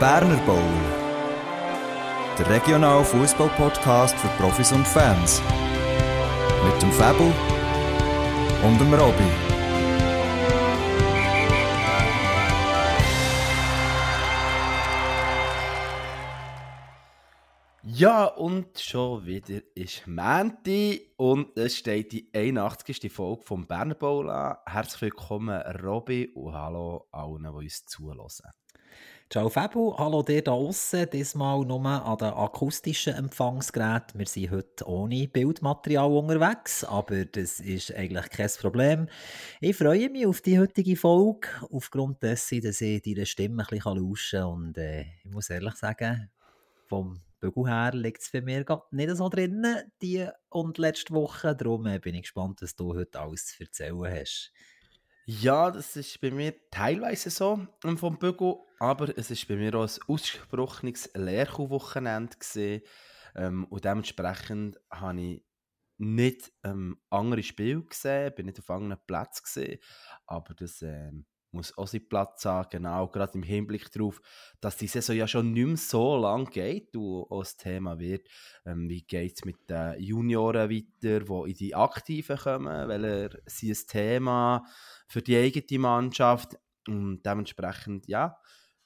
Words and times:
Berner 0.00 0.36
Bowl. 0.46 0.62
Der 2.38 2.48
regionale 2.48 3.04
Fußball-Podcast 3.04 4.16
für 4.16 4.28
Profis 4.40 4.70
und 4.70 4.86
Fans. 4.86 5.42
Mit 6.64 6.80
dem 6.80 6.92
Fabel 6.92 7.32
und 8.62 8.80
dem 8.80 8.94
Robby. 8.94 9.24
Ja, 17.82 18.26
und 18.26 18.78
schon 18.78 19.26
wieder 19.26 19.62
ist 19.74 20.06
Menti 20.06 21.12
und 21.16 21.58
es 21.58 21.76
steht 21.76 22.12
die 22.12 22.30
81. 22.32 23.12
Folge 23.12 23.42
vom 23.42 23.66
Berner 23.66 23.96
Bowl 23.96 24.30
an. 24.30 24.58
Herzlich 24.64 25.02
willkommen, 25.02 25.60
Robby, 25.82 26.30
und 26.36 26.54
hallo 26.54 27.08
allen, 27.10 27.42
die 27.42 27.48
uns 27.48 27.84
zulassen. 27.86 28.48
Ciao 29.30 29.50
Fabu, 29.50 29.94
hallo 29.98 30.22
dir 30.22 30.42
da 30.42 30.52
außen. 30.52 31.10
Diesmal 31.12 31.60
nur 31.66 31.84
an 31.84 32.16
den 32.16 32.28
akustischen 32.28 33.12
Empfangsgeräten. 33.12 34.18
Wir 34.18 34.26
sind 34.26 34.50
heute 34.50 34.88
ohne 34.88 35.28
Bildmaterial 35.28 36.10
unterwegs, 36.10 36.82
aber 36.82 37.26
das 37.26 37.60
ist 37.60 37.94
eigentlich 37.94 38.30
kein 38.30 38.48
Problem. 38.58 39.06
Ich 39.60 39.76
freue 39.76 40.08
mich 40.08 40.24
auf 40.24 40.40
die 40.40 40.58
heutige 40.58 40.96
Folge, 40.96 41.46
aufgrund 41.70 42.22
dessen, 42.22 42.62
dass 42.62 42.80
ich 42.80 43.02
deine 43.02 43.26
Stimme 43.26 43.64
ein 43.64 43.68
bisschen 43.68 43.98
lauschen 43.98 44.40
kann. 44.40 44.48
Und 44.48 44.78
äh, 44.78 45.02
ich 45.22 45.30
muss 45.30 45.50
ehrlich 45.50 45.74
sagen, 45.74 46.30
vom 46.86 47.20
Bügel 47.38 47.66
her 47.66 47.92
liegt 47.92 48.22
es 48.22 48.32
bei 48.32 48.40
mir 48.40 48.64
nicht 48.92 49.16
so 49.16 49.28
drin, 49.28 49.66
die 50.00 50.26
und 50.48 50.78
letzte 50.78 51.12
Woche. 51.12 51.54
Darum 51.54 51.84
äh, 51.84 51.98
bin 51.98 52.14
ich 52.14 52.22
gespannt, 52.22 52.62
was 52.62 52.76
du 52.76 52.94
heute 52.94 53.20
alles 53.20 53.48
zu 53.48 53.62
erzählen 53.62 54.20
hast. 54.20 54.54
Ja, 55.30 55.70
das 55.70 55.94
ist 55.94 56.22
bei 56.22 56.30
mir 56.30 56.54
teilweise 56.70 57.28
so 57.28 57.66
vom 57.98 58.18
Bügel, 58.18 58.60
aber 58.78 59.14
es 59.18 59.30
ist 59.30 59.46
bei 59.46 59.56
mir 59.56 59.74
auch 59.74 59.82
ein 59.86 60.02
ausgesprochenes 60.08 61.10
Lehrkuhwochenende 61.12 62.34
ähm, 63.34 63.66
und 63.66 63.84
dementsprechend 63.84 64.80
habe 64.90 65.20
ich 65.20 65.44
nicht 65.98 66.50
ähm, 66.64 66.98
andere 67.10 67.42
Spiele 67.42 67.82
gesehen, 67.84 68.32
bin 68.36 68.46
nicht 68.46 68.58
auf 68.58 68.70
anderen 68.70 69.02
Platz 69.06 69.42
gesehen, 69.42 69.78
aber 70.26 70.54
das 70.54 70.80
ähm, 70.80 71.26
muss 71.52 71.76
auch 71.76 71.86
seinen 71.86 72.08
Platz 72.08 72.44
haben, 72.44 72.68
genau, 72.70 73.08
gerade 73.08 73.34
im 73.34 73.42
Hinblick 73.42 73.90
darauf, 73.92 74.20
dass 74.60 74.76
die 74.76 74.86
Saison 74.86 75.16
ja 75.16 75.26
schon 75.26 75.52
nicht 75.52 75.66
mehr 75.66 75.76
so 75.76 76.16
lang 76.16 76.50
geht 76.50 76.94
und 76.96 77.30
auch 77.30 77.40
das 77.40 77.56
Thema 77.56 77.98
wird, 77.98 78.28
ähm, 78.66 78.88
wie 78.88 79.02
geht 79.02 79.36
es 79.36 79.44
mit 79.44 79.68
den 79.68 80.00
Junioren 80.00 80.70
weiter, 80.70 81.20
die 81.20 81.50
in 81.50 81.56
die 81.56 81.74
Aktiven 81.74 82.36
kommen, 82.36 82.88
weil 82.88 83.04
er 83.04 83.30
sie 83.46 83.70
ein 83.70 83.86
Thema 83.86 84.64
für 85.06 85.22
die 85.22 85.36
eigene 85.36 85.78
Mannschaft 85.78 86.56
und 86.86 87.22
dementsprechend, 87.24 88.08
ja, 88.08 88.38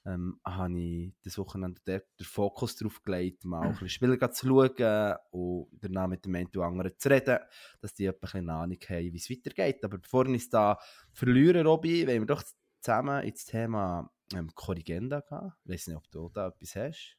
ähm, 0.05 0.41
habe 0.45 0.78
ich 0.78 1.12
das 1.22 1.39
Wochenende 1.39 1.81
den, 1.86 2.00
den 2.19 2.27
Fokus 2.27 2.77
darauf 2.77 3.03
gelegt, 3.03 3.45
mal 3.45 3.62
ein 3.62 3.72
bisschen 3.72 3.89
Spieler 3.89 4.33
zu 4.33 4.47
schauen 4.47 5.17
und 5.31 5.69
danach 5.81 6.08
mit 6.08 6.25
dem 6.25 6.34
einen 6.34 6.48
oder 6.48 6.67
anderen 6.67 6.92
zu 6.98 7.08
reden, 7.08 7.39
dass 7.81 7.95
die 7.95 8.08
ein 8.08 8.19
bisschen 8.20 8.50
Ahnung 8.50 8.78
haben, 8.89 9.12
wie 9.12 9.17
es 9.17 9.30
weitergeht. 9.30 9.84
Aber 9.84 9.98
bevor 9.98 10.27
ich 10.27 10.42
es 10.42 10.50
da 10.50 10.78
verliere, 11.12 11.62
Robby, 11.62 12.06
wollen 12.06 12.23
wir 12.23 12.27
doch 12.27 12.42
zusammen 12.80 13.23
ins 13.23 13.45
Thema 13.45 14.11
ähm, 14.34 14.50
Korrigenda 14.55 15.20
gehen. 15.20 15.53
Ich 15.64 15.73
weiß 15.73 15.86
nicht, 15.89 15.97
ob 15.97 16.11
du 16.11 16.30
da 16.33 16.48
etwas 16.48 16.77
hast. 16.77 17.17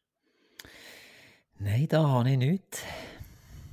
Nein, 1.60 1.88
da 1.88 2.08
habe 2.08 2.32
ich 2.32 2.38
nichts. 2.38 2.84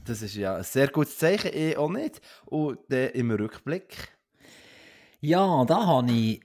Das 0.05 0.23
ist 0.23 0.35
ja 0.35 0.57
ein 0.57 0.65
sehr 0.65 0.89
gutes 0.89 1.19
Zeichen, 1.19 1.51
ich 1.53 1.77
auch 1.77 1.91
nicht. 1.91 2.21
Und 2.47 2.79
dann 2.89 3.11
im 3.11 3.31
Rückblick. 3.31 4.17
Ja, 5.21 5.65
da 5.65 5.87
habe 5.87 6.11
ich 6.13 6.41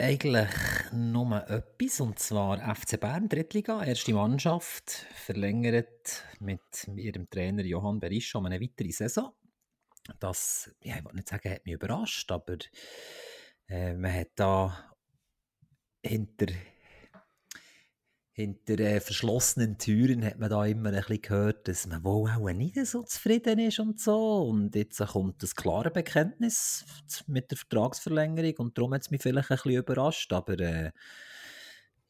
eigentlich 0.00 0.48
nur 0.92 1.48
etwas, 1.48 2.00
und 2.00 2.18
zwar 2.18 2.74
FC 2.74 2.98
Bern, 2.98 3.28
Drittliga, 3.28 3.84
erste 3.84 4.14
Mannschaft, 4.14 4.90
verlängert 5.14 6.24
mit 6.40 6.88
ihrem 6.96 7.28
Trainer 7.28 7.64
Johann 7.64 8.00
Berischa 8.00 8.38
um 8.38 8.46
eine 8.46 8.60
weitere 8.60 8.90
Saison. 8.90 9.32
Das, 10.18 10.70
ja, 10.82 10.96
ich 10.96 11.04
will 11.04 11.12
nicht 11.12 11.28
sagen, 11.28 11.50
hat 11.50 11.64
mich 11.66 11.74
überrascht, 11.74 12.32
aber 12.32 12.56
äh, 13.68 13.94
man 13.94 14.12
hat 14.12 14.30
da 14.36 14.90
hinter, 16.02 16.46
hinter 18.40 18.78
äh, 18.78 19.00
verschlossenen 19.00 19.78
Türen 19.78 20.24
hat 20.24 20.38
man 20.38 20.50
da 20.50 20.64
immer 20.64 20.90
ein 20.90 20.96
bisschen 20.96 21.22
gehört, 21.22 21.68
dass 21.68 21.86
man 21.86 22.02
wohl 22.02 22.30
auch 22.30 22.50
nicht 22.50 22.84
so 22.86 23.02
zufrieden 23.02 23.58
ist 23.58 23.78
und 23.78 24.00
so. 24.00 24.48
Und 24.48 24.74
jetzt 24.74 24.98
kommt 24.98 25.42
das 25.42 25.54
klare 25.54 25.90
Bekenntnis 25.90 26.84
mit 27.26 27.50
der 27.50 27.58
Vertragsverlängerung 27.58 28.54
und 28.58 28.78
darum 28.78 28.94
hat 28.94 29.02
es 29.02 29.10
mich 29.10 29.22
vielleicht 29.22 29.50
ein 29.50 29.56
bisschen 29.56 29.72
überrascht. 29.72 30.32
Aber 30.32 30.58
äh, 30.58 30.92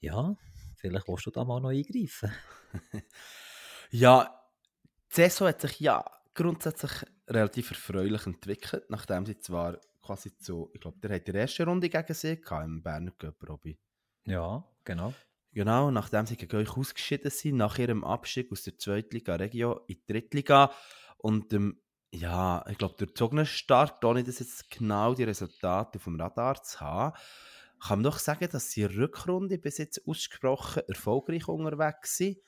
ja, 0.00 0.36
vielleicht 0.76 1.08
willst 1.08 1.26
du 1.26 1.30
da 1.30 1.44
mal 1.44 1.60
noch 1.60 1.70
eingreifen. 1.70 2.32
ja, 3.90 4.40
die 5.10 5.14
Saison 5.16 5.48
hat 5.48 5.60
sich 5.60 5.80
ja 5.80 6.04
grundsätzlich 6.34 6.92
relativ 7.28 7.70
erfreulich 7.70 8.26
entwickelt, 8.26 8.84
nachdem 8.88 9.26
sie 9.26 9.38
zwar 9.38 9.78
quasi 10.02 10.36
zu, 10.38 10.70
ich 10.72 10.80
glaube, 10.80 10.98
der 11.00 11.16
hat 11.16 11.26
die 11.26 11.32
erste 11.32 11.64
Runde 11.64 11.88
gegen 11.88 12.14
sie 12.14 12.40
gehabt, 12.40 12.64
im 12.64 12.82
Berner 12.82 13.12
Cup, 13.12 13.48
Robby. 13.48 13.78
Ja, 14.26 14.64
genau. 14.84 15.12
Genau, 15.52 15.90
nachdem 15.90 16.26
sie 16.26 16.36
gegen 16.36 16.56
euch 16.56 16.76
ausgeschieden 16.76 17.30
sind, 17.30 17.56
nach 17.56 17.78
ihrem 17.78 18.04
Abstieg 18.04 18.52
aus 18.52 18.62
der 18.62 18.78
Zweitliga 18.78 19.34
Regio 19.34 19.80
in 19.88 19.96
die 19.96 20.06
Drittliga. 20.12 20.72
Und 21.18 21.52
ähm, 21.52 21.80
ja, 22.12 22.64
ich 22.68 22.78
glaube, 22.78 22.94
durch 23.06 23.30
den 23.30 23.46
Start, 23.46 24.04
ohne 24.04 24.22
das 24.22 24.38
jetzt 24.38 24.70
genau 24.70 25.14
die 25.14 25.24
Resultate 25.24 25.98
auf 25.98 26.04
dem 26.04 26.20
Radar 26.20 26.62
zu 26.62 26.80
haben, 26.80 27.16
kann 27.80 27.98
man 27.98 28.04
doch 28.04 28.18
sagen, 28.18 28.48
dass 28.50 28.74
der 28.74 28.94
Rückrunde 28.94 29.58
bis 29.58 29.78
jetzt 29.78 30.06
ausgesprochen 30.06 30.82
erfolgreich 30.86 31.48
unterwegs 31.48 32.16
sind. 32.16 32.38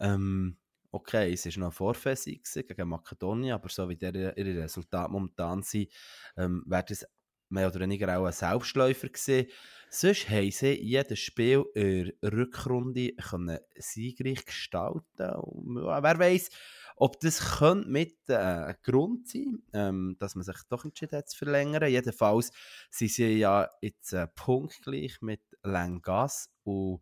Ähm, 0.00 0.56
okay, 0.90 1.32
es 1.32 1.44
war 1.44 1.52
noch 1.58 1.66
eine 1.66 1.72
Vorphase 1.72 2.32
gegen 2.32 2.88
Makedonien, 2.88 3.52
aber 3.52 3.68
so 3.68 3.88
wie 3.88 3.98
ihre 4.00 4.34
Resultate 4.36 5.12
momentan 5.12 5.62
sind, 5.62 5.92
ähm, 6.36 6.64
wäre 6.66 6.84
das 6.88 7.06
mehr 7.50 7.68
oder 7.68 7.80
weniger 7.80 8.18
auch 8.18 8.26
ein 8.26 8.32
Selbstläufer 8.32 9.08
gewesen. 9.08 9.50
Sonst 9.90 10.28
haben 10.30 10.50
sie 10.50 10.80
jedes 10.80 11.18
Spiel 11.18 11.64
in 11.74 12.12
der 12.22 12.32
Rückrunde 12.32 13.12
können 13.14 13.58
siegreich 13.76 14.44
gestalten 14.44 15.30
und, 15.40 15.76
Wer 15.76 16.18
weiß, 16.18 16.50
ob 16.96 17.18
das 17.20 17.58
könnte 17.58 17.88
mit 17.88 18.16
äh, 18.28 18.74
Grund 18.82 19.26
sein 19.26 19.62
ähm, 19.72 20.16
dass 20.18 20.34
man 20.34 20.44
sich 20.44 20.56
doch 20.68 20.84
entschieden 20.84 21.18
hat 21.18 21.28
zu 21.28 21.38
verlängern. 21.38 21.90
Jedenfalls 21.90 22.52
sind 22.90 23.10
sie 23.10 23.38
ja 23.38 23.68
jetzt 23.80 24.12
äh, 24.12 24.28
punktgleich 24.28 25.20
mit 25.22 25.40
Langas 25.62 26.50
und 26.62 27.00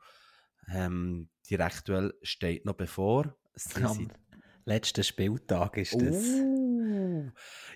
ähm, 0.72 1.28
die 1.48 1.60
aktuell 1.60 2.14
steht 2.22 2.64
noch 2.64 2.74
bevor. 2.74 3.34
Sie 3.54 3.82
Am 3.82 4.08
letzten 4.64 5.02
Spieltag 5.02 5.76
ist 5.78 5.94
das. 5.94 6.24
Uh, 6.24 7.30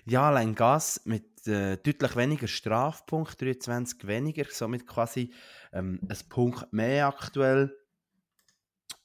ja, 0.05 0.29
Langas 0.29 1.01
mit 1.05 1.32
äh, 1.47 1.77
deutlich 1.77 2.15
weniger 2.15 2.47
Strafpunkt, 2.47 3.41
23 3.41 4.07
weniger, 4.07 4.45
somit 4.49 4.87
quasi 4.87 5.33
ähm, 5.71 5.99
ein 6.07 6.29
Punkt 6.29 6.71
mehr 6.71 7.07
aktuell. 7.07 7.75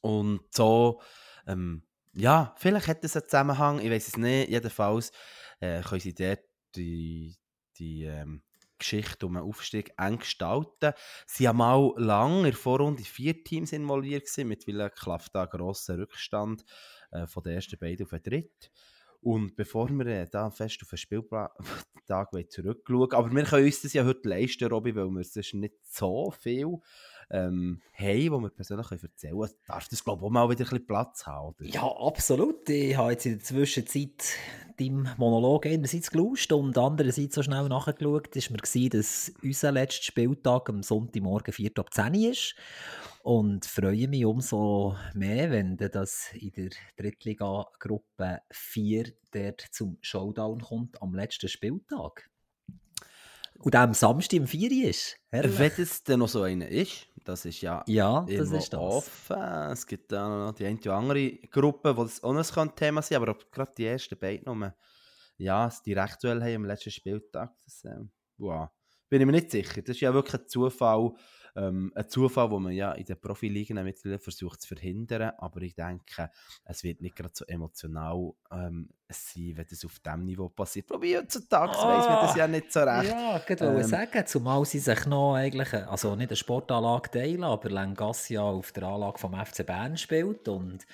Und 0.00 0.40
so, 0.50 1.00
ähm, 1.46 1.82
ja, 2.12 2.54
vielleicht 2.56 2.88
hat 2.88 3.04
es 3.04 3.16
einen 3.16 3.28
Zusammenhang, 3.28 3.80
ich 3.80 3.90
weiß 3.90 4.08
es 4.08 4.16
nicht. 4.16 4.50
Jedenfalls 4.50 5.12
äh, 5.60 5.82
können 5.82 6.00
sie 6.00 6.14
dort 6.14 6.40
die, 6.74 7.36
die 7.78 8.04
ähm, 8.04 8.42
Geschichte 8.78 9.26
um 9.26 9.36
einen 9.36 9.46
Aufstieg 9.46 9.92
eng 9.98 10.18
gestalten. 10.18 10.92
Sie 11.26 11.48
haben 11.48 11.58
mal 11.58 11.92
lange 11.96 12.38
in 12.38 12.44
der 12.44 12.52
Vorrunde 12.54 13.02
vier 13.02 13.42
Teams 13.42 13.72
involviert 13.72 14.26
gewesen, 14.26 14.48
mittlerweile 14.48 14.90
klafft 14.90 15.34
da 15.34 15.46
grosser 15.46 15.98
Rückstand 15.98 16.64
äh, 17.10 17.26
von 17.26 17.42
den 17.42 17.54
ersten 17.54 17.78
beiden 17.78 18.06
auf 18.06 18.10
den 18.10 18.22
dritten. 18.22 18.68
Und 19.28 19.56
bevor 19.56 19.90
wir 19.90 20.06
äh, 20.06 20.26
da 20.26 20.48
fest 20.48 20.80
auf 20.80 20.88
den 20.88 20.96
Spieltag 20.96 21.52
zurückschauen, 22.48 23.12
aber 23.12 23.30
wir 23.30 23.42
können 23.42 23.66
uns 23.66 23.82
das 23.82 23.92
ja 23.92 24.02
heute 24.06 24.26
leisten, 24.26 24.66
Robby, 24.70 24.96
weil 24.96 25.10
wir 25.10 25.22
sonst 25.22 25.52
nicht 25.52 25.74
so 25.82 26.30
viel 26.30 26.78
ähm, 27.28 27.82
haben, 27.92 28.30
wo 28.30 28.38
wir 28.38 28.48
persönlich 28.48 28.90
erzählen 28.90 29.38
können, 29.38 29.52
darf 29.66 29.86
das, 29.86 30.02
glaube 30.02 30.22
ich, 30.22 30.26
auch 30.26 30.30
mal 30.30 30.48
wieder 30.48 30.60
ein 30.60 30.70
bisschen 30.70 30.86
Platz 30.86 31.26
haben. 31.26 31.48
Oder? 31.48 31.68
Ja, 31.68 31.82
absolut. 31.82 32.70
Ich 32.70 32.96
habe 32.96 33.12
jetzt 33.12 33.26
in 33.26 33.32
der 33.32 33.44
Zwischenzeit 33.44 34.24
deinem 34.78 35.10
Monolog 35.18 35.66
einerseits 35.66 36.10
gelauscht 36.10 36.50
und 36.52 36.78
andererseits 36.78 37.34
so 37.34 37.42
schnell 37.42 37.68
nachgeschaut, 37.68 38.34
ist 38.34 38.50
mir 38.50 38.56
gewesen, 38.56 38.90
dass 38.90 39.30
unser 39.42 39.72
letzter 39.72 40.04
Spieltag 40.04 40.70
am 40.70 40.82
Sonntagmorgen 40.82 41.52
4 41.52 41.72
ab 41.76 41.92
10 41.92 42.14
ist 42.14 42.54
und 43.28 43.66
freue 43.66 44.08
mich 44.08 44.24
umso 44.24 44.96
mehr, 45.12 45.50
wenn 45.50 45.76
das 45.76 46.30
in 46.32 46.50
der 46.52 46.70
Drittliga-Gruppe 46.96 48.40
4 48.50 49.12
dort 49.32 49.66
zum 49.70 49.98
Showdown 50.00 50.62
kommt 50.62 51.02
am 51.02 51.14
letzten 51.14 51.50
Spieltag. 51.50 52.30
Und 53.58 53.76
am 53.76 53.92
Samstag 53.92 54.38
im 54.38 54.46
4 54.46 54.88
ist. 54.88 55.18
Herrlich. 55.28 55.58
Wenn 55.58 55.72
es 55.76 56.02
denn 56.04 56.20
noch 56.20 56.28
so 56.30 56.40
einer 56.40 56.68
ist, 56.68 57.06
das 57.22 57.44
ist 57.44 57.60
ja, 57.60 57.84
ja 57.86 58.24
das 58.26 58.50
ist 58.50 58.72
das. 58.72 58.80
offen. 58.80 59.36
Es 59.72 59.86
gibt 59.86 60.10
da 60.10 60.46
noch 60.46 60.54
die 60.54 60.64
eine 60.64 60.78
oder 60.78 60.94
andere 60.94 61.32
Gruppe, 61.50 61.94
wo 61.98 62.04
das 62.04 62.24
auch 62.24 62.32
noch 62.32 62.56
ein 62.56 62.74
Thema 62.76 63.02
sein 63.02 63.20
aber 63.20 63.36
gerade 63.52 63.74
die 63.76 63.84
ersten 63.84 64.18
beiden 64.18 64.46
nur, 64.46 64.74
ja, 65.36 65.70
die 65.84 65.98
aktuell 65.98 66.40
haben 66.40 66.62
am 66.62 66.64
letzten 66.64 66.92
Spieltag, 66.92 67.52
das, 67.62 67.84
äh, 67.84 68.00
wow, 68.38 68.70
bin 69.08 69.20
ich 69.20 69.26
mir 69.26 69.32
nicht 69.32 69.50
sicher. 69.50 69.82
Das 69.82 69.96
ist 69.96 70.00
ja 70.00 70.12
wirklich 70.12 70.42
ein 70.42 70.48
Zufall, 70.48 71.12
ähm, 71.56 71.92
ein 71.94 72.08
Zufall, 72.08 72.48
den 72.48 72.62
man 72.62 72.72
ja 72.72 72.92
in 72.92 73.04
den 73.04 73.20
Profiligen 73.20 73.82
mittlerweile 73.82 74.18
versucht 74.18 74.60
zu 74.60 74.68
verhindern. 74.68 75.32
Aber 75.38 75.60
ich 75.62 75.74
denke, 75.74 76.30
es 76.64 76.84
wird 76.84 77.00
nicht 77.00 77.16
gerade 77.16 77.32
so 77.34 77.44
emotional 77.46 78.32
ähm, 78.50 78.90
sein, 79.08 79.52
wenn 79.56 79.66
das 79.68 79.84
auf 79.84 79.98
diesem 79.98 80.24
Niveau 80.24 80.48
passiert. 80.48 80.90
Wobei 80.90 81.18
heutzutage 81.18 81.72
oh, 81.76 81.88
weiss 81.88 82.06
man 82.06 82.20
das 82.26 82.36
ja 82.36 82.46
nicht 82.46 82.72
so 82.72 82.80
recht. 82.80 83.10
Ja, 83.10 83.38
ich 83.38 83.48
wollte 83.48 83.64
ähm, 83.64 83.82
sagen, 83.82 84.26
zumal 84.26 84.64
sie 84.64 84.78
sich 84.78 85.06
noch 85.06 85.34
eigentlich, 85.34 85.72
also 85.72 86.14
nicht 86.14 86.30
eine 86.30 86.36
Sportanlage 86.36 87.10
teilen, 87.10 87.44
aber 87.44 87.70
Langassia 87.70 88.42
auf 88.42 88.72
der 88.72 88.84
Anlage 88.84 89.18
vom 89.18 89.34
FC 89.34 89.66
Bern 89.66 89.96
spielt 89.96 90.48
und 90.48 90.86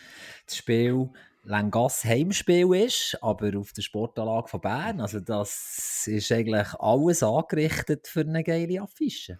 das 0.46 0.56
Spiel 0.56 1.10
Langass 1.44 2.04
Heimspiel 2.04 2.74
ist, 2.74 3.18
aber 3.20 3.58
auf 3.58 3.72
der 3.72 3.82
Sportanlage 3.82 4.48
von 4.48 4.60
Bern. 4.60 5.00
Also 5.00 5.20
das 5.20 6.06
ist 6.06 6.32
eigentlich 6.32 6.72
alles 6.74 7.22
angerichtet 7.22 8.08
für 8.08 8.20
eine 8.20 8.42
geile 8.42 8.82
Affische. 8.82 9.38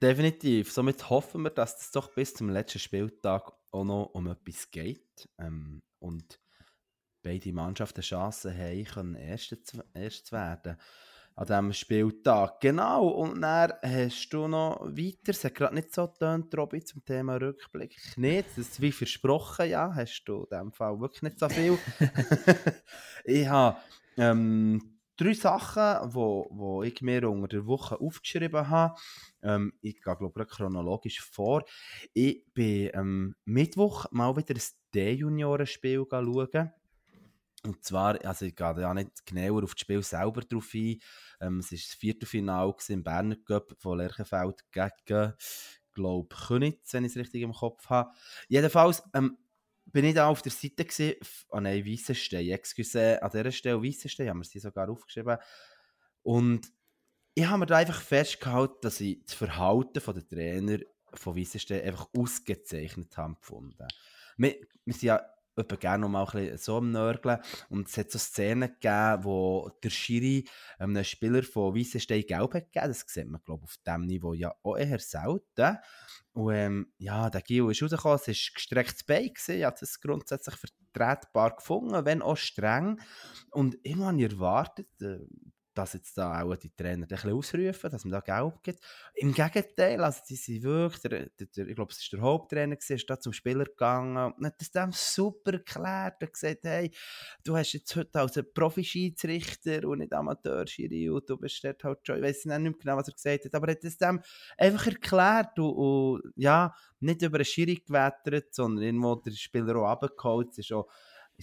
Definitiv. 0.00 0.70
Somit 0.70 1.08
hoffen 1.08 1.42
wir, 1.42 1.50
dass 1.50 1.80
es 1.80 1.90
doch 1.92 2.12
bis 2.14 2.34
zum 2.34 2.50
letzten 2.50 2.78
Spieltag 2.78 3.52
auch 3.70 3.84
noch 3.84 4.10
um 4.12 4.26
etwas 4.26 4.70
geht. 4.70 5.28
Ähm, 5.38 5.82
und 5.98 6.40
beide 7.22 7.52
Mannschaften 7.52 8.02
Chancen 8.02 8.56
haben, 8.56 8.84
können 8.84 9.14
erst, 9.14 9.56
erst 9.94 10.26
zu 10.26 10.32
werden 10.32 10.76
an 11.34 11.46
diesem 11.46 11.72
Spieltag. 11.72 12.60
Genau, 12.60 13.08
und 13.08 13.40
dann 13.40 13.72
hast 13.82 14.30
du 14.30 14.48
noch 14.48 14.80
weiter, 14.82 15.30
es 15.30 15.44
hat 15.44 15.54
gerade 15.54 15.74
nicht 15.74 15.94
so 15.94 16.06
getönt, 16.08 16.56
Robby, 16.56 16.84
zum 16.84 17.04
Thema 17.04 17.36
Rückblick. 17.36 17.96
Nicht, 18.16 18.50
das 18.50 18.58
ist 18.58 18.80
wie 18.80 18.92
versprochen, 18.92 19.68
ja, 19.68 19.92
hast 19.94 20.24
du 20.24 20.44
in 20.44 20.48
diesem 20.50 20.72
Fall 20.72 21.00
wirklich 21.00 21.22
nicht 21.22 21.38
so 21.38 21.48
viel. 21.48 21.78
ich 23.24 23.46
habe 23.46 23.76
ähm, 24.16 24.98
drei 25.16 25.34
Sachen, 25.34 26.14
wo, 26.14 26.48
wo 26.50 26.82
ich 26.82 27.00
mir 27.00 27.28
unter 27.28 27.48
der 27.48 27.66
Woche 27.66 28.00
aufgeschrieben 28.00 28.68
habe. 28.68 28.94
Ähm, 29.42 29.72
ich 29.80 30.02
gehe, 30.02 30.16
glaube 30.16 30.42
ich, 30.42 30.48
chronologisch 30.48 31.20
vor. 31.20 31.64
Ich 32.12 32.44
bin 32.54 32.90
ähm, 32.94 33.34
Mittwoch 33.44 34.06
mal 34.10 34.36
wieder 34.36 34.54
ein 34.54 34.62
D-Junioren-Spiel 34.94 36.04
schauen. 36.08 36.72
Und 37.64 37.84
zwar, 37.84 38.24
also 38.24 38.44
ich 38.44 38.56
gehe 38.56 38.80
ja 38.80 38.92
nicht 38.92 39.24
genauer 39.24 39.62
auf 39.62 39.74
das 39.74 39.80
Spiel 39.80 40.02
selber 40.02 40.40
drauf 40.40 40.70
ein. 40.74 40.98
Ähm, 41.40 41.58
es 41.60 41.70
war 41.70 41.78
das 41.78 41.94
Viertelfinale 41.94 42.74
im 42.88 43.04
Berner 43.04 43.36
Cup 43.36 43.74
von 43.78 43.98
Lerchenfeld 43.98 44.64
gegen, 44.72 45.34
glaube 45.94 46.34
Könitz, 46.34 46.92
wenn 46.92 47.04
ich 47.04 47.12
es 47.12 47.18
richtig 47.18 47.42
im 47.42 47.52
Kopf 47.52 47.88
habe. 47.88 48.10
Jedenfalls 48.48 49.02
ähm, 49.14 49.38
bin 49.86 50.04
ich 50.04 50.14
da 50.14 50.26
auf 50.26 50.42
der 50.42 50.52
Seite 50.52 50.84
gesehen, 50.84 51.16
ah 51.50 51.60
nein, 51.60 51.84
Weissenstein, 51.84 52.48
excuse, 52.48 53.22
an 53.22 53.30
dieser 53.30 53.52
Stelle 53.52 53.82
Weissenstein, 53.82 54.28
haben 54.28 54.40
wir 54.40 54.44
sie 54.44 54.58
sogar 54.58 54.88
aufgeschrieben. 54.88 55.36
Und 56.22 56.72
ich 57.34 57.46
habe 57.46 57.60
mir 57.60 57.66
da 57.66 57.76
einfach 57.76 58.00
festgehalten, 58.00 58.78
dass 58.82 59.00
ich 59.00 59.22
das 59.24 59.34
Verhalten 59.34 60.00
der 60.04 60.28
Trainer 60.28 60.78
von 61.14 61.36
Weissenstein 61.36 61.82
einfach 61.82 62.08
ausgezeichnet 62.16 63.16
habe 63.16 63.36
gefunden. 63.36 63.86
Wir, 64.36 64.56
wir 64.84 64.94
sind 64.94 65.02
ja 65.02 65.22
etwa 65.56 65.76
gerne 65.76 66.08
mal 66.08 66.24
ein 66.24 66.30
bisschen 66.32 66.58
so 66.58 66.76
am 66.78 66.90
Nörgeln. 66.90 67.38
Und 67.68 67.88
es 67.88 67.96
hat 67.96 68.10
so 68.10 68.18
Szenen 68.18 68.70
gegeben, 68.70 69.24
wo 69.24 69.70
der 69.82 69.90
Schiri 69.90 70.48
ähm, 70.78 70.90
einem 70.90 71.04
Spieler 71.04 71.42
von 71.42 71.74
Weissenstein 71.74 72.22
gelb 72.22 72.54
hat 72.54 72.72
gegeben. 72.72 72.88
Das 72.88 73.04
sieht 73.06 73.28
man, 73.28 73.42
glaube 73.44 73.64
ich, 73.64 73.70
auf 73.70 73.76
diesem 73.84 74.06
Niveau 74.06 74.34
ja 74.34 74.54
auch 74.62 74.76
eher 74.76 74.98
selten. 74.98 75.78
Und 76.32 76.54
ähm, 76.54 76.92
ja, 76.98 77.28
der 77.28 77.42
Gio 77.42 77.68
ist 77.68 77.82
rausgekommen, 77.82 78.18
es 78.18 78.28
war 78.28 78.54
gestrecktes 78.54 79.04
Bein, 79.04 79.32
ich 79.34 79.64
habe 79.64 79.76
das 79.78 80.00
grundsätzlich 80.00 80.56
vertretbar 80.56 81.56
gefunden, 81.56 82.04
wenn 82.04 82.22
auch 82.22 82.36
streng. 82.36 83.00
Und 83.50 83.76
irgendwann 83.82 84.18
erwartet, 84.18 84.88
äh, 85.02 85.18
dass 85.74 85.94
jetzt 85.94 86.16
da 86.18 86.42
auch 86.42 86.56
die 86.56 86.70
Trainer 86.70 87.04
ein 87.04 87.08
bisschen 87.08 87.32
ausrufen, 87.32 87.90
dass 87.90 88.04
man 88.04 88.12
da 88.12 88.20
Gelb 88.20 88.62
gibt. 88.62 88.80
Im 89.14 89.32
Gegenteil, 89.32 90.02
also 90.02 90.20
die 90.28 90.36
sind 90.36 90.62
wirklich, 90.62 91.00
der, 91.02 91.46
der, 91.56 91.68
ich 91.68 91.74
glaube, 91.74 91.92
es 91.92 91.98
ist 91.98 92.12
der 92.12 92.20
Haupttrainer 92.20 92.76
gewesen, 92.76 92.96
ist 92.96 93.08
da 93.08 93.18
zum 93.18 93.32
Spieler 93.32 93.64
gegangen 93.64 94.32
und 94.32 94.46
hat 94.46 94.60
das 94.60 94.70
dem 94.70 94.92
super 94.92 95.54
erklärt 95.54 96.22
und 96.22 96.32
gesagt, 96.32 96.64
hey, 96.64 96.90
du 97.44 97.56
hast 97.56 97.72
jetzt 97.72 97.94
heute 97.96 98.20
als 98.20 98.40
Profi-Schiedsrichter 98.54 99.86
und 99.88 99.98
nicht 99.98 100.12
Amateur-Schiri 100.12 101.10
und 101.10 101.28
du 101.28 101.36
bist 101.36 101.62
dort 101.64 101.82
halt 101.84 102.06
schon, 102.06 102.16
ich 102.16 102.22
weiß 102.22 102.44
nicht 102.44 102.58
mehr 102.60 102.72
genau, 102.72 102.96
was 102.96 103.08
er 103.08 103.14
gesagt 103.14 103.44
hat, 103.44 103.54
aber 103.54 103.68
er 103.68 103.74
hat 103.74 103.84
das 103.84 103.96
dem 103.96 104.20
einfach 104.58 104.86
erklärt 104.86 105.58
und, 105.58 105.72
und 105.72 106.32
ja, 106.36 106.74
nicht 107.00 107.22
über 107.22 107.38
einen 107.38 107.44
Schiri 107.44 107.76
gewettert, 107.76 108.54
sondern 108.54 108.84
irgendwo 108.84 109.16
der 109.16 109.32
Spieler 109.32 109.76
auch 109.76 110.42
es 110.50 110.58
ist 110.58 110.72
auch 110.72 110.88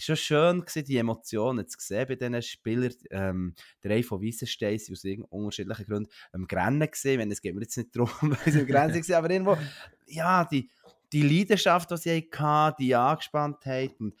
es 0.02 0.08
war 0.08 0.16
schön, 0.16 0.60
gewesen, 0.60 0.84
die 0.84 0.96
Emotionen 0.96 1.68
zu 1.68 1.76
sehen 1.78 2.06
bei 2.08 2.14
diesen 2.14 2.42
Spielern. 2.42 2.94
Ähm, 3.10 3.54
der 3.82 3.90
eine 3.92 4.02
von 4.02 4.22
Weissenstein 4.22 4.78
sind 4.78 4.94
aus 4.94 5.04
unterschiedlichen 5.28 5.84
Gründen 5.84 6.10
am 6.32 6.46
Grennen 6.46 6.90
gesehen. 6.90 7.20
Wenn 7.20 7.30
es 7.30 7.42
geht 7.42 7.54
mir 7.54 7.62
jetzt 7.62 7.76
nicht 7.76 7.94
darum, 7.94 8.10
weil 8.22 8.52
sie 8.52 8.60
am 8.60 8.66
Grennen 8.66 8.94
waren, 8.94 9.14
aber 9.14 9.30
irgendwo, 9.30 9.58
ja, 10.06 10.44
die, 10.44 10.70
die 11.12 11.22
Leidenschaft, 11.22 11.90
die 11.90 11.96
sie 11.96 12.28
hatten, 12.32 12.76
die 12.82 12.94
Angespanntheit. 12.94 14.00
Und, 14.00 14.14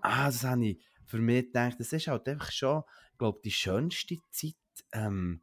ah, 0.00 0.26
das 0.26 0.42
habe 0.44 0.66
ich 0.66 0.78
für 1.04 1.18
mich 1.18 1.46
gedacht, 1.46 1.76
das 1.78 1.92
ist 1.92 2.06
halt 2.06 2.28
einfach 2.28 2.50
schon, 2.50 2.82
glaube 3.18 3.40
die 3.44 3.50
schönste 3.50 4.16
Zeit. 4.30 4.54
Ähm, 4.92 5.42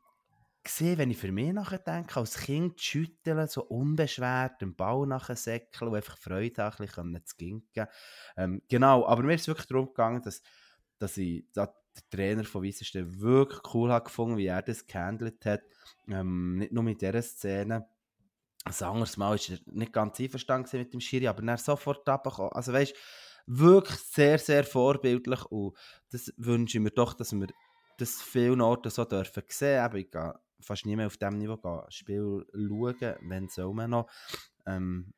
gesehen, 0.63 0.97
wenn 0.97 1.11
ich 1.11 1.17
für 1.17 1.31
mich 1.31 1.53
nachdenke, 1.53 2.19
als 2.19 2.37
Kind 2.37 2.79
schütteln, 2.79 3.47
so 3.47 3.63
unbeschwert, 3.63 4.61
den 4.61 4.75
Ball 4.75 5.05
nachsäckeln 5.05 5.89
und 5.89 5.95
einfach 5.95 6.17
Freude 6.17 6.63
haben, 6.63 6.75
ein 6.79 6.85
bisschen 6.87 7.25
zu 7.25 7.35
ginken. 7.37 7.87
Ähm, 8.37 8.61
genau, 8.69 9.05
aber 9.05 9.23
mir 9.23 9.35
ist 9.35 9.41
es 9.41 9.47
wirklich 9.47 9.67
darum 9.67 9.87
gegangen, 9.87 10.21
dass, 10.21 10.41
dass 10.99 11.17
ich 11.17 11.45
dass 11.53 11.69
den 11.95 12.09
Trainer 12.09 12.43
von 12.43 12.63
Weissenstein 12.63 13.19
wirklich 13.19 13.61
cool 13.73 13.91
habe 13.91 14.05
gefunden, 14.05 14.37
wie 14.37 14.47
er 14.47 14.61
das 14.61 14.87
gehandelt 14.87 15.45
hat. 15.45 15.61
Ähm, 16.07 16.57
nicht 16.57 16.71
nur 16.71 16.83
mit 16.83 17.01
dieser 17.01 17.21
Szene. 17.21 17.87
Ein 18.65 18.87
anderes 18.87 19.17
Mal 19.17 19.37
war 19.37 19.49
er 19.49 19.59
nicht 19.65 19.93
ganz 19.93 20.19
einverstanden 20.19 20.79
mit 20.79 20.93
dem 20.93 21.01
Schiri, 21.01 21.27
aber 21.27 21.43
er 21.43 21.57
sofort 21.57 22.07
abgekommen. 22.07 22.53
Also 22.53 22.73
weißt 22.73 22.95
wirklich 23.45 23.99
sehr, 23.99 24.39
sehr 24.39 24.63
vorbildlich 24.63 25.43
und 25.45 25.77
das 26.11 26.33
wünsche 26.37 26.77
ich 26.77 26.83
mir 26.83 26.91
doch, 26.91 27.13
dass 27.13 27.33
wir 27.33 27.47
das 27.97 28.21
vielen 28.21 28.61
Orten 28.61 28.89
so 28.89 29.05
dürfen 29.05 29.43
sehen. 29.47 30.09
Gehe 30.09 30.39
fast 30.63 30.85
nie 30.85 30.95
mehr 30.95 31.07
auf 31.07 31.17
diesem 31.17 31.37
Niveau 31.37 31.57
gehen, 31.57 31.81
Spiel 31.89 32.45
schauen, 32.53 33.15
wenn 33.21 33.49
soll 33.49 33.73
man 33.73 33.91
noch. 33.91 34.07
Ähm, 34.65 35.13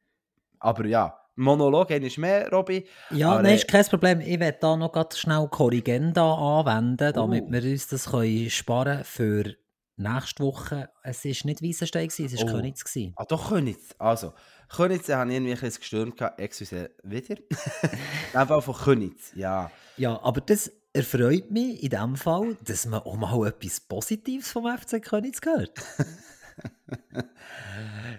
aber 0.59 0.85
ja, 0.85 1.17
Monolog 1.35 1.91
ist 1.91 2.17
mehr, 2.17 2.49
Robby. 2.49 2.87
Ja, 3.11 3.33
aber, 3.33 3.43
nein, 3.43 3.55
ist 3.55 3.67
kein 3.67 3.85
Problem. 3.85 4.21
Ich 4.21 4.39
werde 4.39 4.57
da 4.59 4.75
noch 4.75 4.91
ganz 4.91 5.17
schnell 5.17 5.47
Korrigenda 5.49 6.33
anwenden, 6.33 7.13
damit 7.13 7.43
uh. 7.45 7.51
wir 7.51 7.63
uns 7.63 7.87
das 7.87 8.09
können 8.09 8.49
sparen 8.49 9.03
für 9.03 9.55
nächste 9.97 10.43
Woche. 10.43 10.89
Es 11.03 11.25
war 11.25 11.31
nicht 11.45 11.61
Weissenstein, 11.61 12.07
es 12.07 12.19
war 12.19 12.47
oh. 12.47 12.51
Könitz. 12.51 12.83
Ah, 13.15 13.25
doch 13.25 13.49
Könitz. 13.49 13.95
Also, 13.97 14.33
Könitz 14.69 15.09
habe 15.09 15.29
ich 15.29 15.35
irgendwie 15.35 15.53
ein 15.53 15.59
bisschen 15.59 15.79
gestürmt. 15.79 16.21
Excuse, 16.37 16.91
wieder. 17.03 17.35
Einfach 18.33 18.63
von 18.63 18.75
Könitz, 18.75 19.31
ja. 19.35 19.71
Ja, 19.97 20.21
aber 20.21 20.41
das 20.41 20.71
erfreut 20.95 21.51
mich 21.51 21.83
in 21.83 21.89
dem 21.89 22.15
Fall, 22.15 22.55
dass 22.63 22.85
man 22.85 23.01
auch 23.01 23.17
mal 23.17 23.47
etwas 23.47 23.81
Positives 23.81 24.49
vom 24.51 24.65
FC 24.65 25.01
Königs 25.01 25.41
gehört. 25.41 25.77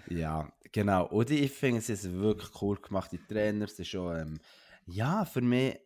ja, 0.09 0.53
genau. 0.71 1.07
Und 1.07 1.31
ich 1.31 1.51
finde, 1.51 1.79
es 1.79 1.89
ist 1.89 2.13
wirklich 2.13 2.61
cool 2.61 2.77
gemacht. 2.77 3.11
Die 3.11 3.17
Trainer 3.17 3.67
sind 3.67 3.87
schon, 3.87 4.15
ähm, 4.15 4.39
ja, 4.85 5.25
für 5.25 5.41
mich 5.41 5.79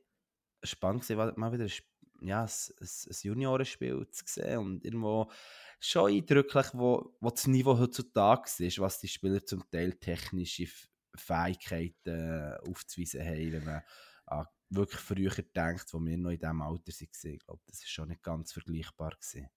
spannend 0.64 1.08
gewesen, 1.08 1.34
mal 1.38 1.54
wieder 1.54 1.64
ein, 1.64 2.28
ja, 2.28 2.44
ein, 2.44 2.50
ein 2.50 3.16
Juniorenspiel 3.22 4.08
zu 4.12 4.24
sehen 4.28 4.58
und 4.58 4.84
irgendwo 4.84 5.32
schon 5.80 6.12
eindrücklich, 6.12 6.68
wo, 6.74 7.16
wo 7.22 7.30
das 7.30 7.48
Niveau 7.48 7.80
heutzutage 7.80 8.50
ist, 8.60 8.80
was 8.80 9.00
die 9.00 9.08
Spieler 9.08 9.46
zum 9.46 9.64
Teil 9.72 9.94
technische 9.94 10.68
Fähigkeiten 11.16 12.10
äh, 12.10 12.58
aufzuweisen 12.70 13.26
haben, 13.26 13.52
wenn 13.54 13.64
man 13.64 13.82
an 14.26 14.46
wirklich 14.72 15.02
früher 15.02 15.30
gedacht, 15.32 15.88
wo 15.94 16.00
wir 16.00 16.18
noch 16.18 16.32
in 16.32 16.40
diesem 16.40 16.62
Alter 16.62 16.92
waren. 16.92 17.34
Ich 17.34 17.40
glaube, 17.40 17.62
das 17.68 17.80
ist 17.80 17.92
schon 17.92 18.10
nicht 18.10 18.24
ganz 18.24 18.54
vergleichbar. 18.54 19.12
Gewesen. 19.12 19.50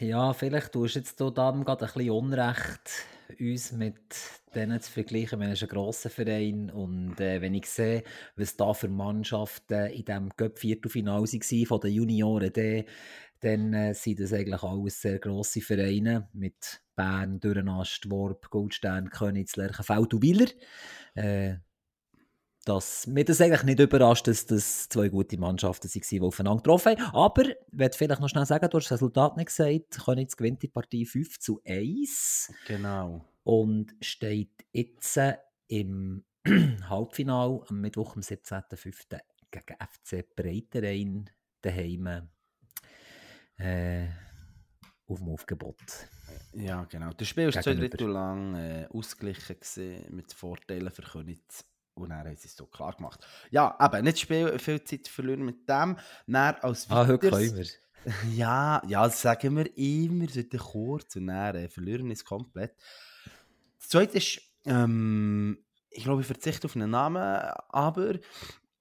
Ja, 0.00 0.32
vielleicht 0.32 0.72
tust 0.72 0.94
du 0.94 0.98
jetzt 0.98 1.18
hier 1.18 1.32
gerade 1.32 1.58
ein 1.58 1.64
bisschen 1.64 2.10
Unrecht, 2.10 3.06
uns 3.40 3.72
mit 3.72 3.96
denen 4.54 4.80
zu 4.80 4.92
vergleichen. 4.92 5.40
Wir 5.40 5.56
sind 5.56 5.70
ein 5.70 5.74
grosser 5.74 6.10
Verein 6.10 6.70
und 6.70 7.18
äh, 7.20 7.40
wenn 7.40 7.54
ich 7.54 7.66
sehe, 7.66 8.04
was 8.36 8.56
da 8.56 8.74
für 8.74 8.88
Mannschaften 8.88 9.86
in 9.86 10.04
diesem 10.04 10.36
Cup-Viertelfinale 10.36 11.26
waren 11.26 11.66
von 11.66 11.80
den 11.80 11.92
Junioren, 11.92 12.52
dann, 12.52 12.84
dann 13.40 13.72
äh, 13.72 13.94
sind 13.94 14.20
das 14.20 14.32
eigentlich 14.32 14.62
alles 14.62 15.00
sehr 15.00 15.18
grosse 15.18 15.60
Vereine 15.60 16.28
mit 16.32 16.82
Bern, 16.94 17.40
Dürrenast, 17.40 18.10
Worp, 18.10 18.50
Goldstern, 18.50 19.10
Königs, 19.10 19.56
Lerchenfeld 19.56 20.14
und 20.14 20.22
Willer. 20.22 20.50
Äh, 21.14 21.56
dass 22.66 23.06
mir 23.06 23.24
das 23.24 23.40
eigentlich 23.40 23.62
nicht 23.62 23.80
überrascht, 23.80 24.26
dass 24.26 24.44
das 24.44 24.88
zwei 24.88 25.08
gute 25.08 25.38
Mannschaften 25.38 25.88
waren, 25.88 26.02
die 26.10 26.20
aufeinander 26.20 26.62
getroffen 26.62 27.00
haben. 27.00 27.14
Aber 27.14 27.48
ich 27.48 27.56
werde 27.70 27.96
vielleicht 27.96 28.20
noch 28.20 28.28
schnell 28.28 28.44
sagen, 28.44 28.68
du 28.68 28.76
hast 28.76 28.86
das 28.86 28.92
Resultat 28.92 29.36
nicht 29.36 29.46
gesagt, 29.46 30.04
Königs 30.04 30.36
gewinnt 30.36 30.62
die 30.62 30.68
Partie 30.68 31.06
5 31.06 31.38
zu 31.38 31.60
1. 31.64 32.52
Genau. 32.66 33.24
Und 33.44 33.94
steht 34.00 34.66
jetzt 34.72 35.18
im 35.68 36.24
Halbfinale 36.90 37.62
am 37.68 37.80
Mittwoch, 37.80 38.16
am 38.16 38.22
17.05. 38.22 39.20
gegen 39.52 39.76
FC 39.78 40.34
Breiterein 40.34 41.30
daheim 41.62 42.28
äh, 43.58 44.08
auf 45.06 45.18
dem 45.18 45.28
Aufgebot. 45.28 45.76
Ja, 46.52 46.84
genau. 46.84 47.12
Das 47.12 47.28
Spiel 47.28 47.54
war 47.54 47.62
zwei. 47.62 47.74
Drittel 47.74 48.08
lang 48.08 48.56
äh, 48.56 48.88
ausgeglichen 48.92 50.04
mit 50.10 50.32
Vorteilen 50.32 50.90
für 50.90 51.02
Königs. 51.02 51.64
Und 51.96 52.10
dann 52.10 52.26
haben 52.26 52.36
sie 52.36 52.48
es 52.48 52.56
so 52.56 52.66
klar 52.66 52.92
gemacht. 52.94 53.26
Ja, 53.50 53.74
aber 53.78 54.02
nicht 54.02 54.20
Spiel, 54.20 54.58
viel 54.58 54.82
Zeit 54.84 55.08
verlieren 55.08 55.44
mit 55.44 55.68
dem. 55.68 55.96
Dann 56.26 56.54
als 56.56 56.88
Ah, 56.90 57.06
heute 57.06 57.30
können 57.30 57.56
wir. 57.56 57.66
Ja, 58.36 58.80
ja, 58.86 59.04
das 59.04 59.20
sagen 59.20 59.56
wir 59.56 59.76
immer, 59.76 60.26
es 60.26 60.36
wird 60.36 60.56
kurz 60.58 61.16
und 61.16 61.26
dann 61.26 61.56
äh, 61.56 61.68
verlieren 61.68 62.08
es 62.12 62.24
komplett. 62.24 62.76
Das 63.78 63.88
zweite 63.88 64.18
ist, 64.18 64.40
ähm, 64.64 65.58
ich 65.90 66.04
glaube, 66.04 66.20
ich 66.20 66.26
verzichte 66.26 66.66
auf 66.66 66.76
einen 66.76 66.90
Namen, 66.90 67.16
aber 67.68 68.14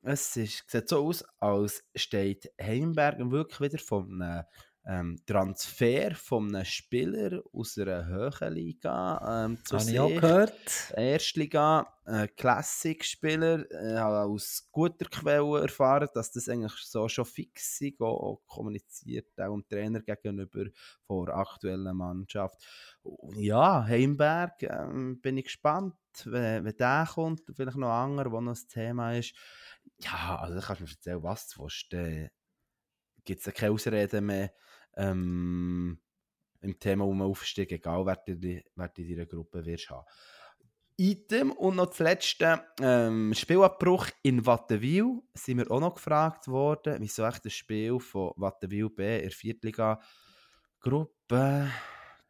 es 0.03 0.35
ist, 0.37 0.69
sieht 0.69 0.89
so 0.89 0.99
aus, 1.07 1.23
als 1.39 1.83
steht 1.95 2.51
Heimberg 2.61 3.17
wirklich 3.31 3.59
wieder 3.61 3.79
von 3.79 4.21
einem 4.21 4.43
ähm, 4.87 5.19
Transfer 5.25 6.13
von 6.13 6.53
einem 6.53 6.65
Spieler 6.65 7.41
aus 7.53 7.77
einer 7.77 8.05
höheren 8.05 8.53
Liga 8.53 9.45
ähm, 9.45 9.57
zu 9.65 9.79
Habe 9.79 9.89
ich 9.89 9.99
auch 9.99 10.09
gehört. 10.09 10.93
Erstliga, 10.95 11.91
äh, 12.05 12.27
Classic-Spieler, 12.27 13.71
äh, 13.71 13.97
habe 13.97 14.31
aus 14.31 14.67
guter 14.71 15.05
Quelle 15.05 15.61
erfahren, 15.61 16.07
dass 16.13 16.31
das 16.31 16.47
eigentlich 16.49 16.73
so 16.83 17.07
schon 17.07 17.25
fix 17.25 17.81
ist, 17.81 17.99
auch, 17.99 18.41
kommuniziert, 18.45 19.27
auch 19.39 19.53
dem 19.53 19.67
Trainer 19.67 20.01
gegenüber 20.01 20.65
von 21.07 21.25
der 21.25 21.35
aktuellen 21.35 21.95
Mannschaft. 21.97 22.63
Und 23.01 23.39
ja, 23.39 23.83
Heimberg, 23.83 24.61
ähm, 24.61 25.19
bin 25.19 25.37
ich 25.37 25.45
gespannt, 25.45 25.95
wenn, 26.25 26.63
wenn 26.63 26.77
der 26.77 27.07
kommt, 27.11 27.41
vielleicht 27.55 27.77
noch 27.77 27.89
ein 27.89 28.11
anderer, 28.11 28.31
wo 28.31 28.39
noch 28.39 28.51
das 28.51 28.67
Thema 28.67 29.15
ist. 29.15 29.33
Ja, 29.99 30.39
also 30.39 30.59
kannst 30.59 30.81
du 30.81 30.83
mir 30.85 30.91
erzählen, 30.91 31.23
was 31.23 31.47
du 31.49 31.63
willst, 31.63 31.91
dann 31.91 32.29
gibt 33.23 33.45
es 33.45 33.53
keine 33.53 33.73
Ausreden 33.73 34.27
mehr. 34.27 34.53
Ähm, 34.95 35.99
im 36.61 36.79
Thema 36.79 37.05
um 37.05 37.21
Aufstieg, 37.21 37.71
egal 37.71 38.05
wer 38.05 38.15
du, 38.15 38.41
wer 38.41 38.87
du 38.87 39.01
in 39.01 39.09
deiner 39.09 39.25
Gruppe 39.25 39.65
wirst 39.65 39.89
haben. 39.89 40.05
Item 40.97 41.51
und 41.51 41.75
noch 41.75 41.87
das 41.87 41.99
letzte, 41.99 42.63
ähm, 42.79 43.33
Spielabbruch 43.33 44.07
in 44.23 44.45
Wattenwil, 44.45 45.21
sind 45.33 45.57
wir 45.57 45.69
auch 45.69 45.81
noch 45.81 45.95
gefragt 45.95 46.47
worden, 46.47 46.97
wieso 46.99 47.25
echt 47.25 47.45
das 47.45 47.53
Spiel 47.53 47.99
von 47.99 48.31
Wattenwil 48.37 48.89
B 48.89 49.17
in 49.17 49.23
der 49.23 49.31
Viertliga 49.31 49.99
Gruppe 50.79 51.69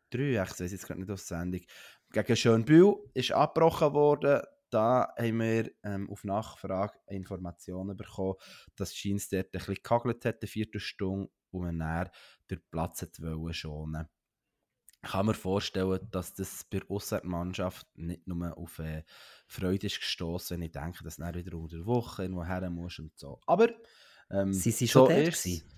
3, 0.10 0.20
ich 0.20 0.38
weiß 0.38 0.72
jetzt 0.72 0.88
gerade 0.88 1.00
nicht 1.00 1.12
auswendig, 1.12 1.68
gegen 2.12 2.36
Schönbühl 2.36 2.96
ist 3.14 3.32
abgebrochen 3.34 3.94
worden. 3.94 4.42
Da 4.72 5.14
haben 5.18 5.40
wir 5.40 5.72
ähm, 5.84 6.10
auf 6.10 6.24
Nachfrage 6.24 6.98
Informationen 7.08 7.96
bekommen, 7.96 8.36
dass 8.76 8.96
Scheins 8.96 9.30
dort 9.30 9.46
ein 9.46 9.52
bisschen 9.52 9.78
gehagelt 9.84 10.26
hat, 10.26 10.42
eine 10.42 10.48
Viertelstunde, 10.48 11.30
und 11.56 11.66
man 11.66 11.80
dann 11.80 12.10
den 12.50 12.62
Platz 12.70 13.02
hat 13.02 13.22
wollen 13.22 13.54
schonen 13.54 14.08
ich 15.06 15.12
kann 15.12 15.28
mir 15.28 15.36
vorstellen, 15.36 16.00
dass 16.10 16.34
das 16.34 16.64
bei 16.64 16.80
der 16.80 16.90
Auswärtsmannschaft 16.90 17.88
nicht 17.96 18.26
nur 18.26 18.58
auf 18.58 18.80
äh, 18.80 19.04
Freude 19.48 19.86
ist 19.86 20.00
gestoßen, 20.00 20.58
wenn 20.58 20.64
ich 20.64 20.72
denke, 20.72 21.04
dass 21.04 21.18
du 21.18 21.22
dann 21.22 21.36
wieder 21.36 21.56
unter 21.56 21.78
der 21.78 21.86
Woche 21.86 22.24
irgendwo 22.24 22.44
her 22.44 22.68
musst 22.72 23.00
und 23.00 23.16
so. 23.16 23.40
Aber 23.46 23.70
ähm, 24.32 24.52
Sie 24.52 24.72
sind 24.72 24.90
schon 24.90 25.08
dort 25.08 25.28
ist's. 25.28 25.44
gewesen? 25.44 25.70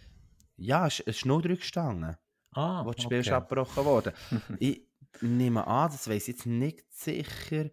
Ja, 0.55 0.87
es 0.87 1.01
ist 1.01 1.25
0-3 1.25 1.57
gestanden, 1.57 2.15
Ah, 2.51 2.85
wo 2.85 2.91
das 2.91 3.03
Spiel 3.03 3.17
ist 3.19 3.27
okay. 3.27 3.35
abgebrochen 3.35 3.85
worden. 3.85 4.13
ich 4.59 4.87
nehme 5.19 5.67
an, 5.67 5.91
das 5.91 6.07
weiß 6.09 6.27
jetzt 6.27 6.45
nicht 6.45 6.85
sicher, 6.89 7.69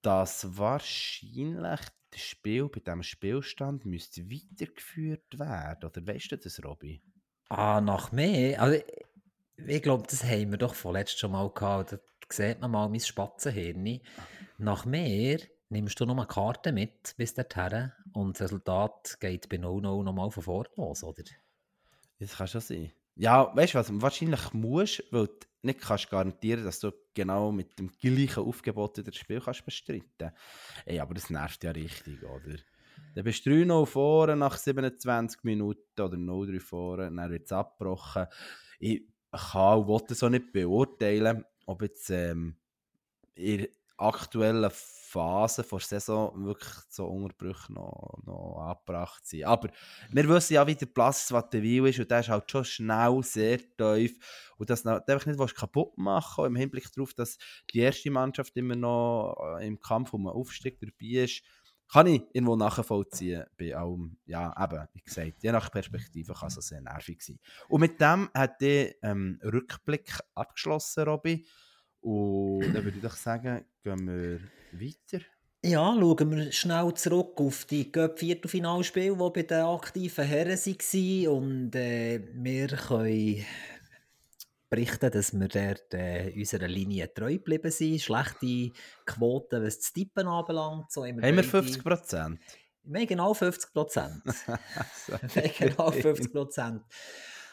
dass 0.00 0.56
wahrscheinlich 0.56 1.80
das 2.10 2.20
Spiel 2.20 2.68
bei 2.68 2.80
diesem 2.80 3.02
Spielstand 3.02 3.84
müsste 3.84 4.22
weitergeführt 4.30 5.38
werden. 5.38 5.84
Oder 5.84 6.06
weißt 6.06 6.32
du 6.32 6.38
das, 6.38 6.64
Robby? 6.64 7.02
Ah, 7.54 7.82
nach 7.82 8.12
mehr? 8.12 8.62
Also, 8.62 8.82
ich 9.66 9.82
glaube, 9.82 10.04
das 10.08 10.24
haben 10.24 10.52
wir 10.52 10.56
doch 10.56 10.74
vorletzt 10.74 11.18
schon 11.18 11.32
mal 11.32 11.50
gehabt. 11.50 11.92
Da 11.92 11.98
sieht 12.30 12.62
man 12.62 12.70
mal 12.70 12.88
mein 12.88 12.98
Spatzenhirn. 12.98 14.00
Nach 14.56 14.86
mehr 14.86 15.38
nimmst 15.68 16.00
du 16.00 16.06
noch 16.06 16.16
eine 16.16 16.26
Karte 16.26 16.72
mit 16.72 17.14
bis 17.18 17.34
dorthin 17.34 17.92
und 18.14 18.40
das 18.40 18.44
Resultat 18.46 19.18
geht 19.20 19.50
bei 19.50 19.58
0-0 19.58 20.02
nochmal 20.02 20.30
von 20.30 20.42
vorne 20.42 20.70
los, 20.76 21.04
oder? 21.04 21.24
Das 22.18 22.38
kann 22.38 22.48
schon 22.48 22.62
sein. 22.62 22.92
Ja, 23.16 23.54
weißt 23.54 23.74
du 23.74 23.78
was? 23.80 24.00
Wahrscheinlich 24.00 24.54
musst 24.54 25.04
weil 25.10 25.26
du 25.26 25.34
nicht 25.60 25.82
kannst 25.82 26.08
garantieren, 26.08 26.64
dass 26.64 26.80
du 26.80 26.90
genau 27.12 27.52
mit 27.52 27.78
dem 27.78 27.92
gleichen 27.92 28.44
Aufgebot 28.44 29.06
das 29.06 29.14
Spiel 29.14 29.42
kannst 29.42 29.66
bestreiten. 29.66 30.32
Ey, 30.86 31.00
aber 31.00 31.12
das 31.12 31.28
nervt 31.28 31.64
ja 31.64 31.72
richtig, 31.72 32.22
oder? 32.22 32.56
Dann 33.14 33.24
bist 33.24 33.44
du 33.46 33.50
3-0 33.50 33.86
vorne 33.86 34.36
nach 34.36 34.56
27 34.56 35.44
Minuten 35.44 36.00
oder 36.00 36.16
0-3 36.16 36.60
vorne, 36.60 37.12
dann 37.14 37.30
wird 37.30 37.44
es 37.44 37.52
abgebrochen. 37.52 38.26
Ich 38.78 39.02
kann 39.30 39.78
und 39.78 39.88
will 39.88 40.00
das 40.08 40.22
nicht 40.22 40.52
beurteilen, 40.52 41.44
ob 41.66 41.82
jetzt 41.82 42.10
ähm, 42.10 42.56
in 43.34 43.58
der 43.58 43.68
aktuellen 43.96 44.70
Phase 44.72 45.62
der 45.62 45.80
Saison 45.80 46.44
wirklich 46.46 46.72
so 46.88 47.06
Unterbrüche 47.06 47.72
noch, 47.72 48.18
noch 48.24 48.58
angebracht 48.60 49.26
sind. 49.26 49.44
Aber 49.44 49.68
wir 50.10 50.28
wissen 50.28 50.54
ja, 50.54 50.66
wie 50.66 50.74
der 50.74 50.86
Platz 50.86 51.30
Wattenwil 51.30 51.86
ist 51.86 51.98
und 51.98 52.10
der 52.10 52.20
ist 52.20 52.28
halt 52.28 52.50
schon 52.50 52.64
schnell 52.64 53.22
sehr 53.22 53.58
tief 53.58 54.52
und 54.56 54.70
das 54.70 54.82
darf 54.82 55.06
einfach 55.06 55.26
nicht 55.26 55.38
willst 55.38 55.54
kaputt 55.54 55.96
machen 55.98 56.46
im 56.46 56.56
Hinblick 56.56 56.90
darauf, 56.92 57.12
dass 57.14 57.36
die 57.72 57.80
erste 57.80 58.10
Mannschaft 58.10 58.56
immer 58.56 58.74
noch 58.76 59.36
äh, 59.58 59.66
im 59.66 59.78
Kampf 59.78 60.14
um 60.14 60.26
einen 60.26 60.36
Aufstieg 60.36 60.80
dabei 60.80 61.24
ist, 61.24 61.42
kann 61.92 62.06
ich 62.06 62.22
irgendwo 62.32 62.56
nachvollziehen 62.56 63.44
bei 63.58 63.76
allem, 63.76 64.16
ja 64.24 64.54
eben, 64.62 64.88
wie 64.94 65.02
gesagt, 65.02 65.42
je 65.42 65.52
nach 65.52 65.70
Perspektive 65.70 66.32
kann 66.32 66.48
es 66.48 66.54
sehr 66.54 66.80
nervig 66.80 67.20
sein. 67.22 67.38
Und 67.68 67.80
mit 67.80 68.00
dem 68.00 68.30
hat 68.32 68.60
der 68.60 68.94
ähm, 69.02 69.38
Rückblick 69.44 70.18
abgeschlossen, 70.34 71.04
Robby, 71.04 71.44
und 72.00 72.74
dann 72.74 72.84
würde 72.84 72.96
ich 72.96 73.02
doch 73.02 73.14
sagen, 73.14 73.64
gehen 73.84 74.06
wir 74.06 74.40
weiter. 74.72 75.24
Ja, 75.64 75.94
schauen 75.94 76.30
wir 76.32 76.50
schnell 76.50 76.92
zurück 76.94 77.40
auf 77.40 77.66
die 77.66 77.92
Cup-Viertelfinalspiele, 77.92 79.16
die 79.16 79.30
bei 79.30 79.42
den 79.44 79.64
aktiven 79.64 80.24
Herren 80.24 80.58
waren. 80.58 81.28
Und 81.28 81.76
äh, 81.76 82.20
wir 82.34 82.66
können 82.66 83.44
berichten, 84.72 85.10
dass 85.10 85.32
wir 85.38 85.48
dort 85.48 85.92
äh, 85.92 86.32
unserer 86.34 86.66
Linie 86.66 87.12
treu 87.12 87.34
geblieben 87.34 87.70
sind. 87.70 88.00
Schlechte 88.00 88.70
Quoten, 89.04 89.62
was 89.62 89.78
das 89.80 89.92
Tippen 89.92 90.26
anbelangt. 90.26 90.90
So 90.90 91.04
haben 91.04 91.18
wir, 91.20 91.28
Haben 91.28 91.36
wir 91.36 91.42
beide- 91.42 91.48
50 91.48 91.84
Prozent? 91.84 92.40
Wir 92.84 93.00
haben 93.00 93.06
genau 93.06 93.34
50 93.34 93.72
Prozent. 93.72 94.22
Genau 95.58 95.90
50 95.90 96.32
Prozent. 96.32 96.82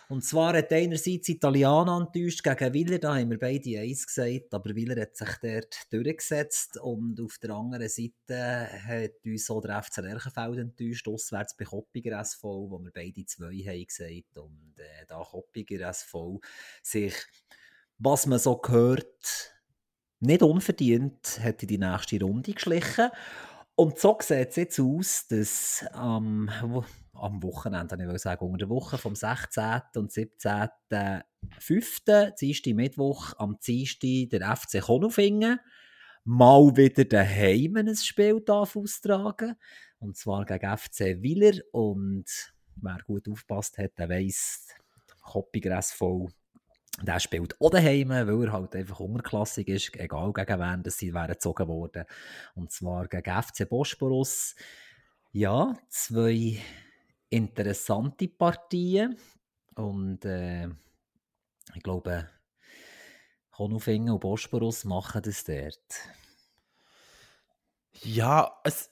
Und 0.09 0.23
zwar 0.23 0.57
hat 0.57 0.73
einerseits 0.73 1.29
Italiener 1.29 1.95
enttäuscht 2.01 2.41
gegen 2.41 2.73
Willer, 2.73 2.97
da 2.97 3.15
haben 3.15 3.29
wir 3.29 3.37
beide 3.37 3.79
eins 3.79 4.07
gesagt, 4.07 4.51
aber 4.55 4.75
Willer 4.75 4.99
hat 4.99 5.15
sich 5.15 5.29
dort 5.39 5.93
durchgesetzt 5.93 6.79
und 6.81 7.21
auf 7.21 7.37
der 7.37 7.51
anderen 7.51 7.87
Seite 7.87 8.67
hat 8.87 9.23
uns 9.23 9.51
auch 9.51 9.61
der 9.61 9.83
FC 9.83 9.97
Lerchenfeld 9.97 10.57
enttäuscht, 10.57 11.07
auswärts 11.07 11.55
bei 11.55 11.65
Koppiger 11.65 12.19
SV, 12.21 12.71
wo 12.71 12.79
wir 12.79 12.91
beide 12.91 13.23
zwei 13.27 13.53
haben 13.53 13.85
gesagt 13.85 14.37
und 14.39 14.73
äh, 14.77 15.05
da 15.07 15.21
Koppiger 15.21 15.87
SV 15.89 16.41
sich, 16.81 17.13
was 17.99 18.25
man 18.25 18.39
so 18.39 18.59
hört, 18.67 19.53
nicht 20.21 20.41
unverdient 20.41 21.39
hat 21.39 21.61
in 21.61 21.67
die 21.67 21.77
nächste 21.77 22.19
Runde 22.19 22.53
geschlichen. 22.53 23.09
Und 23.79 23.97
so 23.97 24.17
sieht 24.19 24.49
es 24.49 24.55
jetzt 24.57 24.79
aus, 24.81 25.25
dass 25.29 25.85
am, 25.93 26.49
wo- 26.63 26.83
am 27.13 27.41
Wochenende, 27.41 27.95
ich 27.95 28.09
will 28.09 28.19
sagen, 28.19 28.43
unter 28.45 28.57
der 28.57 28.69
Woche 28.69 28.97
vom 28.97 29.15
16. 29.15 29.63
und 29.95 30.11
17. 30.11 30.67
5. 31.59 31.99
Dienstag, 32.41 32.73
Mittwoch, 32.73 33.33
am 33.37 33.57
Dienstag 33.65 34.31
der 34.31 34.57
FC 34.57 34.81
Konufingen 34.81 35.61
mal 36.25 36.75
wieder 36.75 37.05
daheim 37.05 37.77
ein 37.77 37.95
Spiel 37.95 38.41
darf 38.41 38.75
austragen 38.75 39.55
Und 39.99 40.17
zwar 40.17 40.43
gegen 40.43 40.77
FC 40.77 41.21
Willer. 41.21 41.61
Und 41.71 42.25
wer 42.75 42.97
gut 43.07 43.29
aufpasst 43.29 43.77
hat, 43.77 43.97
der 43.97 44.09
weiss, 44.09 44.67
Koppiger 45.21 45.77
SV 45.77 46.27
der 47.01 47.19
spielt 47.19 47.59
auch 47.61 47.69
daheim, 47.69 48.09
weil 48.09 48.43
er 48.43 48.51
halt 48.51 48.75
einfach 48.75 48.99
unterklassig 48.99 49.67
ist, 49.67 49.95
egal 49.95 50.33
gegen 50.33 50.59
wen 50.59 50.83
dass 50.83 50.97
sie 50.97 51.13
wären 51.13 51.29
gezogen 51.29 51.67
worden. 51.67 52.05
Und 52.55 52.71
zwar 52.71 53.07
gegen 53.07 53.41
FC 53.41 53.67
Bosporus. 53.69 54.55
Ja, 55.31 55.77
zwei 55.87 56.59
interessante 57.29 58.27
Partien. 58.27 59.17
Und 59.75 60.25
äh, 60.25 60.67
ich 61.75 61.83
glaube, 61.83 62.27
Konufingen 63.51 64.13
und 64.13 64.19
Bosporus 64.19 64.83
machen 64.85 65.21
das 65.21 65.43
dort. 65.43 65.99
Ja, 68.01 68.59
es 68.63 68.89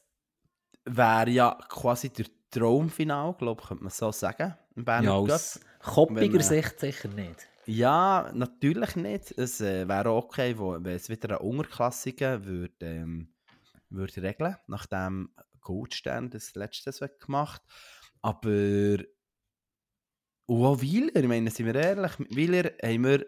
wäre 0.85 1.29
ja 1.29 1.57
quasi 1.69 2.09
der 2.09 2.25
Traumfinal, 2.51 3.33
glaube 3.33 3.61
ich, 3.61 3.67
könnte 3.67 3.83
man 3.83 3.91
so 3.91 4.11
sagen. 4.11 4.55
Im 4.75 4.85
Berner 4.85 5.05
Ja, 5.05 5.13
aus 5.13 5.59
koppiger 5.81 6.41
Sicht 6.41 6.79
sicher 6.79 7.09
nicht. 7.09 7.47
Ja, 7.69 8.31
natürlich 8.33 8.95
nicht. 8.95 9.31
Es 9.37 9.59
äh, 9.61 9.87
wäre 9.87 10.09
auch 10.09 10.25
okay, 10.25 10.57
wo, 10.57 10.73
wenn 10.73 10.85
es 10.95 11.09
wieder 11.09 11.29
eine 11.29 11.39
Unterklassige 11.39 12.45
würde, 12.45 12.73
ähm, 12.85 13.33
würde 13.89 14.21
regeln, 14.23 14.55
nachdem 14.67 15.31
Goldstern 15.61 16.29
das 16.29 16.55
letzte 16.55 16.91
Saison 16.91 17.09
gemacht 17.19 17.61
Aber 18.21 18.99
und 20.45 20.63
auch 20.65 20.81
Wieler, 20.81 21.15
ich 21.15 21.27
meine, 21.27 21.49
sind 21.51 21.65
wir 21.65 21.75
ehrlich, 21.75 22.11
Wieler 22.29 22.71
haben 22.83 23.03
wir 23.03 23.25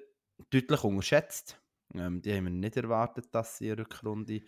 deutlich 0.50 0.84
unterschätzt. 0.84 1.60
Ähm, 1.93 2.22
die 2.22 2.34
haben 2.34 2.46
wir 2.46 2.51
nicht 2.51 2.77
erwartet, 2.77 3.34
dass 3.34 3.58
sie 3.58 3.69
in 3.69 3.75
der 3.75 3.86
Rückrunde 3.86 4.41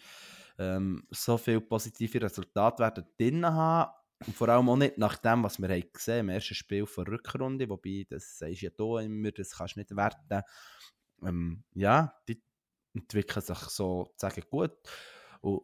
ähm, 0.57 1.05
so 1.11 1.37
viele 1.37 1.61
positive 1.61 2.21
Resultate 2.21 2.79
werden 2.83 3.05
drin 3.17 3.45
haben. 3.45 3.91
Und 4.25 4.35
vor 4.35 4.49
allem 4.49 4.69
auch 4.69 4.77
nicht 4.77 4.97
nach 4.97 5.17
dem, 5.17 5.43
was 5.43 5.59
wir 5.59 5.69
haben 5.69 5.91
gesehen 5.91 6.19
im 6.19 6.29
ersten 6.29 6.55
Spiel 6.55 6.85
der 6.85 7.07
Rückrunde, 7.07 7.67
wobei 7.69 8.05
das 8.09 8.41
ist 8.41 8.61
ja 8.61 8.69
hier 8.69 8.79
immer, 9.01 9.31
das 9.31 9.57
kannst 9.57 9.75
du 9.75 9.79
nicht 9.79 9.95
werten. 9.95 10.43
Ähm, 11.23 11.63
ja, 11.73 12.15
die 12.27 12.41
entwickeln 12.93 13.41
sich 13.41 13.57
so 13.57 14.13
sagen 14.17 14.43
gut. 14.49 14.73
Und 15.41 15.61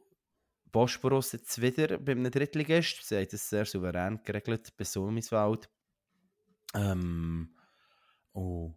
Bosporus 0.71 1.31
jetzt 1.33 1.61
wieder 1.61 1.97
beim 1.97 2.29
Drittligist, 2.29 3.07
sie 3.07 3.17
haben 3.17 3.27
das 3.29 3.49
sehr 3.49 3.65
souverän 3.65 4.21
geregelt 4.23 4.75
bei 4.77 4.83
Sulmiswald. 4.83 5.69
Ähm, 6.73 7.55
und 8.33 8.75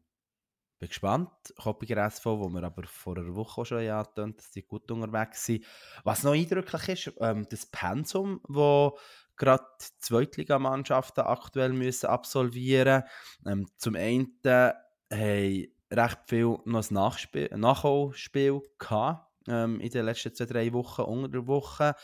bin 0.80 0.88
gespannt. 0.88 1.30
Koppiger 1.56 2.06
SV, 2.06 2.40
wo 2.40 2.48
wir 2.48 2.62
aber 2.64 2.84
vor 2.84 3.18
einer 3.18 3.34
Woche 3.34 3.64
schon 3.66 3.82
ja 3.82 4.02
dass 4.02 4.50
die 4.50 4.62
gut 4.62 4.90
unterwegs 4.90 5.44
sind. 5.44 5.64
Was 6.04 6.22
noch 6.22 6.32
eindrücklich 6.32 6.88
ist, 6.88 7.14
ähm, 7.20 7.46
das 7.50 7.66
Pensum, 7.66 8.40
wo 8.48 8.98
gerade 9.40 9.64
Zweitligamannschaften 9.98 11.24
aktuell 11.24 11.72
müssen 11.72 12.06
absolvieren. 12.06 13.02
Ähm, 13.46 13.66
zum 13.78 13.96
einen 13.96 14.34
haben 14.44 15.66
recht 15.90 16.18
viel 16.26 16.58
noch 16.64 16.90
ein, 16.90 17.52
ein 17.52 17.60
Nachholspiel 17.60 18.60
gehabt, 18.78 19.26
ähm, 19.48 19.80
in 19.80 19.90
den 19.90 20.04
letzten 20.04 20.34
zwei, 20.34 20.44
drei 20.44 20.72
Wochen, 20.72 21.02
unter 21.02 21.28
der 21.28 21.46
Woche. 21.46 21.94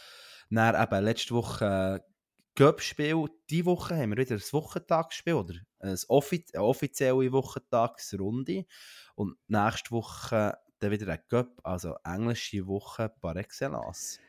Dann 0.50 0.82
eben 0.82 1.04
letzte 1.04 1.34
Woche 1.34 2.02
Cup-Spiel. 2.56 3.26
Diese 3.50 3.66
Woche 3.66 3.96
haben 3.96 4.10
wir 4.10 4.16
wieder 4.16 4.36
ein 4.36 4.52
Wochentagsspiel 4.52 5.34
oder 5.34 5.54
eine 5.78 5.96
offizielle 6.58 7.32
Wochentagsrunde. 7.32 8.64
Und 9.14 9.36
nächste 9.46 9.90
Woche 9.90 10.58
dann 10.78 10.90
wieder 10.90 11.12
ein 11.12 11.20
Cup, 11.28 11.60
also 11.62 11.96
englische 12.02 12.66
Woche 12.66 13.10
par 13.20 13.36
excellence. 13.36 14.20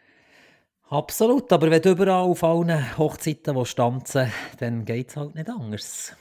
Absolut, 0.89 1.51
aber 1.51 1.70
wenn 1.70 1.82
du 1.82 1.91
überall 1.91 2.24
auf 2.24 2.44
allen 2.44 2.98
Hochzeiten 2.98 3.56
wo 3.56 3.65
stanzen, 3.65 4.32
dann 4.60 4.86
geht 4.86 5.10
es 5.10 5.17
halt 5.17 5.36
nicht 5.36 5.50
anders. 5.50 6.15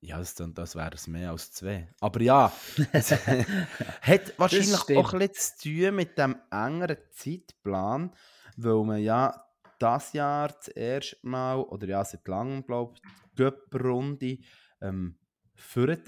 Ja, 0.00 0.18
das, 0.18 0.34
das 0.34 0.76
wäre 0.76 0.94
es 0.94 1.08
mehr 1.08 1.32
als 1.32 1.52
zwei. 1.52 1.88
Aber 2.00 2.22
ja, 2.22 2.52
es 2.92 3.10
hat 4.02 4.38
wahrscheinlich 4.38 4.96
auch 4.96 5.12
bisschen 5.12 5.34
zu 5.34 5.68
tun 5.68 5.96
mit 5.96 6.16
dem 6.16 6.36
engeren 6.50 6.98
Zeitplan, 7.10 8.14
weil 8.56 8.84
man 8.84 9.00
ja 9.00 9.44
das 9.80 10.12
Jahr 10.12 10.48
das 10.48 10.68
erste 10.68 11.16
Mal, 11.22 11.60
oder 11.60 11.88
ja, 11.88 12.04
seit 12.04 12.26
langem, 12.28 12.64
glaube 12.64 12.94
ich, 12.94 13.02
die 13.02 13.36
Göpp-Runde 13.36 14.38
ähm, 14.80 15.16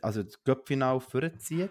also 0.01 0.23
das 0.23 0.43
Göpp-Final 0.45 1.01
vorzieht. 1.01 1.71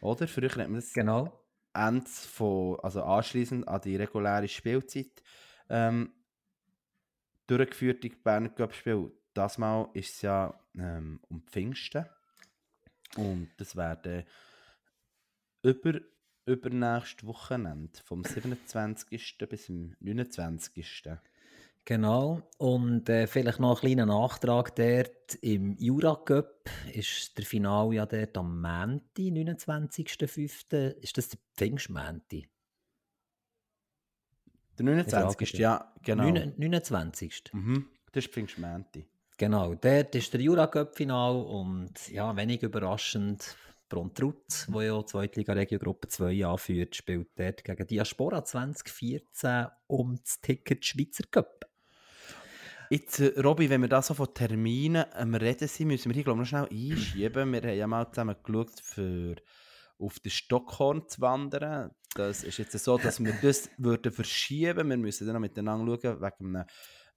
Oder? 0.00 0.26
Früher 0.26 0.48
hat 0.48 0.56
man 0.56 0.74
das 0.76 0.92
genau. 0.92 1.37
Ende 1.78 2.10
von, 2.10 2.78
also 2.80 3.02
anschließend 3.02 3.66
an 3.68 3.80
die 3.80 3.96
reguläre 3.96 4.48
Spielzeit 4.48 5.22
ähm, 5.68 6.12
durchgeführt, 7.46 8.02
die 8.02 8.10
Berner 8.10 8.50
Göpp-Spiel. 8.50 9.12
Das 9.34 9.58
Mal 9.58 9.88
ist 9.94 10.16
es 10.16 10.22
ja 10.22 10.58
ähm, 10.76 11.20
um 11.28 11.42
Pfingsten. 11.42 12.06
Und 13.16 13.50
das 13.56 13.76
werden 13.76 14.24
über 15.62 16.00
übernächstes 16.46 17.26
Wochenende, 17.26 17.98
vom 18.04 18.24
27. 18.24 19.36
bis 19.48 19.66
zum 19.66 19.94
29. 20.00 21.18
Genau, 21.88 22.42
und 22.58 23.08
äh, 23.08 23.26
vielleicht 23.26 23.60
noch 23.60 23.76
ein 23.76 23.80
kleiner 23.80 24.04
Nachtrag 24.04 24.76
dort. 24.76 25.36
Im 25.40 25.74
Jura 25.78 26.16
Cup 26.16 26.68
ist 26.92 27.38
der 27.38 27.46
Final 27.46 27.94
ja 27.94 28.04
dort 28.04 28.36
am 28.36 28.60
Mänti, 28.60 29.30
29.05. 29.30 30.98
Ist 31.00 31.16
das 31.16 31.30
der 31.30 31.38
Pfingstmänti? 31.56 32.46
Der 34.76 34.84
29. 34.84 35.54
Ja, 35.54 35.94
genau. 36.02 36.30
29. 36.58 37.54
Mhm, 37.54 37.86
das 38.12 38.26
ist 38.26 38.34
Pfingstmänti. 38.34 39.06
Genau, 39.38 39.74
dort 39.74 40.14
ist 40.14 40.30
der 40.34 40.42
Jura 40.42 40.66
Cup 40.66 40.94
Final 40.94 41.36
und 41.36 42.06
ja, 42.10 42.36
wenig 42.36 42.62
überraschend 42.64 43.56
Brontrut, 43.88 44.66
wo 44.68 44.82
ja 44.82 44.98
die 44.98 45.06
Zweitliga-Regio-Gruppe 45.06 46.08
2 46.08 46.44
anführt, 46.44 46.96
spielt 46.96 47.30
dort 47.36 47.64
gegen 47.64 47.86
Diaspora 47.86 48.44
2014 48.44 49.68
um 49.86 50.16
das 50.22 50.38
Ticket 50.42 50.84
Schweizer 50.84 51.24
Cup. 51.30 51.67
Jetzt, 52.90 53.20
äh, 53.20 53.38
Robby, 53.40 53.68
wenn 53.68 53.82
wir 53.82 53.88
da 53.88 54.00
so 54.02 54.14
von 54.14 54.32
Terminen 54.32 55.04
am 55.12 55.34
Reden 55.34 55.68
sind, 55.68 55.88
müssen 55.88 56.10
wir 56.10 56.14
hier, 56.14 56.24
glaube 56.24 56.42
ich, 56.42 56.50
noch 56.52 56.68
schnell 56.68 56.92
einschieben. 56.92 57.52
Wir 57.52 57.62
haben 57.62 57.76
ja 57.76 57.86
mal 57.86 58.10
zusammen 58.10 58.36
geschaut, 58.42 58.80
für 58.82 59.36
auf 59.98 60.20
den 60.20 60.30
Stockhorn 60.30 61.08
zu 61.08 61.20
wandern. 61.20 61.90
Das 62.14 62.44
ist 62.44 62.58
jetzt 62.58 62.78
so, 62.78 62.96
dass 62.98 63.22
wir 63.22 63.34
das 63.42 63.68
würden 63.76 64.12
verschieben. 64.12 64.88
Wir 64.88 64.96
müssen 64.96 65.26
dann 65.26 65.34
noch 65.34 65.40
miteinander 65.40 65.98
schauen, 66.02 66.20
wegen 66.20 66.56
einem 66.56 66.64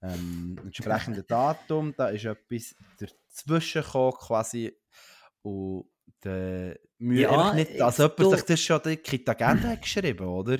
ähm, 0.02 0.60
entsprechenden 0.64 1.24
Datum. 1.26 1.94
Da 1.96 2.08
ist 2.08 2.24
etwas 2.24 2.74
dazwischen 2.98 3.82
gekommen, 3.82 4.16
quasi. 4.18 4.76
Und 5.42 5.86
äh, 6.24 6.76
ja, 6.98 7.54
nicht, 7.54 7.80
als 7.80 7.98
jemand 7.98 8.30
sich 8.30 8.42
das 8.42 8.60
schon 8.60 8.80
in 8.82 8.98
die 9.02 9.26
Agenda 9.26 9.74
geschrieben 9.74 10.26
oder? 10.26 10.58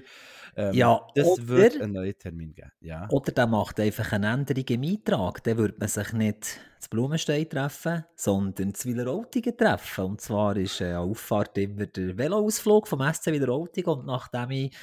Ähm, 0.54 0.74
ja, 0.74 1.00
das 1.14 1.26
oder, 1.26 1.48
wird 1.48 1.80
einen 1.80 1.92
neuen 1.94 2.18
Termin 2.18 2.54
geben. 2.54 2.72
Ja. 2.80 3.08
Oder 3.10 3.32
der 3.32 3.46
macht 3.46 3.80
einfach 3.80 4.12
eine 4.12 4.32
Änderung 4.32 4.64
im 4.64 4.82
Eintrag. 4.82 5.42
Dann 5.44 5.56
würde 5.56 5.76
man 5.78 5.88
sich 5.88 6.12
nicht 6.12 6.60
zu 6.78 6.90
Blumenstein 6.90 7.48
treffen, 7.48 8.04
sondern 8.14 8.74
zu 8.74 8.88
Wileroltigen 8.88 9.56
treffen. 9.56 10.04
Und 10.04 10.20
zwar 10.20 10.56
ist 10.56 10.80
äh, 10.80 10.94
Auffahrt 10.94 11.56
immer 11.56 11.86
der 11.86 12.18
Veloausflug 12.18 12.86
vom 12.86 13.00
SC 13.00 13.26
Wileroltigen. 13.28 13.92
Und 13.92 14.06
nachdem 14.06 14.50
ich 14.50 14.76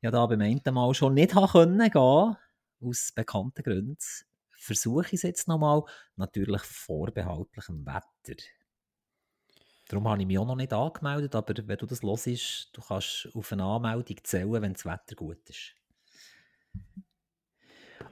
ja 0.00 0.10
da 0.10 0.26
beim 0.26 0.42
einen 0.42 0.60
Mal 0.70 0.94
schon 0.94 1.14
nicht 1.14 1.32
gehen 1.32 1.48
konnte, 1.48 2.36
aus 2.80 3.12
bekannten 3.14 3.62
Gründen, 3.62 3.96
versuche 4.50 5.06
ich 5.06 5.14
es 5.14 5.22
jetzt 5.22 5.48
nochmal, 5.48 5.82
natürlich 6.16 6.62
vorbehaltlichem 6.62 7.84
Wetter. 7.86 8.42
Darum 9.88 10.08
habe 10.08 10.20
ich 10.20 10.26
mich 10.26 10.38
auch 10.38 10.46
noch 10.46 10.56
nicht 10.56 10.72
angemeldet, 10.72 11.34
aber 11.34 11.54
wenn 11.66 11.78
du 11.78 11.86
das 11.86 12.02
hörst, 12.02 12.70
du 12.72 12.80
kannst 12.80 13.28
auf 13.34 13.52
eine 13.52 13.64
Anmeldung 13.64 14.16
zählen, 14.24 14.62
wenn 14.62 14.72
das 14.72 14.84
Wetter 14.84 15.14
gut 15.14 15.48
ist. 15.48 15.74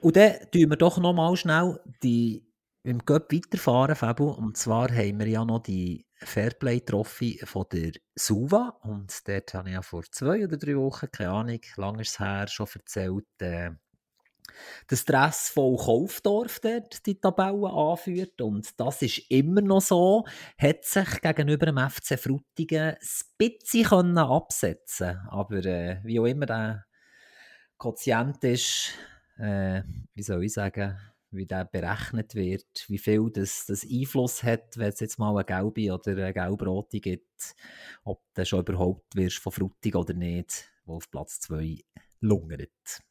Und 0.01 0.15
dann 0.15 0.33
tun 0.51 0.69
wir 0.69 0.77
doch 0.77 0.97
noch 0.97 1.13
mal 1.13 1.35
schnell 1.35 1.79
die, 2.03 2.47
im 2.83 2.99
Göpp 2.99 3.33
weiterfahren, 3.33 3.95
Fabu. 3.95 4.29
Und 4.29 4.57
zwar 4.57 4.89
haben 4.89 5.19
wir 5.19 5.27
ja 5.27 5.43
noch 5.43 5.63
die 5.63 6.05
Fairplay-Trophy 6.17 7.41
von 7.45 7.65
der 7.71 7.91
Suva. 8.15 8.77
Und 8.83 9.27
dort 9.27 9.53
habe 9.53 9.69
ich 9.69 9.73
ja 9.73 9.81
vor 9.81 10.03
zwei 10.11 10.43
oder 10.45 10.57
drei 10.57 10.77
Wochen, 10.77 11.11
keine 11.11 11.31
Ahnung, 11.31 11.59
lange 11.75 12.03
her, 12.03 12.47
schon 12.47 12.67
erzählt, 12.73 13.25
äh, 13.39 13.71
der 14.89 14.95
Stress 14.95 15.49
von 15.49 15.77
Kaufdorf 15.77 16.59
dort 16.59 17.05
die 17.05 17.19
Tabelle 17.19 17.69
anführt. 17.69 18.41
Und 18.41 18.79
das 18.79 19.01
ist 19.01 19.29
immer 19.29 19.61
noch 19.61 19.81
so, 19.81 20.25
hat 20.57 20.83
sich 20.85 21.21
gegenüber 21.21 21.65
dem 21.67 21.77
FC 21.77 22.19
Frutigen 22.19 22.95
ein 22.95 22.97
bisschen 23.37 24.17
absetzen 24.17 25.19
Aber 25.29 25.63
äh, 25.65 25.99
wie 26.03 26.19
auch 26.19 26.25
immer 26.25 26.45
der 26.45 26.85
Quotient 27.77 28.43
ist, 28.43 28.91
äh, 29.37 29.81
wie 30.13 30.23
soll 30.23 30.43
ich 30.43 30.53
sagen, 30.53 30.97
wie 31.31 31.45
der 31.45 31.65
berechnet 31.65 32.35
wird, 32.35 32.85
wie 32.87 32.97
viel 32.97 33.29
das, 33.31 33.65
das 33.65 33.83
Einfluss 33.83 34.43
hat, 34.43 34.77
wenn 34.77 34.89
es 34.89 34.99
jetzt 34.99 35.19
mal 35.19 35.35
eine 35.35 35.43
gelbe 35.43 35.93
oder 35.93 36.11
eine 36.11 36.33
gelb-rote 36.33 36.99
gibt, 36.99 37.55
ob 38.03 38.21
du 38.33 38.45
schon 38.45 38.61
überhaupt 38.61 39.15
wirst 39.15 39.39
von 39.39 39.51
Frutig 39.51 39.95
oder 39.95 40.13
nicht, 40.13 40.71
wo 40.85 40.95
auf 40.95 41.11
Platz 41.11 41.39
2 41.41 41.79
lungert. 42.21 43.01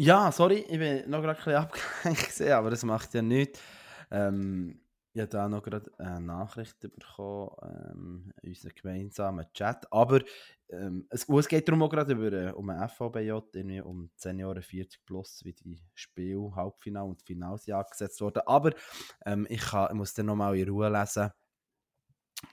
Ja, 0.00 0.30
sorry, 0.30 0.58
ich 0.68 0.78
bin 0.78 1.10
noch 1.10 1.20
gerade 1.22 1.30
ein 1.30 1.44
bisschen 1.44 1.54
abgelenkt, 2.14 2.40
aber 2.52 2.70
das 2.70 2.84
macht 2.84 3.14
ja 3.14 3.20
nichts. 3.20 3.60
Ähm, 4.12 4.80
ich 5.12 5.20
habe 5.20 5.28
da 5.28 5.48
noch 5.48 5.60
gerade 5.60 5.90
eine 5.98 6.20
Nachricht 6.20 6.78
bekommen 6.78 7.50
ähm, 7.62 8.32
in 8.42 8.50
unserem 8.50 8.74
gemeinsamen 8.76 9.52
Chat. 9.52 9.92
Aber 9.92 10.20
ähm, 10.68 11.08
es, 11.10 11.28
es, 11.28 11.48
geht 11.48 11.66
darum 11.66 11.82
auch 11.82 11.88
gerade 11.88 12.12
über, 12.12 12.32
äh, 12.32 12.52
um 12.52 12.70
ein 12.70 12.88
FVBJ, 12.88 13.40
irgendwie 13.52 13.80
um 13.80 14.08
Senioren 14.14 14.62
40 14.62 15.04
plus, 15.04 15.44
wie 15.44 15.54
die 15.54 15.82
Spiel, 15.94 16.52
Halbfinale 16.54 17.08
und 17.08 17.22
Finals 17.22 17.68
angesetzt 17.68 18.20
wurden. 18.20 18.42
Aber 18.46 18.70
ähm, 19.26 19.48
ich, 19.50 19.62
kann, 19.62 19.88
ich 19.90 19.96
muss 19.96 20.14
dann 20.14 20.26
nochmal 20.26 20.56
in 20.56 20.68
Ruhe 20.68 20.88
lesen, 20.88 21.32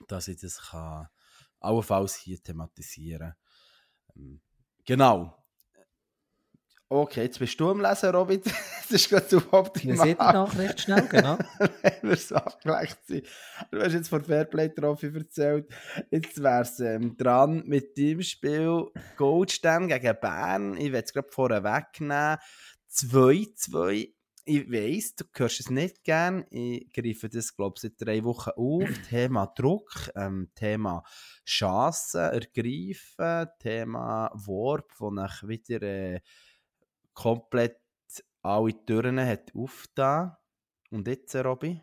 dass 0.08 0.26
ich 0.26 0.40
das 0.40 0.70
kann, 0.70 1.06
allenfalls 1.60 2.16
hier 2.16 2.42
thematisieren 2.42 3.20
kann. 3.20 4.16
Ähm, 4.16 4.40
genau. 4.84 5.45
Okay, 6.88 7.22
jetzt 7.24 7.40
bist 7.40 7.58
du 7.58 7.70
am 7.70 7.80
Lesen, 7.80 8.14
Robin. 8.14 8.40
das 8.44 8.90
ist 8.90 9.08
gerade 9.08 9.34
überhaupt 9.34 9.76
nicht. 9.76 9.86
Wir 9.88 9.96
sehen 9.96 10.16
die 10.20 10.24
Nachricht 10.24 10.80
schnell, 10.80 11.08
genau. 11.08 11.36
Wenn 11.58 12.10
wir 12.10 12.16
so 12.16 12.36
abgelenkt 12.36 12.98
sind. 13.06 13.26
Du 13.72 13.80
hast 13.80 13.92
jetzt 13.92 14.08
von 14.08 14.22
Fairplay 14.22 14.68
Trophy 14.68 15.12
erzählt. 15.12 15.68
Jetzt 16.12 16.40
wäre 16.40 16.62
es 16.62 16.78
ähm, 16.78 17.16
dran 17.16 17.64
mit 17.66 17.96
dem 17.98 18.22
Spiel 18.22 18.86
Goldstern 19.16 19.88
gegen 19.88 20.16
Bern. 20.20 20.76
Ich 20.76 20.92
werde 20.92 21.06
es 21.06 21.12
gerade 21.12 21.28
vorher 21.32 21.64
wegnehmen. 21.64 22.38
2-2 22.92 24.12
ich 24.48 24.70
weiss, 24.70 25.16
du 25.16 25.24
hörst 25.34 25.58
es 25.58 25.70
nicht 25.70 26.04
gern. 26.04 26.44
Ich 26.50 26.92
greife 26.92 27.28
das, 27.28 27.56
glaube 27.56 27.74
ich, 27.76 27.82
seit 27.82 27.94
drei 28.00 28.22
Wochen 28.22 28.50
auf. 28.50 28.88
Thema 29.10 29.46
Druck, 29.46 29.90
ähm, 30.14 30.50
Thema 30.54 31.02
Chancen 31.44 32.20
ergreifen, 32.20 33.48
Thema 33.58 34.30
Warp, 34.34 34.92
wo 34.98 35.10
nach 35.10 35.42
wieder 35.42 35.82
äh, 35.82 36.20
komplett 37.16 37.80
alle 38.42 38.86
Türen 38.86 39.18
hat 39.18 39.50
aufgetan. 39.56 40.36
Und 40.92 41.08
jetzt, 41.08 41.34
äh, 41.34 41.40
Robby? 41.40 41.80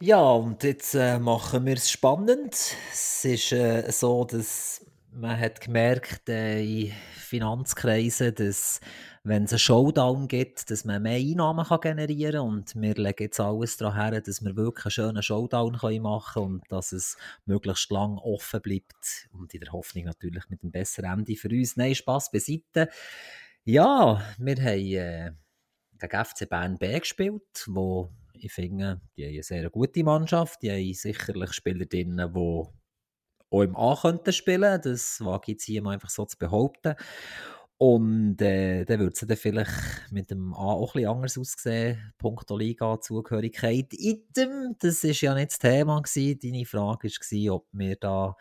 Ja, 0.00 0.22
und 0.22 0.62
jetzt 0.62 0.94
äh, 0.94 1.18
machen 1.18 1.66
wir 1.66 1.74
es 1.74 1.90
spannend. 1.90 2.54
Es 2.90 3.24
ist 3.24 3.52
äh, 3.52 3.90
so, 3.90 4.24
dass 4.24 4.84
man 5.10 5.38
hat 5.38 5.60
gemerkt 5.60 6.28
äh, 6.28 6.62
in 6.62 6.92
Finanzkreisen, 7.14 8.34
dass 8.34 8.80
wenn 9.24 9.44
es 9.44 9.52
einen 9.52 9.58
Showdown 9.58 10.28
gibt, 10.28 10.70
dass 10.70 10.84
man 10.84 11.02
mehr 11.02 11.18
Einnahmen 11.18 11.64
kann 11.64 11.80
generieren 11.80 12.34
kann. 12.34 12.48
Und 12.48 12.74
wir 12.76 12.94
legen 12.94 13.22
jetzt 13.24 13.40
alles 13.40 13.76
daran 13.76 13.96
her, 14.12 14.20
dass 14.20 14.44
wir 14.44 14.54
wirklich 14.54 14.84
einen 14.84 14.90
schönen 14.92 15.22
Showdown 15.22 15.78
machen 16.02 16.32
können 16.34 16.54
und 16.56 16.64
dass 16.70 16.92
es 16.92 17.16
möglichst 17.44 17.90
lang 17.90 18.18
offen 18.18 18.60
bleibt. 18.60 19.28
Und 19.32 19.52
in 19.54 19.60
der 19.60 19.72
Hoffnung 19.72 20.04
natürlich 20.04 20.48
mit 20.48 20.62
einem 20.62 20.70
besseren 20.70 21.20
Ende 21.20 21.34
für 21.36 21.48
uns. 21.48 21.76
Nein, 21.76 21.94
Spass 21.94 22.30
beiseite. 22.30 22.88
Ja, 23.68 24.22
wir 24.38 24.56
haben 24.58 24.78
äh, 24.78 25.32
gegen 25.98 26.24
FC 26.24 26.48
Bern 26.48 26.78
B 26.78 27.00
gespielt, 27.00 27.64
wo 27.66 28.12
ich 28.32 28.52
finde, 28.52 29.00
die 29.16 29.24
haben 29.24 29.32
eine 29.32 29.42
sehr 29.42 29.70
gute 29.70 30.04
Mannschaft. 30.04 30.62
Die 30.62 30.70
haben 30.70 30.94
sicherlich 30.94 31.52
Spieler 31.52 31.84
drin, 31.84 32.16
die 32.16 32.38
auch 32.38 32.72
im 33.50 33.74
A 33.74 33.98
könnten 34.00 34.32
spielen. 34.32 34.80
Das 34.80 35.20
wage 35.20 35.42
ich 35.46 35.48
jetzt 35.54 35.64
hier 35.64 35.82
mal 35.82 35.94
einfach 35.94 36.10
so 36.10 36.24
zu 36.26 36.38
behaupten. 36.38 36.94
Und 37.76 38.40
äh, 38.40 38.84
dann 38.84 39.00
würde 39.00 39.14
es 39.14 39.26
dann 39.26 39.36
vielleicht 39.36 40.12
mit 40.12 40.30
dem 40.30 40.54
A 40.54 40.58
auch 40.58 40.92
bisschen 40.92 41.10
anders 41.10 41.36
aussehen, 41.36 42.14
Punkto 42.18 42.56
Liga-Zugehörigkeit. 42.56 43.88
Item, 43.94 44.76
das 44.78 45.02
war 45.02 45.10
ja 45.10 45.34
nicht 45.34 45.50
das 45.50 45.58
Thema. 45.58 46.00
Gewesen. 46.00 46.38
Deine 46.40 46.64
Frage 46.66 47.08
war, 47.08 47.54
ob 47.54 47.66
wir 47.72 47.96
da 47.96 48.36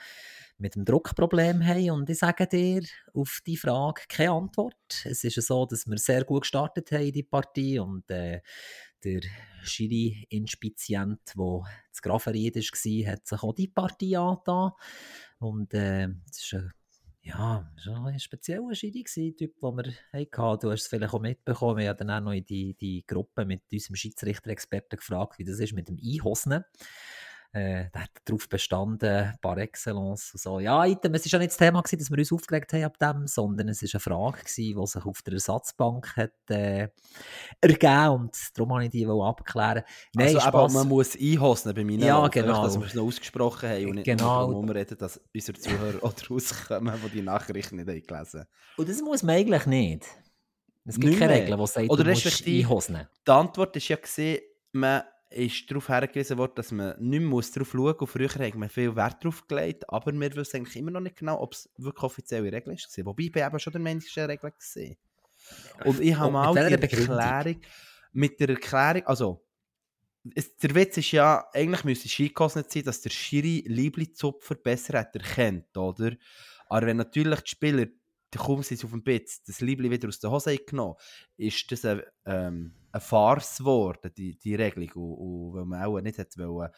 mit 0.58 0.76
dem 0.76 0.86
Druckproblem 0.86 1.66
haben. 1.66 1.92
Und 1.92 2.10
ich 2.10 2.20
sage 2.20 2.48
dir 2.48 2.84
auf 3.14 3.42
die 3.46 3.58
Frage 3.58 4.02
keine 4.08 4.32
Antwort. 4.32 4.76
Es 5.04 5.24
ist 5.24 5.42
so, 5.42 5.66
dass 5.66 5.88
wir 5.88 5.98
sehr 5.98 6.24
gut 6.24 6.44
gestartet 6.44 6.92
haben 6.92 7.06
in 7.06 7.14
die 7.14 7.24
Partie 7.24 7.80
und 7.80 8.10
äh, 8.10 8.42
der 9.04 9.22
Schiri-Inspizient, 9.64 11.20
der 11.38 11.62
zu 11.92 12.02
Graferried 12.02 12.56
war, 12.56 13.12
hat 13.12 13.28
sich 13.28 13.44
auch 13.44 13.54
die 13.54 13.68
Partie 13.68 14.18
angetan. 14.18 14.72
Und 15.40 15.74
äh, 15.74 16.06
es 16.30 16.44
ist 16.44 16.54
ein 16.54 16.72
ja, 17.26 17.68
war 17.88 18.06
ein 18.06 18.20
spezieller 18.20 18.76
Schiri, 18.76 19.04
Typ, 19.04 19.60
den 19.60 19.76
wir 19.76 19.94
hatten. 20.14 20.60
Du 20.60 20.72
hast 20.72 20.82
es 20.82 20.88
vielleicht 20.88 21.12
auch 21.12 21.20
mitbekommen. 21.20 21.78
Wir 21.80 21.90
haben 21.90 21.98
dann 21.98 22.12
auch 22.12 22.22
noch 22.22 22.34
in 22.34 22.46
die, 22.46 22.76
die 22.76 23.04
Gruppe 23.04 23.46
mit 23.46 23.64
unserem 23.72 23.96
Schiedsrichter-Experten 23.96 24.98
gefragt, 24.98 25.40
wie 25.40 25.44
das 25.44 25.60
ist 25.60 25.74
mit 25.74 25.88
dem 25.88 25.98
Einhosnen 25.98 26.64
äh, 27.56 27.90
der 27.94 28.04
hat 28.04 28.10
darauf 28.26 28.50
bestanden, 28.50 29.34
par 29.42 29.58
excellence 29.58 30.34
und 30.34 30.42
so. 30.42 30.60
Ja, 30.60 30.86
es 30.86 30.98
war 31.02 31.22
ja 31.24 31.40
nicht 31.40 31.52
das 31.52 31.58
Thema, 31.58 31.82
gewesen, 31.82 32.00
dass 32.00 32.12
wir 32.12 32.18
uns 32.18 32.34
aufgeregt 32.34 32.74
haben 32.74 32.84
ab 32.84 32.98
dem, 33.00 33.28
sondern 33.28 33.70
es 33.70 33.82
war 33.82 33.90
eine 33.94 34.00
Frage, 34.02 34.40
gewesen, 34.40 34.82
die 34.82 34.88
sich 34.88 35.06
auf 35.06 35.22
der 35.22 35.34
Ersatzbank 35.36 36.18
hat, 36.18 36.34
äh, 36.50 36.90
ergeben 37.62 38.10
und 38.10 38.38
darum 38.56 38.72
wollte 38.72 38.86
ich 38.86 38.92
die 38.92 39.08
abklären. 39.08 39.84
Nein, 40.14 40.36
also 40.36 40.40
aber 40.42 40.70
man 40.70 40.88
muss 40.90 41.16
einhosten 41.16 41.74
bei 41.74 41.86
meinen 41.86 42.02
Ja, 42.02 42.28
genau. 42.28 42.64
dass 42.64 42.78
wir 42.78 42.88
es 42.88 42.94
noch 42.94 43.06
ausgesprochen 43.06 43.70
haben 43.70 43.86
und 43.86 43.96
nicht 43.96 44.06
genau. 44.06 44.52
nur 44.52 44.76
reden, 44.76 44.98
dass 44.98 45.22
unsere 45.34 45.58
Zuhörer 45.58 46.04
auch 46.04 46.14
rauskommen, 46.30 46.94
die 47.06 47.10
die 47.10 47.22
Nachrichten 47.22 47.78
nicht 47.78 47.88
haben 47.88 48.04
gelesen 48.04 48.46
Und 48.76 48.90
das 48.90 49.02
muss 49.02 49.24
man 49.24 49.36
eigentlich 49.36 49.66
nicht. 49.66 50.06
Es 50.84 50.96
gibt 50.96 51.12
nicht 51.12 51.20
keine 51.20 51.36
Regeln, 51.36 51.58
die 51.58 51.68
sagen, 51.68 51.90
Oder 51.90 52.04
du 52.04 52.10
musst 52.10 52.46
einhosen. 52.46 53.08
Die 53.26 53.32
Antwort 53.32 53.76
ist 53.78 53.88
ja 53.88 53.96
gesehen, 53.96 54.42
man 54.74 55.04
ist 55.30 55.70
darauf 55.70 55.88
hingewiesen 55.88 56.38
worden, 56.38 56.54
dass 56.56 56.72
man 56.72 56.96
nicht 57.00 57.22
mehr 57.22 57.42
darauf 57.54 57.72
schauen 57.72 57.96
muss. 58.00 58.10
Früher 58.10 58.30
hat 58.30 58.56
man 58.56 58.70
viel 58.70 58.96
Wert 58.96 59.24
darauf 59.24 59.48
gelegt, 59.48 59.90
aber 59.90 60.14
wir 60.14 60.36
wissen 60.36 60.58
eigentlich 60.58 60.76
immer 60.76 60.92
noch 60.92 61.02
nicht 61.02 61.18
genau, 61.18 61.42
ob 61.42 61.54
es 61.54 61.70
wirklich 61.78 62.04
offizielle 62.04 62.52
Regel 62.52 62.74
ist. 62.74 63.06
Wobei 63.06 63.24
ich 63.24 63.36
eben 63.36 63.60
schon 63.60 63.74
der 63.74 63.82
Mensch 63.82 64.18
Regel 64.18 64.52
gesehen. 64.52 64.98
Und 65.84 66.00
ich 66.00 66.16
habe 66.16 66.32
mal 66.32 66.54
die 66.54 66.74
Erklärung, 66.74 67.62
mit 68.14 68.40
der 68.40 68.50
Erklärung, 68.50 69.06
also 69.06 69.46
es, 70.34 70.56
der 70.58 70.74
Witz 70.74 70.98
ist 70.98 71.12
ja, 71.12 71.46
eigentlich 71.54 71.84
müsste 71.84 72.08
es 72.08 72.16
gekostet 72.16 72.72
sein, 72.72 72.84
dass 72.84 73.02
der 73.02 73.12
Schiri 73.12 73.64
Liebli-Zupfer 73.68 74.56
besser 74.56 75.00
hat 75.00 75.16
erkennt, 75.16 75.78
oder? 75.78 76.14
Aber 76.68 76.88
wenn 76.88 76.98
natürlich 76.98 77.42
die 77.42 77.50
Spieler, 77.50 77.86
kaum 78.40 78.64
sind 78.64 78.84
auf 78.84 78.92
dem 78.92 79.04
Bett, 79.04 79.30
das 79.48 79.62
Liebli 79.62 79.90
wieder 79.90 80.08
aus 80.08 80.20
der 80.20 80.32
Hose 80.32 80.58
genommen, 80.58 80.96
ist 81.38 81.72
das 81.72 81.86
ein, 81.86 82.02
ähm, 82.26 82.74
eine 82.92 83.02
Farce 83.02 83.60
geworden, 83.60 84.12
die, 84.18 84.38
die 84.38 84.56
Regelung. 84.56 84.92
Und, 84.92 85.18
und 85.18 85.54
weil 85.54 85.66
man 85.66 85.84
auch 85.84 86.02
nicht 86.02 86.18
wollen, 86.38 86.70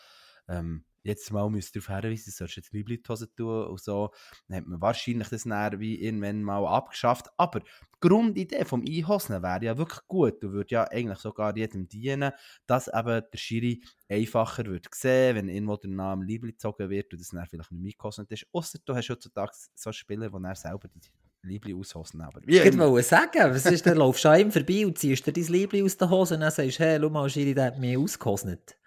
ähm, 0.47 0.85
jetzt 1.07 1.31
mal 1.31 1.49
müsst 1.49 1.75
darauf 1.75 1.87
hinweisen, 1.87 2.31
sollst 2.31 2.57
jetzt 2.57 2.73
Liebli 2.73 3.01
die 3.01 3.09
Hose 3.09 3.33
tun 3.33 3.67
und 3.67 3.79
so, 3.79 4.11
dann 4.47 4.57
hat 4.57 4.67
man 4.67 4.81
wahrscheinlich 4.81 5.29
das 5.29 5.45
näher 5.45 5.79
wie 5.79 6.01
irgendwann 6.01 6.43
mal 6.43 6.65
abgeschafft. 6.67 7.27
Aber 7.37 7.61
die 7.61 7.65
Grundidee 8.01 8.65
vom 8.65 8.83
Einhosen 8.87 9.41
wäre 9.41 9.65
ja 9.65 9.77
wirklich 9.77 10.01
gut 10.07 10.43
und 10.43 10.51
würde 10.51 10.75
ja 10.75 10.83
eigentlich 10.83 11.19
sogar 11.19 11.55
jedem 11.55 11.87
dienen, 11.87 12.31
dass 12.67 12.87
eben 12.87 13.23
der 13.31 13.37
Schiri 13.37 13.83
einfacher 14.09 14.65
wird 14.65 14.87
sehen, 14.93 15.35
wenn 15.35 15.49
irgendwo 15.49 15.77
der 15.77 15.89
Name 15.89 16.25
Liebli 16.25 16.51
gezogen 16.51 16.89
wird 16.89 17.11
und 17.13 17.21
das 17.21 17.29
dann 17.29 17.45
vielleicht 17.47 17.71
nicht 17.71 17.95
eingehosnet 17.95 18.31
ist. 18.31 18.45
Außer 18.51 18.79
du 18.85 18.93
hast 18.93 19.09
heutzutage 19.09 19.51
so 19.73 19.91
Spieler, 19.91 20.29
die 20.29 20.43
er 20.43 20.55
selber 20.55 20.87
die 20.89 20.99
Liebli 21.43 21.73
aushosen. 21.73 22.21
Aber 22.21 22.41
wie 22.45 22.57
ich 22.57 22.77
wollte 22.77 23.07
sagen, 23.07 23.53
was 23.53 23.65
ist, 23.65 23.85
dann 23.85 23.97
laufst 23.97 24.25
du 24.25 24.29
an 24.29 24.39
ihm 24.39 24.51
vorbei 24.51 24.85
und 24.85 24.97
ziehst 24.97 25.25
dir 25.25 25.33
dein 25.33 25.45
Liebli 25.45 25.83
aus 25.83 25.97
der 25.97 26.09
Hose 26.09 26.35
und 26.35 26.41
dann 26.41 26.51
sagst 26.51 26.79
du, 26.79 26.83
hey, 26.83 26.99
schau 27.01 27.09
mal, 27.09 27.29
Schiri, 27.29 27.53
der 27.53 27.65
hat 27.65 27.79
mich 27.79 27.97
ausgehosnet. 27.97 28.77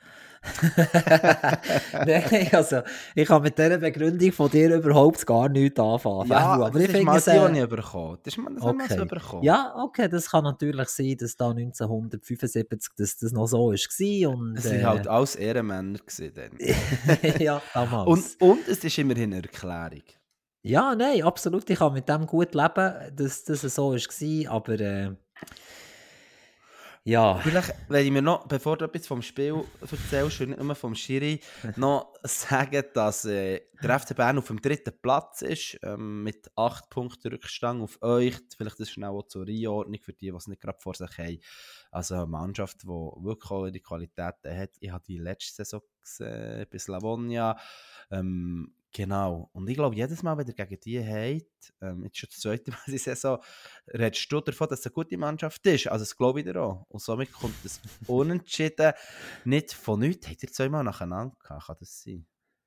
Nein, 1.93 2.49
also 2.53 2.81
ich 3.15 3.29
kann 3.29 3.43
mit 3.43 3.59
dieser 3.59 3.77
Begründung 3.77 4.33
von 4.33 4.51
dir 4.51 4.75
überhaupt 4.75 5.27
gar 5.27 5.51
nichts 5.51 5.79
anfangen. 5.79 6.31
Ja, 6.31 6.39
aber 6.39 6.71
das 6.71 6.83
ich 6.83 6.95
ist 6.95 7.05
mal 7.05 7.21
sehr... 7.21 7.49
nicht 7.51 7.69
bekommen. 7.69 8.19
Das 8.23 8.39
ist 8.39 8.47
das 8.47 8.63
okay. 8.63 9.05
bekommen. 9.05 9.43
Ja, 9.43 9.75
okay, 9.77 10.09
das 10.09 10.31
kann 10.31 10.45
natürlich 10.45 10.89
sein, 10.89 11.17
dass 11.19 11.37
da 11.37 11.51
1975 11.51 12.93
dass 12.97 13.19
das 13.19 13.33
noch 13.33 13.49
so 13.49 13.59
war. 13.59 14.31
Und, 14.31 14.59
es 14.59 14.65
waren 14.65 14.81
äh... 14.81 14.85
halt 14.85 15.09
alles 15.09 15.37
Ehrenmänner 15.37 15.99
dann. 16.35 16.53
ja, 17.39 17.61
damals. 17.75 18.37
Und, 18.37 18.51
und 18.51 18.69
es 18.69 18.83
ist 18.83 18.97
immerhin 18.97 19.35
eine 19.35 19.43
Erklärung. 19.43 20.05
Ja, 20.63 20.95
nein, 20.95 21.23
absolut. 21.23 21.69
Ich 21.71 21.79
kann 21.79 21.95
mit 21.95 22.09
dem 22.09 22.27
gut 22.27 22.55
leben, 22.55 23.17
dass 23.17 23.45
das 23.45 23.63
so 23.63 23.93
war. 23.93 24.53
Aber 24.53 24.81
äh, 24.81 25.15
ja. 27.05 27.39
Vielleicht 27.39 27.75
werde 27.89 28.05
ich 28.05 28.11
mir 28.11 28.21
noch, 28.21 28.47
bevor 28.47 28.77
du 28.77 28.85
etwas 28.85 29.07
vom 29.07 29.23
Spiel 29.23 29.65
erzählst 29.81 30.41
und 30.43 30.51
nicht 30.51 30.63
nur 30.63 30.75
vom 30.75 30.95
Schiri, 30.95 31.41
noch 31.77 32.13
sagen, 32.25 32.85
dass 32.93 33.25
äh, 33.25 33.63
der 33.83 33.99
FC 33.99 34.15
Bern 34.15 34.37
auf 34.37 34.49
dem 34.49 34.61
dritten 34.61 34.93
Platz 35.01 35.41
ist, 35.41 35.79
ähm, 35.83 36.25
mit 36.25 36.51
8 36.57 36.91
Punkten 36.91 37.33
Rückstand 37.33 37.81
auf 37.81 38.03
euch. 38.03 38.37
Vielleicht 38.55 38.79
ist 38.81 38.91
schnell 38.91 39.09
auch 39.09 39.27
zur 39.27 39.49
Einordnung 39.49 39.99
für 40.03 40.13
die, 40.13 40.31
die 40.31 40.37
es 40.37 40.47
nicht 40.47 40.61
gerade 40.61 40.79
vor 40.79 40.95
sich 40.95 41.17
haben. 41.17 41.41
Also 41.91 42.17
eine 42.17 42.27
Mannschaft, 42.27 42.83
die 42.83 42.89
wirklich 42.89 43.51
auch 43.51 43.71
die 43.71 43.81
Qualitäten 43.81 44.55
hat. 44.55 44.71
Ich 44.81 44.91
habe 44.91 45.03
die 45.07 45.19
letzte 45.19 45.65
Saison 45.65 45.81
gesehen, 46.03 46.67
bis 46.69 46.87
Lavonia. 46.87 47.57
Ähm, 48.11 48.75
Genau. 48.93 49.51
Und 49.53 49.69
ich 49.69 49.77
glaube, 49.77 49.95
jedes 49.95 50.23
Mal, 50.23 50.37
wenn 50.37 50.47
ihr 50.47 50.55
gegen 50.55 50.81
die 50.81 51.01
habt, 51.01 51.73
ähm, 51.81 52.05
jetzt 52.05 52.19
schon 52.19 52.29
das 52.31 52.41
zweite 52.41 52.71
Mal 52.71 52.79
die 52.87 52.99
Saison, 52.99 53.39
redest 53.87 54.31
du 54.33 54.41
davon, 54.41 54.69
dass 54.69 54.81
es 54.81 54.87
eine 54.87 54.93
gute 54.93 55.17
Mannschaft 55.17 55.65
ist. 55.67 55.87
Also 55.87 56.03
das 56.03 56.17
glaube 56.17 56.41
ich 56.41 56.47
dir 56.47 56.61
auch. 56.61 56.87
Und 56.89 57.01
somit 57.01 57.33
kommt 57.33 57.55
das 57.63 57.81
Unentschieden 58.07 58.93
nicht 59.45 59.73
von 59.73 60.01
nichts. 60.01 60.29
Habt 60.29 60.43
ihr 60.43 60.53
zweimal 60.53 60.83
nacheinander 60.83 61.37
gehabt? 61.41 61.67
Kann 61.67 61.77
das 61.79 62.03
sein? 62.03 62.27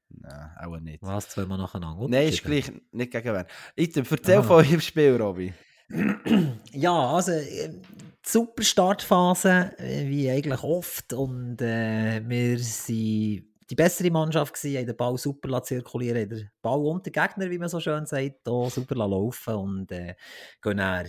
Nein, 0.09 0.51
auch 0.59 0.79
nicht. 0.79 1.01
Was, 1.01 1.29
zweimal 1.29 1.57
nacheinander? 1.57 2.07
Nein, 2.07 2.29
ist 2.29 2.43
gleich, 2.43 2.71
nicht 2.91 3.11
gegen 3.11 3.33
wen. 3.33 3.45
Item, 3.75 4.05
erzähl 4.09 4.37
Aha. 4.37 4.43
von 4.43 4.65
eurem 4.65 4.81
Spiel, 4.81 5.15
Robby. 5.15 5.53
ja, 6.71 6.93
also 6.93 7.31
äh, 7.31 7.81
super 8.25 8.63
Startphase, 8.63 9.73
äh, 9.77 10.07
wie 10.07 10.29
eigentlich 10.29 10.63
oft. 10.63 11.13
Und 11.13 11.61
äh, 11.61 12.21
wir 12.25 12.59
sind 12.59 13.52
die 13.69 13.75
bessere 13.75 14.11
Mannschaft 14.11 14.53
gewesen, 14.53 14.77
haben 14.77 14.87
den 14.87 14.97
Ball 14.97 15.17
super 15.17 15.63
zirkulieren, 15.63 16.21
haben 16.21 16.29
den 16.29 16.51
Ball 16.61 16.79
unter 16.79 17.11
Gegner, 17.11 17.49
wie 17.49 17.57
man 17.57 17.69
so 17.69 17.79
schön 17.79 18.05
sagt, 18.05 18.47
auch 18.47 18.69
super 18.69 18.95
laufen 18.95 19.55
und 19.55 19.91
äh, 19.91 20.15
gehen 20.61 20.77
dann 20.77 21.07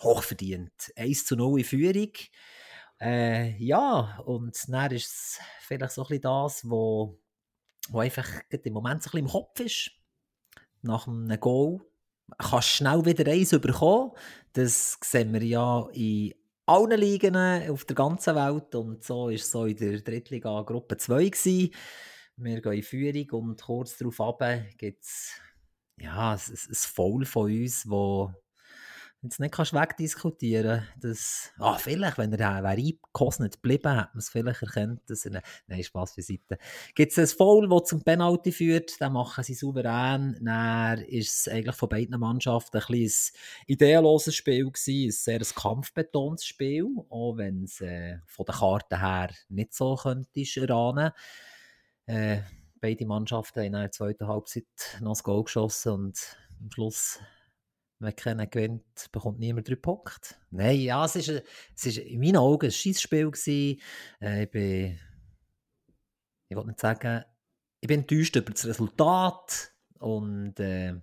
hochverdient 0.00 0.92
1 0.96 1.26
zu 1.26 1.36
0 1.36 1.60
in 1.60 1.64
Führung. 1.64 2.12
Äh, 3.00 3.56
ja, 3.56 4.18
und 4.26 4.56
dann 4.68 4.90
ist 4.92 5.06
es 5.06 5.40
vielleicht 5.60 5.92
so 5.92 6.02
ein 6.02 6.08
bisschen 6.08 6.22
das, 6.22 6.68
wo, 6.68 7.18
wo 7.88 8.00
einfach 8.00 8.28
im 8.50 8.72
Moment 8.72 9.02
so 9.02 9.08
ein 9.08 9.12
bisschen 9.12 9.26
im 9.26 9.28
Kopf 9.28 9.60
ist. 9.60 9.90
Nach 10.82 11.06
einem 11.06 11.40
Goal 11.40 11.80
kannst 12.38 12.52
du 12.52 12.76
schnell 12.76 13.04
wieder 13.04 13.30
eins 13.30 13.50
bekommen. 13.50 14.12
Das 14.52 14.98
sehen 15.02 15.32
wir 15.32 15.42
ja 15.42 15.88
in 15.92 16.34
allen 16.70 17.00
Ligen 17.00 17.36
auf 17.36 17.84
der 17.84 17.96
ganzen 17.96 18.36
Welt. 18.36 18.74
Und 18.76 19.02
so 19.02 19.24
war 19.24 19.32
es 19.32 19.50
so 19.50 19.66
in 19.66 19.76
der 19.76 20.00
Drittliga 20.00 20.62
Gruppe 20.62 20.96
2. 20.96 21.28
Gewesen. 21.28 21.74
Wir 22.36 22.62
gehen 22.62 22.72
in 22.72 22.82
Führung 22.82 23.48
und 23.48 23.60
kurz 23.60 23.98
darauf 23.98 24.38
gibt 24.78 25.02
es 25.02 25.32
ja, 25.98 26.32
ein, 26.32 26.38
ein 26.38 26.74
Foul 26.74 27.24
von 27.26 27.50
uns, 27.50 27.88
wo, 27.90 28.32
jetzt 29.22 29.38
nicht 29.38 29.52
kannst 29.52 29.74
wegdiskutieren 29.74 30.86
dass, 30.98 31.52
ah, 31.58 31.76
vielleicht, 31.76 32.16
wenn 32.16 32.32
er 32.32 32.62
wäre 32.62 32.68
eingekostet 32.68 33.54
geblieben, 33.54 33.94
hätte 33.94 34.10
man 34.12 34.18
es 34.18 34.30
vielleicht 34.30 34.62
erkannt, 34.62 35.02
dass 35.08 35.26
er, 35.26 35.42
nein, 35.66 35.82
Spaß 35.82 36.16
beiseite. 36.16 36.58
Gibt 36.94 37.12
es 37.12 37.18
ein 37.18 37.36
Foul, 37.36 37.68
das 37.68 37.88
zum 37.88 38.02
Penalty 38.02 38.50
führt, 38.50 39.00
dann 39.00 39.12
machen 39.12 39.44
sie 39.44 39.54
souverän, 39.54 40.38
dann 40.40 40.98
ist 41.00 41.40
es 41.40 41.52
eigentlich 41.52 41.76
von 41.76 41.88
beiden 41.88 42.18
Mannschaften 42.18 42.78
ein 42.78 42.86
bisschen 42.86 43.36
ein 43.36 43.72
ideenloses 43.72 44.34
Spiel 44.34 44.70
gewesen, 44.70 45.08
ein 45.08 45.10
sehr 45.10 45.40
kampfbetontes 45.54 46.46
Spiel, 46.46 46.86
auch 47.10 47.36
wenn 47.36 47.64
es 47.64 47.80
äh, 47.82 48.18
von 48.26 48.46
den 48.46 48.54
Karten 48.54 49.00
her 49.00 49.30
nicht 49.48 49.74
so 49.74 49.96
könntest 49.96 50.56
erahnen. 50.56 51.12
Äh, 52.06 52.38
beide 52.80 53.06
Mannschaften 53.06 53.60
haben 53.60 53.66
in 53.66 53.72
der 53.72 53.92
zweiten 53.92 54.26
Halbzeit 54.26 54.64
noch 55.00 55.12
das 55.12 55.22
Goal 55.22 55.44
geschossen 55.44 55.92
und 55.92 56.36
am 56.58 56.70
Schluss 56.70 57.20
wenn 58.00 58.16
keiner 58.16 58.46
gewinnt, 58.46 59.12
bekommt 59.12 59.38
niemand 59.38 59.68
drei 59.68 59.76
Punkte. 59.76 60.34
Nein, 60.50 60.80
ja, 60.80 61.04
es 61.04 61.16
ist, 61.16 61.28
es 61.28 61.86
ist 61.86 61.98
in 61.98 62.18
meinen 62.18 62.38
Augen 62.38 62.66
ein 62.66 62.72
Schießspiel 62.72 63.30
gewesen. 63.30 63.80
Äh, 64.20 64.44
ich 64.44 64.50
bin, 64.50 64.98
ich 66.48 66.56
wollte 66.56 66.68
nicht 66.68 66.80
sagen, 66.80 67.24
ich 67.80 67.88
bin 67.88 68.00
enttäuscht 68.00 68.36
über 68.36 68.52
das 68.52 68.66
Resultat 68.66 69.72
und 69.98 70.58
äh, 70.58 70.94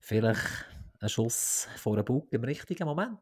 vielleicht 0.00 0.66
ein 1.00 1.08
Schuss 1.08 1.68
vor 1.76 1.94
einem 1.94 2.04
Bug 2.04 2.32
im 2.32 2.44
richtigen 2.44 2.84
Moment. 2.84 3.18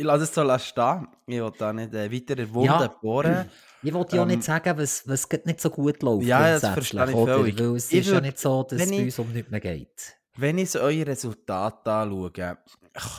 Ich 0.00 0.06
lasse 0.06 0.24
es 0.24 0.34
so 0.34 0.58
stehen. 0.58 1.08
Ich 1.26 1.38
will 1.38 1.52
da 1.58 1.74
nicht 1.74 1.92
äh, 1.92 2.10
weiter 2.10 2.54
Wunden 2.54 2.68
ja. 2.68 2.88
bohren. 2.88 3.50
Ich 3.82 3.92
wollte 3.92 4.16
ja 4.16 4.22
ähm, 4.22 4.28
nicht 4.28 4.44
sagen, 4.44 4.78
was, 4.78 5.06
was 5.06 5.28
nicht 5.44 5.60
so 5.60 5.68
gut 5.68 6.02
läuft. 6.02 6.24
Ja, 6.26 6.58
das 6.58 6.72
verstehe 6.72 7.04
ich 7.04 7.10
völlig. 7.10 7.58
Weil 7.58 7.76
es 7.76 7.92
ich 7.92 7.98
ist 7.98 8.06
würd, 8.06 8.14
ja 8.14 8.20
nicht 8.22 8.38
so, 8.38 8.62
dass 8.62 8.80
es 8.80 8.90
bei 8.90 9.02
uns 9.02 9.18
um 9.18 9.30
nichts 9.30 9.50
mehr 9.50 9.60
geht. 9.60 10.16
Wenn 10.38 10.56
ich 10.56 10.70
so 10.70 10.80
eure 10.80 11.06
Resultate 11.06 11.92
anschaue, 11.92 12.32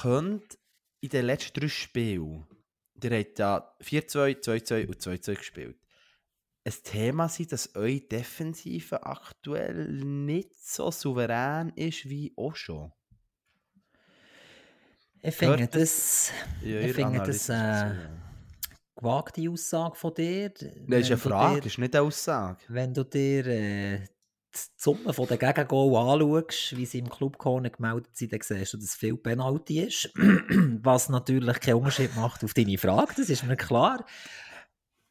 könnt 0.02 0.58
in 1.02 1.10
den 1.10 1.26
letzten 1.26 1.60
drei 1.60 1.68
Spielen, 1.68 2.48
ihr 3.04 3.12
habt 3.12 3.38
ja 3.38 3.76
4-2, 3.84 4.44
2-2 4.44 4.88
und 4.88 5.00
2-2 5.00 5.36
gespielt, 5.36 5.78
ein 6.66 6.74
Thema 6.84 7.30
sein, 7.30 7.48
dass 7.48 7.76
eure 7.76 8.00
Defensive 8.00 9.06
aktuell 9.06 9.88
nicht 9.88 10.56
so 10.56 10.90
souverän 10.90 11.70
ist 11.76 12.10
wie 12.10 12.34
auch 12.36 12.56
schon? 12.56 12.92
Ich 15.24 15.36
finde 15.36 15.68
das, 15.68 16.32
ich 16.64 16.94
finde 16.94 17.20
das 17.20 17.50
äh, 17.50 17.92
gewagte 18.96 19.50
Aussage 19.50 19.96
von 19.96 20.14
dir. 20.16 20.50
Das 20.50 21.02
ist 21.02 21.08
eine 21.08 21.18
Frage, 21.18 21.62
dir, 21.62 21.68
ist 21.68 21.78
nicht 21.78 21.96
eine 21.96 22.06
Aussage. 22.06 22.58
Wenn 22.68 22.94
du 22.94 23.04
dir 23.04 23.46
äh, 23.46 24.00
die 24.54 24.60
Summe 24.78 25.14
den 25.14 25.40
Gegengol 25.40 25.96
anschaust, 25.96 26.76
wie 26.76 26.86
sie 26.86 27.00
im 27.00 27.10
Clubcorner 27.10 27.70
gemeldet 27.70 28.18
sind, 28.18 28.34
dann 28.34 28.40
siehst 28.42 28.74
du, 28.74 28.78
dass 28.78 28.86
es 28.88 28.96
viel 28.96 29.16
Penalty 29.16 29.82
ist. 29.82 30.12
Was 30.16 31.10
natürlich 31.10 31.60
keinen 31.60 31.76
Unterschied 31.76 32.16
macht 32.16 32.44
auf 32.44 32.54
deine 32.54 32.78
Frage, 32.78 33.14
das 33.16 33.30
ist 33.30 33.46
mir 33.46 33.56
klar. 33.56 34.06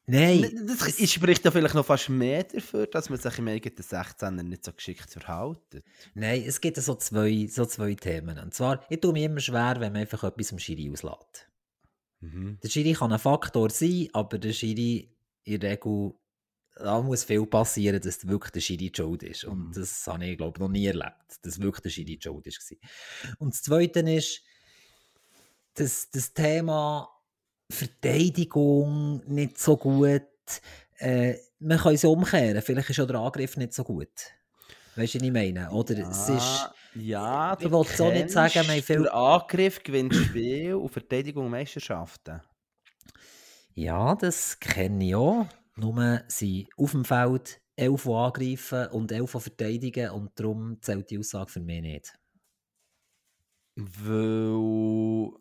Nein. 0.07 0.65
Das, 0.67 0.97
das 0.97 1.11
spricht 1.11 1.45
ja 1.45 1.51
vielleicht 1.51 1.75
noch 1.75 1.85
fast 1.85 2.09
mehr 2.09 2.43
dafür, 2.43 2.87
dass 2.87 3.09
man 3.09 3.19
sich 3.19 3.37
im 3.37 3.47
eigenen 3.47 3.77
16er 3.77 4.43
nicht 4.43 4.65
so 4.65 4.73
geschickt 4.73 5.09
verhält. 5.11 5.83
Nein, 6.15 6.43
es 6.45 6.59
gibt 6.59 6.77
so 6.77 6.95
zwei, 6.95 7.47
so 7.49 7.65
zwei 7.65 7.93
Themen. 7.93 8.37
Und 8.39 8.53
zwar, 8.53 8.83
ich 8.89 8.99
tue 8.99 9.13
mir 9.13 9.25
immer 9.25 9.39
schwer, 9.39 9.75
wenn 9.79 9.93
man 9.93 10.01
einfach 10.01 10.23
etwas 10.23 10.51
im 10.51 10.59
Schiri 10.59 10.91
auslässt. 10.91 11.47
Mhm. 12.19 12.59
Der 12.61 12.69
Schiri 12.69 12.93
kann 12.93 13.13
ein 13.13 13.19
Faktor 13.19 13.69
sein, 13.69 14.09
aber 14.13 14.37
der 14.37 14.53
Schiri 14.53 15.15
in 15.43 15.59
der 15.59 15.71
Regel, 15.71 16.13
da 16.75 17.01
muss 17.01 17.23
viel 17.23 17.45
passieren, 17.45 18.01
dass 18.01 18.27
wirklich 18.27 18.51
der 18.51 18.59
Schiri 18.61 18.91
schuld 18.95 19.23
ist. 19.23 19.43
Und 19.43 19.67
mhm. 19.67 19.73
das 19.73 20.07
habe 20.07 20.25
ich, 20.25 20.37
glaube 20.37 20.57
ich, 20.57 20.61
noch 20.61 20.69
nie 20.69 20.85
erlebt, 20.87 21.37
dass 21.43 21.59
wirklich 21.59 21.81
der 21.81 21.89
Schiri 21.89 22.19
schuld 22.21 22.47
ist. 22.47 22.75
Und 23.39 23.53
das 23.53 23.61
Zweite 23.61 23.99
ist, 23.99 24.41
dass 25.75 26.09
das 26.11 26.33
Thema 26.33 27.09
Verteidigung 27.71 29.21
nicht 29.27 29.57
so 29.57 29.77
gut, 29.77 30.23
äh, 30.97 31.35
man 31.59 31.77
kann 31.77 31.93
es 31.93 32.03
umkehren, 32.03 32.61
vielleicht 32.61 32.89
ist 32.89 32.99
auch 32.99 33.07
der 33.07 33.17
Angriff 33.17 33.57
nicht 33.57 33.73
so 33.73 33.83
gut. 33.83 34.09
Weißt 34.95 35.15
du, 35.15 35.19
was 35.19 35.25
ich 35.25 35.31
meine? 35.31 35.71
Oder 35.71 35.97
ja, 35.97 36.09
es 36.09 36.29
ist, 36.29 36.69
ja, 36.95 37.57
ich 37.59 37.71
wollte 37.71 37.95
so 37.95 38.11
nicht 38.11 38.29
sagen, 38.29 38.67
wir 38.67 38.83
viel... 38.83 39.03
Der 39.03 39.13
Angriff 39.13 39.81
gewinnt 39.81 40.13
Spiel 40.13 40.75
und 40.75 40.89
Verteidigung 40.89 41.49
Meisterschaften. 41.49 42.41
Ja, 43.73 44.15
das 44.15 44.59
kenne 44.59 45.07
ich 45.07 45.15
auch. 45.15 45.47
Nur 45.77 46.21
sind 46.27 46.67
auf 46.75 46.91
dem 46.91 47.05
Feld 47.05 47.61
elf 47.77 48.05
angreifen 48.07 48.87
und 48.87 49.11
elf 49.11 49.31
verteidigen 49.31 50.11
und 50.11 50.37
darum 50.37 50.77
zählt 50.81 51.09
die 51.09 51.19
Aussage 51.19 51.51
für 51.51 51.61
mich 51.61 51.81
nicht. 51.81 52.13
Weil... 53.75 55.40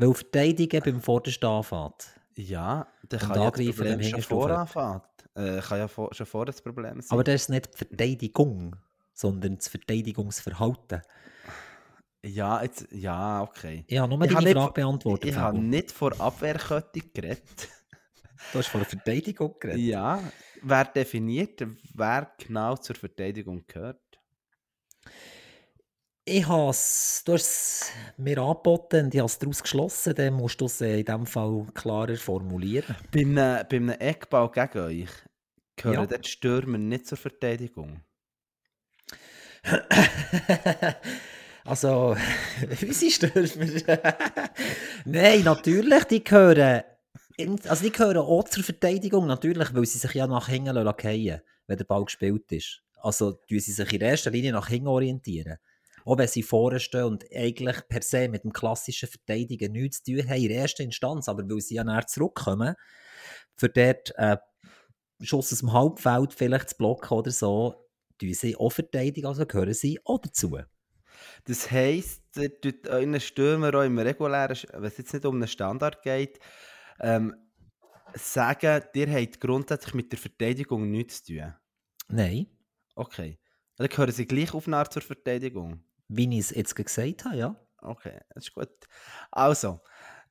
Weil 0.00 0.14
Verteidigen 0.14 0.80
beim 0.80 1.00
Vordersten 1.00 1.48
anfängt. 1.48 2.06
Ja, 2.36 2.86
dann 3.08 3.18
kann 3.18 3.34
ja 3.34 3.50
das 3.50 3.76
Problem 3.76 4.02
schon 4.04 4.22
voranfangen. 4.22 5.02
Äh, 5.34 5.60
kann 5.60 5.78
ja 5.78 5.88
vor, 5.88 6.14
schon 6.14 6.24
vor 6.24 6.46
das 6.46 6.62
Problem 6.62 7.00
sein. 7.00 7.10
Aber 7.10 7.24
das 7.24 7.34
ist 7.34 7.48
nicht 7.48 7.68
die 7.74 7.78
Verteidigung, 7.78 8.76
sondern 9.12 9.56
das 9.56 9.66
Verteidigungsverhalten. 9.66 11.02
Ja, 12.24 12.62
jetzt, 12.62 12.86
ja, 12.92 13.42
okay. 13.42 13.84
Ich 13.88 13.98
habe 13.98 14.16
nur 14.16 14.24
ich 14.24 14.32
deine 14.32 14.52
Frage 14.52 14.72
beantwortet. 14.72 15.24
Ich, 15.24 15.30
ich 15.32 15.36
habe 15.36 15.58
nicht 15.58 15.90
vor 15.90 16.12
Abwehrkette 16.20 17.00
geredet. 17.12 17.68
Du 18.52 18.60
hast 18.60 18.68
vor 18.68 18.84
Verteidigung 18.84 19.56
geredet? 19.58 19.80
Ja. 19.80 20.22
Wer 20.62 20.84
definiert, 20.84 21.66
wer 21.94 22.30
genau 22.38 22.76
zur 22.76 22.94
Verteidigung 22.94 23.64
gehört? 23.66 23.98
Ich 26.30 26.46
habe 26.46 26.68
es, 26.68 27.22
du 27.24 27.32
hast 27.32 27.46
es 27.46 27.90
mir 28.18 28.36
angeboten 28.36 29.06
und 29.06 29.14
ich 29.14 29.20
habe 29.20 29.28
es 29.28 29.38
daraus 29.38 29.62
geschlossen, 29.62 30.14
dann 30.14 30.34
musst 30.34 30.60
du 30.60 30.66
es 30.66 30.78
in 30.82 31.02
diesem 31.02 31.24
Fall 31.24 31.66
klarer 31.72 32.16
formulieren. 32.16 32.96
Bei 33.10 33.20
einem, 33.20 33.66
bei 33.66 33.76
einem 33.76 33.88
Eckball 33.88 34.50
gegen 34.50 34.78
euch 34.78 35.08
gehören 35.74 36.06
ja. 36.10 36.18
die 36.18 36.28
Stürmer 36.28 36.76
nicht 36.76 37.06
zur 37.06 37.16
Verteidigung? 37.16 38.02
also, 41.64 42.14
unsere 42.82 43.10
Stürmer? 43.10 44.02
Nein, 45.06 45.44
natürlich, 45.44 46.04
die 46.04 46.22
gehören, 46.22 46.82
also 47.66 47.82
die 47.82 47.90
gehören 47.92 48.18
auch 48.18 48.44
zur 48.44 48.64
Verteidigung, 48.64 49.26
natürlich, 49.26 49.74
weil 49.74 49.86
sie 49.86 49.98
sich 49.98 50.12
ja 50.12 50.26
nach 50.26 50.48
hinten 50.48 50.74
fallen 50.74 51.40
wenn 51.66 51.78
der 51.78 51.84
Ball 51.84 52.04
gespielt 52.04 52.52
ist. 52.52 52.82
Also, 53.00 53.32
tun 53.32 53.60
sie 53.60 53.72
sich 53.72 53.92
in 53.94 54.02
erster 54.02 54.30
Linie 54.30 54.52
nach 54.52 54.68
hinten 54.68 54.88
orientieren 54.88 55.58
auch 56.04 56.18
wenn 56.18 56.28
sie 56.28 56.42
vorne 56.42 56.80
stehen 56.80 57.04
und 57.04 57.24
eigentlich 57.34 57.76
per 57.88 58.02
se 58.02 58.28
mit 58.28 58.44
dem 58.44 58.52
klassischen 58.52 59.08
Verteidigen 59.08 59.72
nichts 59.72 60.02
zu 60.02 60.12
tun 60.12 60.28
haben 60.28 60.42
in 60.42 60.50
erster 60.50 60.84
Instanz, 60.84 61.28
aber 61.28 61.48
weil 61.48 61.60
sie 61.60 61.76
ja 61.76 61.84
näher 61.84 62.06
zurückkommen, 62.06 62.74
für 63.56 63.68
dort 63.68 64.12
äh, 64.16 64.36
Schuss 65.20 65.52
aus 65.52 65.58
dem 65.60 65.72
Halbfeld 65.72 66.32
vielleicht 66.32 66.70
zu 66.70 66.76
blocken 66.76 67.18
oder 67.18 67.30
so, 67.30 67.88
tun 68.18 68.34
sie 68.34 68.56
auch 68.56 68.70
verteidigen, 68.70 69.26
also 69.26 69.46
gehören 69.46 69.74
sie 69.74 69.98
auch 70.04 70.18
dazu. 70.18 70.58
Das 71.44 71.70
heisst, 71.70 72.22
ihr 72.36 72.60
tut 72.60 72.86
euren 72.88 73.20
Stürmer 73.20 73.74
auch 73.74 73.82
im 73.82 73.98
regulären, 73.98 74.56
wenn 74.72 74.84
es 74.84 74.98
jetzt 74.98 75.12
nicht 75.12 75.24
um 75.24 75.36
einen 75.36 75.48
Standard 75.48 76.02
geht, 76.02 76.38
ähm, 77.00 77.34
sagen, 78.14 78.82
ihr 78.94 79.12
habt 79.12 79.40
grundsätzlich 79.40 79.94
mit 79.94 80.12
der 80.12 80.18
Verteidigung 80.18 80.90
nichts 80.90 81.24
zu 81.24 81.34
tun? 81.34 81.54
Nein. 82.08 82.46
Okay. 82.94 83.38
Dann 83.76 83.88
gehören 83.88 84.12
sie 84.12 84.26
gleich 84.26 84.54
auf 84.54 84.66
eine 84.66 84.76
Art 84.76 84.92
zur 84.92 85.02
Verteidigung? 85.02 85.84
Wie 86.08 86.28
ich 86.38 86.38
es 86.38 86.50
jetzt 86.50 86.74
gesagt 86.74 87.24
habe, 87.24 87.36
ja. 87.36 87.56
Okay, 87.80 88.20
das 88.34 88.44
ist 88.44 88.54
gut. 88.54 88.70
Also, 89.30 89.80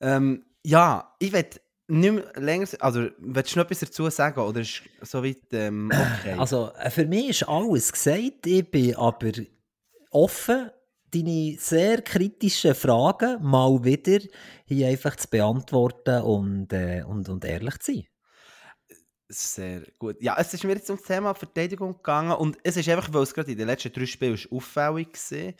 ähm, 0.02 0.46
ja, 0.64 1.16
ich 1.20 1.32
werde 1.32 1.60
nicht 1.88 2.14
mehr 2.14 2.32
länger, 2.36 2.68
also 2.80 3.08
willst 3.20 3.56
du 3.56 3.60
noch 3.60 3.66
etwas 3.66 3.80
dazu 3.80 4.10
sagen 4.10 4.40
oder 4.42 4.62
ist 4.62 4.82
soweit 5.02 5.54
ähm, 5.54 5.90
okay? 6.20 6.34
Also 6.38 6.72
äh, 6.78 6.90
für 6.90 7.06
mich 7.06 7.30
ist 7.30 7.48
alles 7.48 7.92
gesagt, 7.94 8.46
ich 8.46 8.70
bin 8.70 8.96
aber 8.96 9.32
offen, 10.12 10.70
deine 11.14 11.56
sehr 11.58 12.02
kritischen 12.02 12.76
Fragen 12.76 13.42
mal 13.42 13.84
wieder 13.84 14.20
hier 14.66 14.88
einfach 14.88 15.16
zu 15.16 15.30
beantworten 15.30 16.22
und, 16.24 16.74
äh, 16.74 17.04
und, 17.08 17.30
und 17.30 17.46
ehrlich 17.46 17.80
zu 17.80 17.94
sein. 17.94 18.08
Sehr 19.30 19.84
gut. 20.00 20.22
Ja, 20.22 20.38
es 20.40 20.54
ist 20.54 20.64
mir 20.64 20.74
jetzt 20.74 20.90
um 20.90 20.96
das 20.96 21.06
Thema 21.06 21.34
Verteidigung 21.34 21.98
gegangen 21.98 22.32
und 22.32 22.58
es 22.64 22.78
ist 22.78 22.88
einfach, 22.88 23.12
weil 23.14 23.24
es 23.24 23.34
gerade 23.34 23.52
in 23.52 23.58
den 23.58 23.68
letzten 23.68 23.92
drei 23.92 24.06
Spielen 24.06 24.40
auffällig 24.52 25.10
war, 25.32 25.54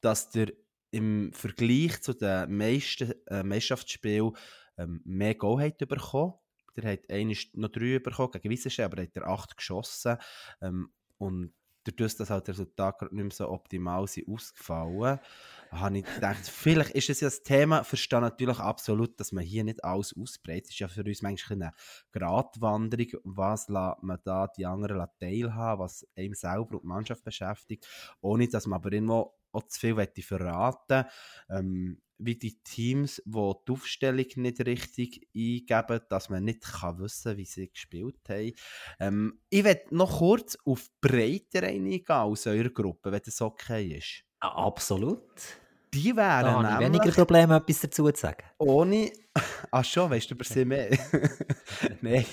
dass 0.00 0.30
der 0.30 0.52
im 0.92 1.32
Vergleich 1.34 2.00
zu 2.00 2.14
den 2.14 2.56
meisten 2.56 3.12
äh, 3.26 3.42
Meisterschaftsspielen 3.42 4.32
ähm, 4.78 5.02
mehr 5.04 5.34
Goal 5.34 5.62
hat 5.62 5.78
bekommen. 5.78 6.34
Der 6.74 6.92
hat 6.92 7.00
noch 7.54 7.68
drei 7.68 7.98
bekommen 7.98 8.32
gegen 8.32 8.50
Wissenschaft, 8.50 8.92
aber 8.92 9.02
hat 9.02 9.14
er 9.14 9.28
acht 9.28 9.58
geschossen. 9.58 10.16
Ähm, 10.62 10.90
und 11.18 11.52
dadurch, 11.84 12.16
dass 12.16 12.30
halt 12.30 12.46
die 12.46 12.52
Resultate 12.52 13.06
nicht 13.10 13.24
mehr 13.24 13.30
so 13.30 13.48
optimal 13.48 14.06
sind 14.06 14.28
ausgefallen, 14.28 15.18
habe 15.70 15.98
ich 15.98 16.04
gedacht, 16.04 16.46
vielleicht 16.46 16.90
ist 16.90 17.10
es 17.10 17.20
ja 17.20 17.26
das 17.28 17.42
Thema, 17.42 17.84
verstehe 17.84 18.20
natürlich 18.20 18.58
absolut, 18.58 19.18
dass 19.18 19.32
man 19.32 19.44
hier 19.44 19.64
nicht 19.64 19.82
alles 19.84 20.14
ausbreitet. 20.16 20.66
Es 20.66 20.70
ist 20.70 20.78
ja 20.80 20.88
für 20.88 21.04
uns 21.04 21.22
manchmal 21.22 21.62
eine 21.62 21.72
Gratwanderung, 22.12 23.20
was 23.24 23.68
man 23.68 24.18
da 24.24 24.48
die 24.48 24.66
anderen 24.66 25.06
teilhaben, 25.18 25.80
was 25.82 26.06
einem 26.16 26.34
selber 26.34 26.74
und 26.74 26.82
die 26.82 26.86
Mannschaft 26.86 27.24
beschäftigt, 27.24 27.86
ohne 28.20 28.48
dass 28.48 28.66
man 28.66 28.78
aber 28.78 28.92
irgendwo 28.92 29.34
auch 29.52 29.66
zu 29.68 29.80
viel 29.80 30.22
verraten 30.22 31.04
ähm, 31.50 32.00
wie 32.24 32.36
die 32.36 32.58
Teams, 32.62 33.22
die 33.24 33.52
die 33.68 33.72
Aufstellung 33.72 34.26
nicht 34.36 34.66
richtig 34.66 35.28
eingeben, 35.34 36.00
dass 36.08 36.28
man 36.30 36.44
nicht 36.44 36.62
kann 36.62 36.98
wissen 36.98 37.36
wie 37.36 37.44
sie 37.44 37.70
gespielt 37.70 38.20
haben. 38.28 38.52
Ähm, 39.00 39.40
ich 39.50 39.64
werde 39.64 39.94
noch 39.94 40.18
kurz 40.18 40.56
auf 40.64 40.88
breiter 41.00 41.62
eingehen 41.62 42.04
aus 42.08 42.46
eurer 42.46 42.70
Gruppe, 42.70 43.12
wenn 43.12 43.22
das 43.24 43.40
okay 43.40 43.98
ist. 43.98 44.24
Absolut. 44.40 45.20
Die 45.94 46.16
wären 46.16 46.44
da 46.44 46.52
habe 46.62 46.84
ich 46.84 46.90
weniger 46.90 47.12
Probleme, 47.12 47.56
etwas 47.56 47.80
dazu 47.80 48.10
zu 48.10 48.20
sagen. 48.20 48.44
Ohne... 48.58 49.12
Ach 49.70 49.84
schon, 49.84 50.10
weißt 50.10 50.30
du 50.30 50.34
über 50.34 50.44
sie 50.44 50.64
mehr? 50.64 50.90
Nein. 52.00 52.24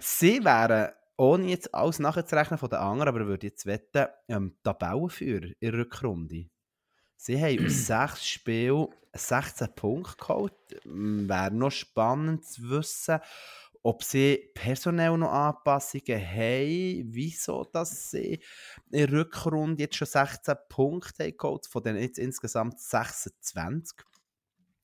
Sie 0.00 0.44
wären 0.44 0.90
ohne 1.16 1.48
jetzt 1.48 1.74
alles 1.74 1.98
nachzurechnen 1.98 2.58
von 2.58 2.70
den 2.70 2.78
anderen, 2.78 3.08
aber 3.08 3.20
ich 3.20 3.26
würde 3.26 3.46
jetzt 3.46 3.66
wetten, 3.66 4.06
ähm, 4.28 4.56
Tabellenführer 4.64 5.50
in 5.60 5.70
der 5.70 5.74
Rückrunde. 5.74 6.46
Sie 7.22 7.38
haben 7.38 7.66
aus 7.66 7.72
sechs 7.86 8.26
Spielen 8.26 8.88
16 9.12 9.74
Punkte 9.74 10.16
geholt. 10.16 10.54
Wäre 10.84 11.50
noch 11.50 11.70
spannend 11.70 12.46
zu 12.46 12.70
wissen, 12.70 13.18
ob 13.82 14.02
sie 14.02 14.50
personell 14.54 15.18
noch 15.18 15.30
Anpassungen 15.30 16.18
haben, 16.18 17.04
wieso 17.12 17.64
dass 17.64 18.10
sie 18.10 18.34
in 18.34 18.40
der 18.90 19.12
Rückrunde 19.12 19.82
jetzt 19.82 19.96
schon 19.96 20.06
16 20.06 20.54
Punkte 20.70 21.24
haben 21.24 21.36
geholt, 21.36 21.66
von 21.66 21.82
denen 21.82 22.00
jetzt 22.00 22.18
insgesamt 22.18 22.80
26. 22.80 23.98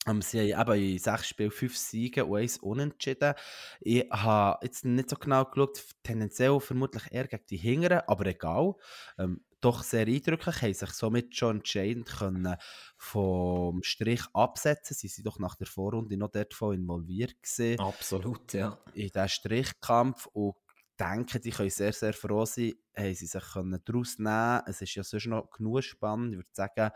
Um, 0.06 0.16
ähm, 0.16 0.22
sie 0.22 0.54
haben 0.54 0.74
eben 0.74 0.92
in 0.92 0.98
sechs 0.98 1.28
Spielen 1.28 1.50
fünf 1.50 1.76
Siege 1.76 2.26
und 2.26 2.38
eins 2.38 2.58
unentschieden. 2.58 3.32
Ich 3.80 4.08
habe 4.10 4.58
jetzt 4.62 4.84
nicht 4.84 5.08
so 5.08 5.16
genau 5.16 5.46
geschaut, 5.46 5.82
tendenziell 6.02 6.60
vermutlich 6.60 7.10
eher 7.10 7.26
gegen 7.26 7.46
die 7.48 7.56
Hingeren, 7.56 8.02
aber 8.06 8.26
egal. 8.26 8.74
Ähm, 9.18 9.40
doch 9.66 9.82
sehr 9.82 10.06
eindrücklich, 10.06 10.62
haben 10.62 10.74
sich 10.74 10.90
somit 10.90 11.36
schon 11.36 11.56
entscheidend 11.56 12.06
können 12.06 12.56
vom 12.96 13.82
Strich 13.82 14.22
absetzen. 14.32 14.94
Sie 14.94 15.08
sind 15.08 15.26
doch 15.26 15.40
nach 15.40 15.56
der 15.56 15.66
Vorrunde 15.66 16.16
noch 16.16 16.30
dort 16.30 16.54
voll 16.54 16.76
involviert 16.76 17.34
gewesen. 17.42 17.80
Absolut, 17.80 18.52
ja. 18.52 18.78
In 18.94 19.08
diesen 19.08 19.28
Strichkampf 19.28 20.26
und 20.26 20.54
denke, 21.00 21.40
die 21.40 21.50
können 21.50 21.70
sehr, 21.70 21.92
sehr 21.92 22.12
froh 22.12 22.44
sein, 22.44 22.74
haben 22.96 23.14
sie 23.14 23.26
sich 23.26 23.42
daraus 23.52 24.18
nehmen 24.18 24.62
Es 24.66 24.80
ist 24.80 24.94
ja 24.94 25.02
sonst 25.02 25.26
noch 25.26 25.50
genug 25.50 25.82
spannend. 25.82 26.32
Ich 26.32 26.38
würde 26.38 26.50
sagen, 26.52 26.90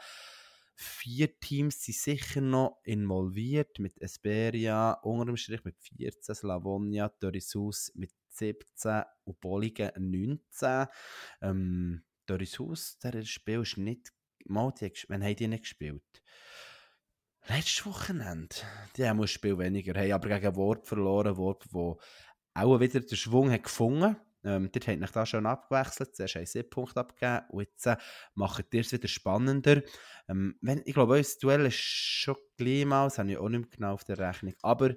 vier 0.77 1.39
Teams 1.41 1.83
sind 1.83 1.97
sicher 1.97 2.41
noch 2.41 2.79
involviert, 2.85 3.81
mit 3.81 4.01
Esperia 4.01 4.93
unter 5.03 5.27
dem 5.27 5.37
Strich 5.37 5.65
mit 5.65 5.77
14, 5.81 6.35
Slavonia, 6.37 7.11
Dorisus 7.19 7.91
mit 7.97 8.13
17 8.29 9.03
und 9.25 9.41
Bolligen 9.41 9.91
19. 9.97 10.87
Ähm, 11.43 12.05
Dorisus, 12.31 12.99
der 12.99 13.25
Spiel 13.25 13.63
ist 13.63 13.77
nicht 13.77 14.13
mal, 14.45 14.73
die, 14.81 14.93
wann 15.09 15.23
haben 15.23 15.37
die 15.37 15.49
nicht 15.49 15.65
gespielt? 15.65 16.23
Letztes 17.49 17.87
Wochenende. 17.87 18.55
Die 18.97 19.09
haben 19.09 19.21
ein 19.21 19.29
Spiel 19.29 19.59
weniger, 19.59 19.99
haben 19.99 20.13
aber 20.13 20.29
gegen 20.29 20.57
Wort 20.57 20.87
verloren, 20.87 21.37
Wort, 21.37 21.65
wo 21.71 22.01
auch 22.55 22.81
wieder 22.81 23.01
den 23.01 23.17
Schwung 23.17 23.51
hat 23.51 23.65
gefunden 23.65 24.17
ähm, 24.43 24.71
dort 24.73 24.89
habt 24.89 25.01
ihr 25.01 25.07
da 25.07 25.27
schon 25.27 25.47
abgewechselt. 25.47 26.17
Zuerst 26.17 26.37
haben 26.37 26.47
sie 26.47 26.53
7 26.53 26.71
Punkte 26.71 27.01
abgegeben 27.01 27.47
und 27.51 27.61
jetzt 27.61 27.87
äh, 27.87 27.97
macht 28.35 28.73
ihr 28.73 28.81
es 28.81 28.93
wieder 28.93 29.09
spannender. 29.09 29.83
Ähm, 30.29 30.57
wenn, 30.63 30.83
ich 30.85 30.95
glaube, 30.95 31.19
unser 31.19 31.39
Duell 31.41 31.67
ist 31.67 31.77
schon 31.77 32.37
gleich 32.57 32.87
mal, 32.87 33.05
das 33.05 33.19
habe 33.19 33.31
ich 33.31 33.39
auch 33.39 33.49
nicht 33.49 33.61
mehr 33.61 33.71
genau 33.71 33.93
auf 33.95 34.05
der 34.05 34.19
Rechnung. 34.19 34.55
Aber 34.63 34.95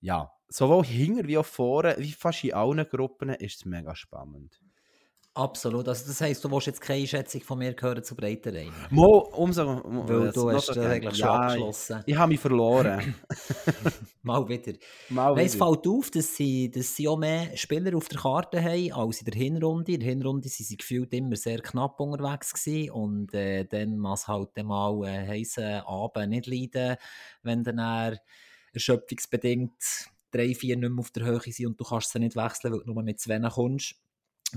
ja, 0.00 0.32
sowohl 0.48 0.84
hinter 0.84 1.26
wie 1.26 1.38
auch 1.38 1.46
vorne, 1.46 1.94
wie 1.98 2.12
fast 2.12 2.44
in 2.44 2.54
allen 2.54 2.88
Gruppen, 2.88 3.30
ist 3.30 3.58
es 3.58 3.64
mega 3.64 3.94
spannend. 3.94 4.60
Absolut. 5.36 5.88
Also 5.88 6.06
das 6.06 6.20
heisst, 6.20 6.44
du 6.44 6.50
willst 6.50 6.68
jetzt 6.68 6.80
keine 6.80 7.06
Schätzung 7.08 7.40
von 7.40 7.58
mir 7.58 7.74
hören 7.80 8.04
zu 8.04 8.14
Breiterein? 8.14 8.72
Mo, 8.90 9.18
umso... 9.32 9.82
Weil 9.84 10.30
du 10.30 10.52
hast 10.52 10.68
das 10.68 10.78
eigentlich 10.78 11.16
schon 11.16 11.28
abgeschlossen. 11.28 12.02
Ich, 12.06 12.12
ich 12.12 12.18
habe 12.18 12.28
mich 12.28 12.40
verloren. 12.40 13.16
Mal 14.22 14.48
wieder. 14.48 14.74
Mal 15.08 15.34
wieder. 15.34 15.44
Es 15.44 15.56
fällt 15.56 15.88
auf, 15.88 16.10
dass 16.12 16.36
sie, 16.36 16.70
dass 16.70 16.94
sie 16.94 17.08
auch 17.08 17.18
mehr 17.18 17.56
Spieler 17.56 17.96
auf 17.96 18.08
der 18.08 18.20
Karte 18.20 18.62
haben 18.62 18.92
als 18.92 19.22
in 19.22 19.24
der 19.24 19.34
Hinrunde. 19.34 19.92
In 19.92 20.00
der 20.00 20.08
Hinrunde 20.08 20.48
waren 20.48 20.50
sie 20.50 20.76
gefühlt 20.76 21.12
immer 21.12 21.34
sehr 21.34 21.60
knapp 21.60 21.98
unterwegs 21.98 22.54
gewesen 22.54 22.90
und 22.92 23.34
äh, 23.34 23.64
dann 23.64 23.98
muss 23.98 24.28
halt 24.28 24.56
mal 24.62 25.04
äh, 25.04 25.26
heissen 25.26 25.80
Abend 25.84 26.30
nicht 26.30 26.46
leiden, 26.46 26.96
wenn 27.42 27.64
dann 27.64 27.78
er 27.78 28.20
erschöpfungsbedingt 28.72 29.72
drei, 30.30 30.54
vier 30.54 30.76
nicht 30.76 30.90
mehr 30.90 31.00
auf 31.00 31.10
der 31.10 31.24
Höhe 31.24 31.40
sind 31.40 31.66
und 31.66 31.80
du 31.80 31.84
kannst 31.84 32.12
sie 32.12 32.20
nicht 32.20 32.36
wechseln, 32.36 32.72
weil 32.72 32.80
du 32.80 32.92
nur 32.92 33.02
mit 33.02 33.18
zwei 33.18 33.40
kommst. 33.40 33.96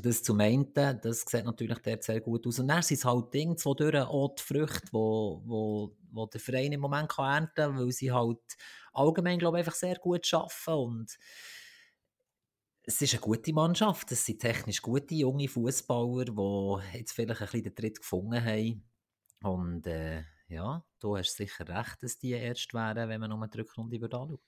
Das 0.02 0.22
zum 0.22 0.40
einen, 0.40 0.72
das 0.74 1.22
sieht 1.22 1.46
natürlich 1.46 1.80
dort 1.80 2.04
sehr 2.04 2.22
gut 2.22 2.46
aus. 2.46 2.60
Und 2.60 2.68
dann 2.68 2.84
sind 2.84 2.98
es 2.98 3.06
halt 3.06 3.34
Dinge, 3.34 3.56
wodurch 3.64 3.96
auch 3.96 4.36
die 4.36 4.44
Früchte, 4.44 4.88
wo, 4.92 5.42
wo, 5.46 5.98
wo 6.12 6.26
der 6.28 6.40
Verein 6.40 6.74
im 6.74 6.82
Moment 6.82 7.10
kann 7.10 7.44
ernten 7.44 7.54
kann, 7.56 7.78
weil 7.78 7.92
sie 7.92 8.12
halt 8.12 8.40
allgemein, 8.94 9.40
glaube 9.40 9.58
ich, 9.58 9.66
einfach 9.66 9.78
sehr 9.78 9.96
gut 9.96 10.32
arbeiten 10.34 10.72
und 10.72 11.18
es 12.84 13.02
ist 13.02 13.14
eine 13.14 13.22
gute 13.22 13.54
Mannschaft. 13.54 14.12
Es 14.12 14.26
sind 14.26 14.40
technisch 14.40 14.82
gute 14.82 15.14
junge 15.14 15.50
Fußballer, 15.50 16.26
die 16.26 16.98
jetzt 16.98 17.12
vielleicht 17.12 17.42
ein 17.42 17.46
bisschen 17.48 17.64
den 17.64 17.76
Tritt 17.76 18.00
gefunden 18.00 18.44
haben. 18.44 18.90
Und 19.44 19.86
äh, 19.88 20.24
ja, 20.48 20.86
du 21.00 21.18
hast 21.18 21.36
sicher 21.36 21.68
recht, 21.68 22.02
dass 22.02 22.18
die 22.18 22.32
erst 22.32 22.74
wären, 22.74 23.10
wenn 23.10 23.20
man 23.20 23.30
noch 23.30 23.42
eine 23.42 23.54
Rückrunde 23.54 23.98
anschauen. 24.02 24.40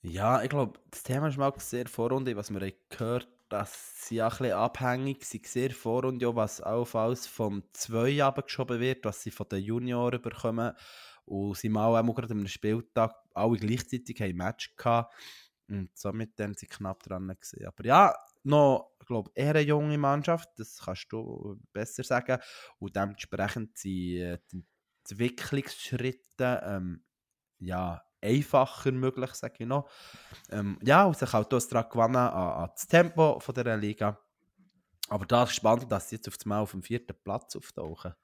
Ja, 0.00 0.42
ich 0.42 0.48
glaube, 0.48 0.78
das 0.90 1.02
Thema 1.02 1.28
ist 1.28 1.36
mal 1.36 1.52
sehr 1.58 1.86
Vorrunde, 1.86 2.36
was 2.36 2.50
wir 2.50 2.72
gehört 2.88 3.28
dass 3.48 4.06
sie 4.06 4.22
auch 4.22 4.32
ein 4.32 4.38
bisschen 4.38 4.52
abhängig 4.52 5.24
sind, 5.24 5.46
sehr 5.46 5.70
vor 5.70 6.04
und 6.04 6.20
ja, 6.20 6.34
was 6.34 6.60
allenfalls 6.60 7.26
vom 7.26 7.62
2 7.72 8.22
abgeschoben 8.22 8.80
wird, 8.80 9.04
was 9.04 9.22
sie 9.22 9.30
von 9.30 9.48
den 9.48 9.62
Junioren 9.62 10.20
bekommen. 10.20 10.72
Und 11.24 11.56
sie 11.56 11.68
mal 11.68 11.94
auch 11.94 12.14
gerade 12.14 12.32
am 12.32 12.46
Spieltag 12.46 13.14
alle 13.34 13.58
gleichzeitig 13.58 14.22
ein 14.22 14.36
Match 14.36 14.74
gehabt. 14.76 15.14
Und 15.68 15.90
somit 15.94 16.40
haben 16.40 16.54
sie 16.54 16.66
knapp 16.66 17.02
dran 17.02 17.36
gesehen. 17.38 17.66
Aber 17.66 17.84
ja, 17.84 18.14
noch, 18.44 18.92
ich 19.00 19.06
glaube, 19.06 19.30
eher 19.34 19.50
eine 19.50 19.60
junge 19.60 19.98
Mannschaft, 19.98 20.48
das 20.56 20.78
kannst 20.78 21.12
du 21.12 21.60
besser 21.72 22.02
sagen. 22.02 22.38
Und 22.78 22.96
dementsprechend 22.96 23.76
sind 23.76 23.92
äh, 23.92 24.38
die 24.52 24.64
Entwicklungsschritte 25.10 26.62
ähm, 26.64 27.04
ja, 27.60 28.02
einfacher 28.20 28.92
möglich, 28.92 29.30
sage 29.34 29.54
ich 29.60 29.66
noch. 29.66 29.88
Ähm, 30.50 30.78
ja, 30.82 31.04
und 31.04 31.16
sich 31.16 31.32
halt 31.32 31.52
daran 31.52 31.90
gewonnen 31.90 32.16
an, 32.16 32.62
an 32.62 32.70
das 32.74 32.86
Tempo 32.86 33.38
von 33.40 33.54
dieser 33.54 33.76
Liga. 33.76 34.18
Aber 35.08 35.24
da 35.24 35.44
ist 35.44 35.54
spannend, 35.54 35.90
dass 35.90 36.08
sie 36.08 36.16
jetzt 36.16 36.28
auf 36.28 36.36
einmal 36.44 36.60
auf 36.60 36.72
dem 36.72 36.82
vierten 36.82 37.16
Platz 37.22 37.56
auftauchen 37.56 38.14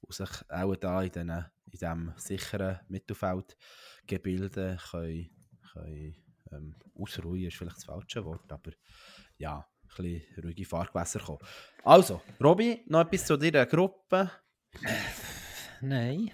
und 0.00 0.14
sich 0.14 0.30
auch 0.48 0.76
da 0.76 1.02
in, 1.02 1.10
den, 1.10 1.30
in 1.30 1.70
diesem 1.72 2.12
sicheren 2.16 2.80
Mittelfeldgebilde 2.88 4.78
können, 4.90 5.30
können 5.72 6.16
ähm, 6.52 6.76
ausruhen, 6.94 7.44
ist 7.44 7.56
vielleicht 7.56 7.76
das 7.76 7.84
falsche 7.84 8.24
Wort, 8.24 8.50
aber 8.52 8.70
ja, 9.38 9.66
ein 9.98 10.04
bisschen 10.04 10.44
ruhige 10.44 10.64
Fahrgewässer 10.64 11.20
kommen. 11.20 11.40
Also, 11.84 12.20
Robby, 12.42 12.84
noch 12.86 13.00
etwas 13.00 13.26
zu 13.26 13.36
deiner 13.36 13.66
Gruppe? 13.66 14.30
Nein. 15.80 16.30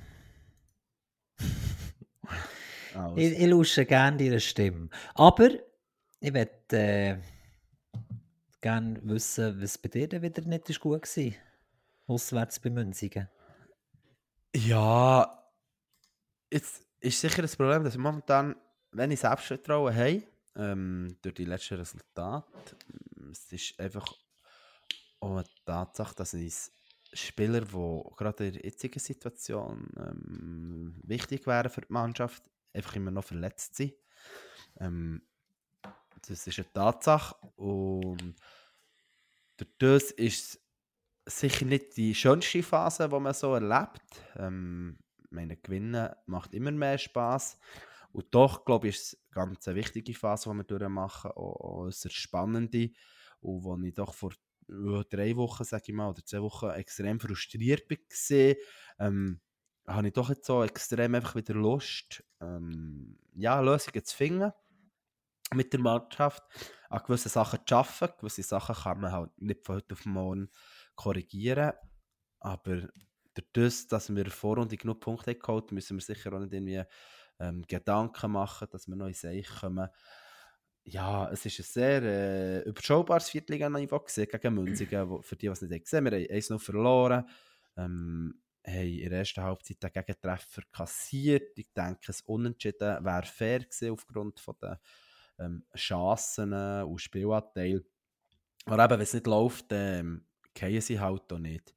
Also. 2.97 3.17
Ich, 3.17 3.39
ich 3.39 3.47
lausche 3.47 3.85
gerne 3.85 4.17
deine 4.17 4.41
Stimme. 4.41 4.89
Aber 5.15 5.51
ich 6.21 6.33
möchte 6.33 6.77
äh, 6.77 7.19
gerne 8.61 8.99
wissen, 9.03 9.61
was 9.61 9.79
bei 9.79 9.89
dir 9.89 10.23
wieder 10.23 10.43
nicht 10.43 10.71
ist 10.71 10.81
gut 10.81 11.03
war. 11.03 11.33
Auswärts 12.07 12.61
bei 12.61 12.71
Münzigen. 12.71 13.29
Ja, 14.55 15.51
jetzt 16.51 16.83
ist 17.01 17.21
sicher 17.21 17.43
das 17.43 17.57
Problem, 17.57 17.85
dass 17.85 17.95
wir 17.95 18.01
momentan, 18.01 18.57
wenn 18.93 19.11
ich 19.11 19.21
Selbstvertrauen 19.21 19.95
habe, 19.95 20.23
ähm, 20.57 21.17
durch 21.21 21.35
die 21.35 21.45
letzten 21.45 21.75
Resultate, 21.75 22.77
es 23.31 23.53
ist 23.53 23.79
einfach 23.79 24.07
auch 25.21 25.33
eine 25.33 25.45
Tatsache, 25.65 26.15
dass 26.15 26.35
ich 26.35 26.55
Spieler, 27.13 27.61
die 27.61 28.03
gerade 28.17 28.47
in 28.47 28.53
der 28.55 28.65
jetzigen 28.65 28.99
Situation 28.99 29.89
ähm, 29.97 31.01
wichtig 31.05 31.47
wären 31.47 31.71
für 31.71 31.83
die 31.83 31.93
Mannschaft, 31.93 32.43
einfach 32.77 32.97
immer 32.97 33.11
noch 33.11 33.25
verletzt 33.25 33.77
sind. 33.77 33.95
Ähm, 34.79 35.23
das 36.29 36.47
ist 36.47 36.59
eine 36.59 36.73
Tatsache 36.73 37.37
und 37.57 38.35
durch 39.57 39.71
das 39.79 40.11
ist 40.13 40.61
es 41.25 41.41
sicher 41.41 41.65
nicht 41.65 41.97
die 41.97 42.15
schönste 42.15 42.63
Phase, 42.63 43.09
die 43.09 43.19
man 43.19 43.35
so 43.35 43.55
erlebt. 43.55 44.23
Ähm, 44.37 44.99
meine 45.31 45.57
Gewinnen 45.57 46.09
macht 46.27 46.55
immer 46.55 46.71
mehr 46.71 46.99
Spaß 46.99 47.59
und 48.13 48.27
doch 48.35 48.65
glaube 48.65 48.89
ich 48.89 48.97
ist 48.97 49.13
es 49.13 49.31
ganz 49.31 49.67
eine 49.67 49.77
wichtige 49.77 50.15
Phase, 50.15 50.51
die 50.51 50.57
wir 50.57 50.65
durchmachen, 50.65 51.33
auch, 51.33 51.61
auch 51.61 51.83
eine 51.83 51.93
spannende 51.93 52.91
und 53.41 53.65
wo 53.65 53.77
ich 53.77 53.95
doch 53.95 54.15
vor 54.15 54.33
drei 55.11 55.37
Wochen, 55.37 55.65
sage 55.65 55.85
ich 55.89 55.95
mal, 55.95 56.11
oder 56.11 56.25
zwei 56.25 56.43
Wochen 56.43 56.71
extrem 56.71 57.21
frustriert 57.21 57.89
war, 57.91 58.57
ähm, 58.99 59.41
habe 59.87 60.09
ich 60.09 60.13
doch 60.13 60.29
jetzt 60.31 60.47
so 60.47 60.63
extrem 60.63 61.15
einfach 61.15 61.35
wieder 61.35 61.55
Lust, 61.55 62.25
ähm, 62.41 63.19
ja, 63.35 63.61
Lösungen 63.61 64.05
zu 64.05 64.17
finden 64.17 64.53
mit 65.55 65.73
der 65.73 65.81
Mannschaft, 65.81 66.43
an 66.89 67.03
gewissen 67.07 67.29
Sachen 67.29 67.61
zu 67.67 67.77
arbeiten. 67.77 68.19
Gewisse 68.19 68.43
Sachen 68.43 68.75
kann 68.75 69.01
man 69.01 69.13
halt 69.13 69.31
nicht 69.41 69.65
von 69.65 69.77
heute 69.77 69.95
auf 69.95 70.05
morgen 70.05 70.51
korrigieren, 70.95 71.73
aber 72.41 72.89
durch 73.35 73.47
das, 73.53 73.87
dass 73.87 74.15
wir 74.15 74.31
Vorrunde 74.31 74.77
genug 74.77 75.01
Punkte 75.01 75.35
geholt 75.35 75.71
müssen 75.71 75.97
wir 75.99 76.03
sicher 76.03 76.33
auch 76.33 76.41
nicht 76.41 76.53
irgendwie 76.53 76.83
ähm, 77.39 77.63
Gedanken 77.67 78.33
machen, 78.33 78.69
dass 78.71 78.89
wir 78.89 78.97
noch 78.97 79.07
in 79.07 79.15
Seich 79.15 79.49
kommen. 79.61 79.89
Ja, 80.85 81.29
es 81.31 81.45
ist 81.45 81.59
ein 81.59 81.65
sehr 81.65 82.03
äh, 82.03 82.61
überschaubares 82.63 83.29
Viertliga-Niveau 83.29 84.05
gegen 84.15 84.55
Münzigen, 84.55 85.11
wo, 85.11 85.21
für 85.21 85.37
die, 85.37 85.47
die 85.47 85.53
es 85.53 85.61
nicht 85.61 85.85
gesehen 85.85 86.07
haben. 86.07 86.13
Wir 86.13 86.21
haben 86.21 86.31
eins 86.31 86.51
noch 86.51 86.61
verloren, 86.61 87.29
ähm, 87.77 88.41
haben 88.67 88.99
in 88.99 89.11
der 89.11 89.21
ersten 89.21 89.43
Halbzeit 89.43 89.83
den 89.83 89.93
Gegentreffer 89.93 90.63
kassiert. 90.73 91.59
Ich 91.59 91.73
denke, 91.73 92.11
es 92.11 92.23
Unentschieden 92.23 93.05
wäre 93.05 93.25
fair 93.25 93.61
gewesen 93.61 93.93
aufgrund 93.93 94.41
von 94.41 94.57
der 94.61 94.81
ähm, 95.39 95.65
Chancen 95.77 96.53
und 96.53 97.01
Spielanteil. 97.01 97.85
Aber 98.65 98.85
eben, 98.85 98.95
wenn 98.95 99.01
es 99.01 99.15
nicht 99.15 99.27
läuft, 99.27 99.67
ähm, 99.71 100.25
gehen 100.55 100.81
sie 100.81 100.99
halt 100.99 101.33
auch 101.33 101.39
nicht. 101.39 101.77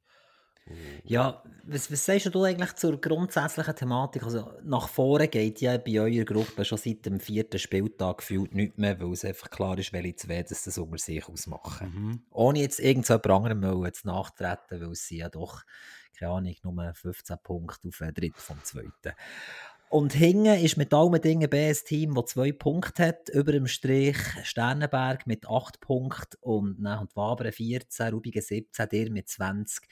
Ja, 1.03 1.41
was, 1.63 1.91
was 1.91 2.05
sagst 2.05 2.33
du 2.33 2.43
eigentlich 2.43 2.73
zur 2.73 2.99
grundsätzlichen 3.01 3.75
Thematik? 3.75 4.23
Also 4.23 4.51
nach 4.63 4.87
vorne 4.87 5.27
geht 5.27 5.61
ja 5.61 5.77
bei 5.77 5.99
eurer 5.99 6.25
Gruppe 6.25 6.63
schon 6.63 6.77
seit 6.77 7.05
dem 7.05 7.19
vierten 7.19 7.57
Spieltag 7.57 8.19
gefühlt 8.19 8.53
nichts 8.53 8.77
mehr, 8.77 8.99
weil 8.99 9.13
es 9.13 9.25
einfach 9.25 9.49
klar 9.49 9.77
ist, 9.79 9.93
welche 9.93 10.15
zwei 10.15 10.43
das, 10.43 10.63
das 10.63 10.77
unter 10.77 10.97
sich 10.97 11.27
ausmachen. 11.27 11.91
Mhm. 11.93 12.21
Ohne 12.29 12.59
jetzt 12.59 12.79
irgendjemand 12.79 13.27
anderem 13.27 13.83
jetzt 13.83 14.05
nachtreten, 14.05 14.81
weil 14.81 14.91
es 14.91 15.09
ja 15.09 15.29
doch, 15.29 15.63
keine 16.17 16.31
Ahnung, 16.31 16.55
nur 16.63 16.93
15 16.93 17.37
Punkte 17.43 17.87
auf 17.87 18.01
ein 18.01 18.13
Drittel 18.13 18.39
vom 18.39 18.63
zweiten. 18.63 19.15
Und 19.89 20.13
hinten 20.13 20.63
ist 20.63 20.77
mit 20.77 20.93
allen 20.93 21.19
Dingen 21.21 21.49
B 21.49 21.69
ein 21.69 21.75
Team, 21.85 22.13
das 22.13 22.25
zwei 22.27 22.51
Punkte 22.51 23.07
hat. 23.07 23.29
Über 23.29 23.51
dem 23.51 23.65
Strich 23.65 24.17
Sternenberg 24.43 25.25
mit 25.25 25.47
8 25.47 25.79
Punkten 25.79 26.37
und, 26.41 26.79
ne, 26.79 26.99
und 26.99 27.15
Wabern 27.15 27.51
14, 27.51 28.13
Rubigen 28.13 28.41
17, 28.41 28.89
dir 28.89 29.11
mit 29.11 29.29
20 29.29 29.87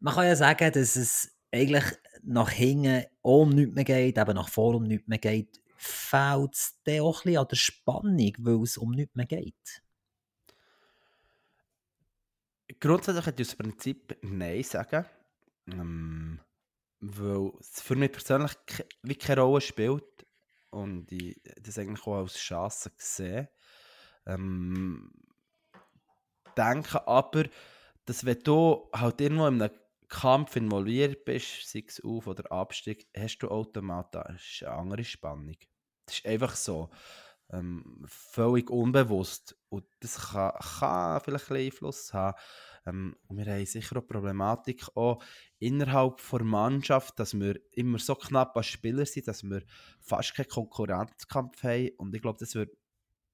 man 0.00 0.14
kann 0.14 0.26
ja 0.26 0.36
sagen, 0.36 0.72
dass 0.72 0.96
es 0.96 1.36
eigentlich 1.52 1.84
nach 2.22 2.50
hinten 2.50 3.04
um 3.22 3.50
nichts 3.50 3.74
mehr 3.74 3.84
geht, 3.84 4.18
eben 4.18 4.34
nach 4.34 4.48
vorne 4.48 4.78
um 4.78 4.84
nichts 4.84 5.08
mehr 5.08 5.18
geht. 5.18 5.60
Fehlt 5.76 6.54
es 6.54 6.78
dann 6.84 7.00
auch 7.00 7.20
ein 7.20 7.24
bisschen 7.24 7.38
an 7.38 7.48
der 7.48 7.56
Spannung, 7.56 8.32
weil 8.38 8.62
es 8.62 8.78
um 8.78 8.90
nichts 8.90 9.14
mehr 9.14 9.26
geht? 9.26 9.82
Grundsätzlich 12.80 13.26
hätte 13.26 13.42
ich 13.42 13.48
das 13.48 13.56
Prinzip 13.56 14.18
Nein 14.22 14.62
sagen. 14.62 15.06
Ähm, 15.72 16.40
weil 17.00 17.52
es 17.60 17.80
für 17.80 17.96
mich 17.96 18.12
persönlich 18.12 18.52
wie 19.02 19.14
keine 19.14 19.42
Rolle 19.42 19.60
spielt 19.60 20.26
und 20.70 21.10
ich 21.12 21.40
das 21.60 21.78
eigentlich 21.78 22.06
auch 22.06 22.22
als 22.22 22.34
Chance 22.34 22.90
sehe. 22.96 23.48
Ähm, 24.26 25.12
denke 26.56 27.06
aber, 27.06 27.44
dass 28.04 28.24
wenn 28.24 28.40
du 28.40 28.88
halt 28.92 29.20
irgendwo 29.20 29.46
in 29.46 29.62
einem 29.62 29.70
Kampf 30.08 30.56
involviert 30.56 31.24
bist, 31.24 31.68
sei 31.68 31.84
es 31.86 32.02
Auf- 32.02 32.26
oder 32.26 32.50
Abstieg, 32.50 33.06
hast 33.16 33.38
du 33.38 33.48
automatisch 33.48 34.62
eine 34.62 34.72
andere 34.72 35.04
Spannung. 35.04 35.56
Das 36.06 36.16
ist 36.18 36.26
einfach 36.26 36.56
so. 36.56 36.90
Ähm, 37.50 38.04
völlig 38.06 38.70
unbewusst. 38.70 39.56
Und 39.68 39.84
das 40.00 40.30
kann, 40.30 40.52
kann 40.52 41.20
vielleicht 41.20 41.50
ein 41.50 41.56
Einfluss 41.56 42.12
haben. 42.12 42.38
Ähm, 42.86 43.16
wir 43.30 43.46
haben 43.46 43.66
sicher 43.66 43.96
auch 43.96 44.06
Problematik 44.06 44.86
auch 44.94 45.22
innerhalb 45.58 46.20
der 46.30 46.44
Mannschaft, 46.44 47.18
dass 47.18 47.38
wir 47.38 47.58
immer 47.72 47.98
so 47.98 48.14
knapp 48.14 48.56
als 48.56 48.66
Spieler 48.66 49.06
sind, 49.06 49.28
dass 49.28 49.42
wir 49.42 49.62
fast 50.00 50.34
keinen 50.34 50.48
Konkurrenzkampf 50.48 51.62
haben. 51.62 51.90
Und 51.96 52.14
ich 52.14 52.22
glaube, 52.22 52.38
das 52.38 52.54
wird 52.54 52.76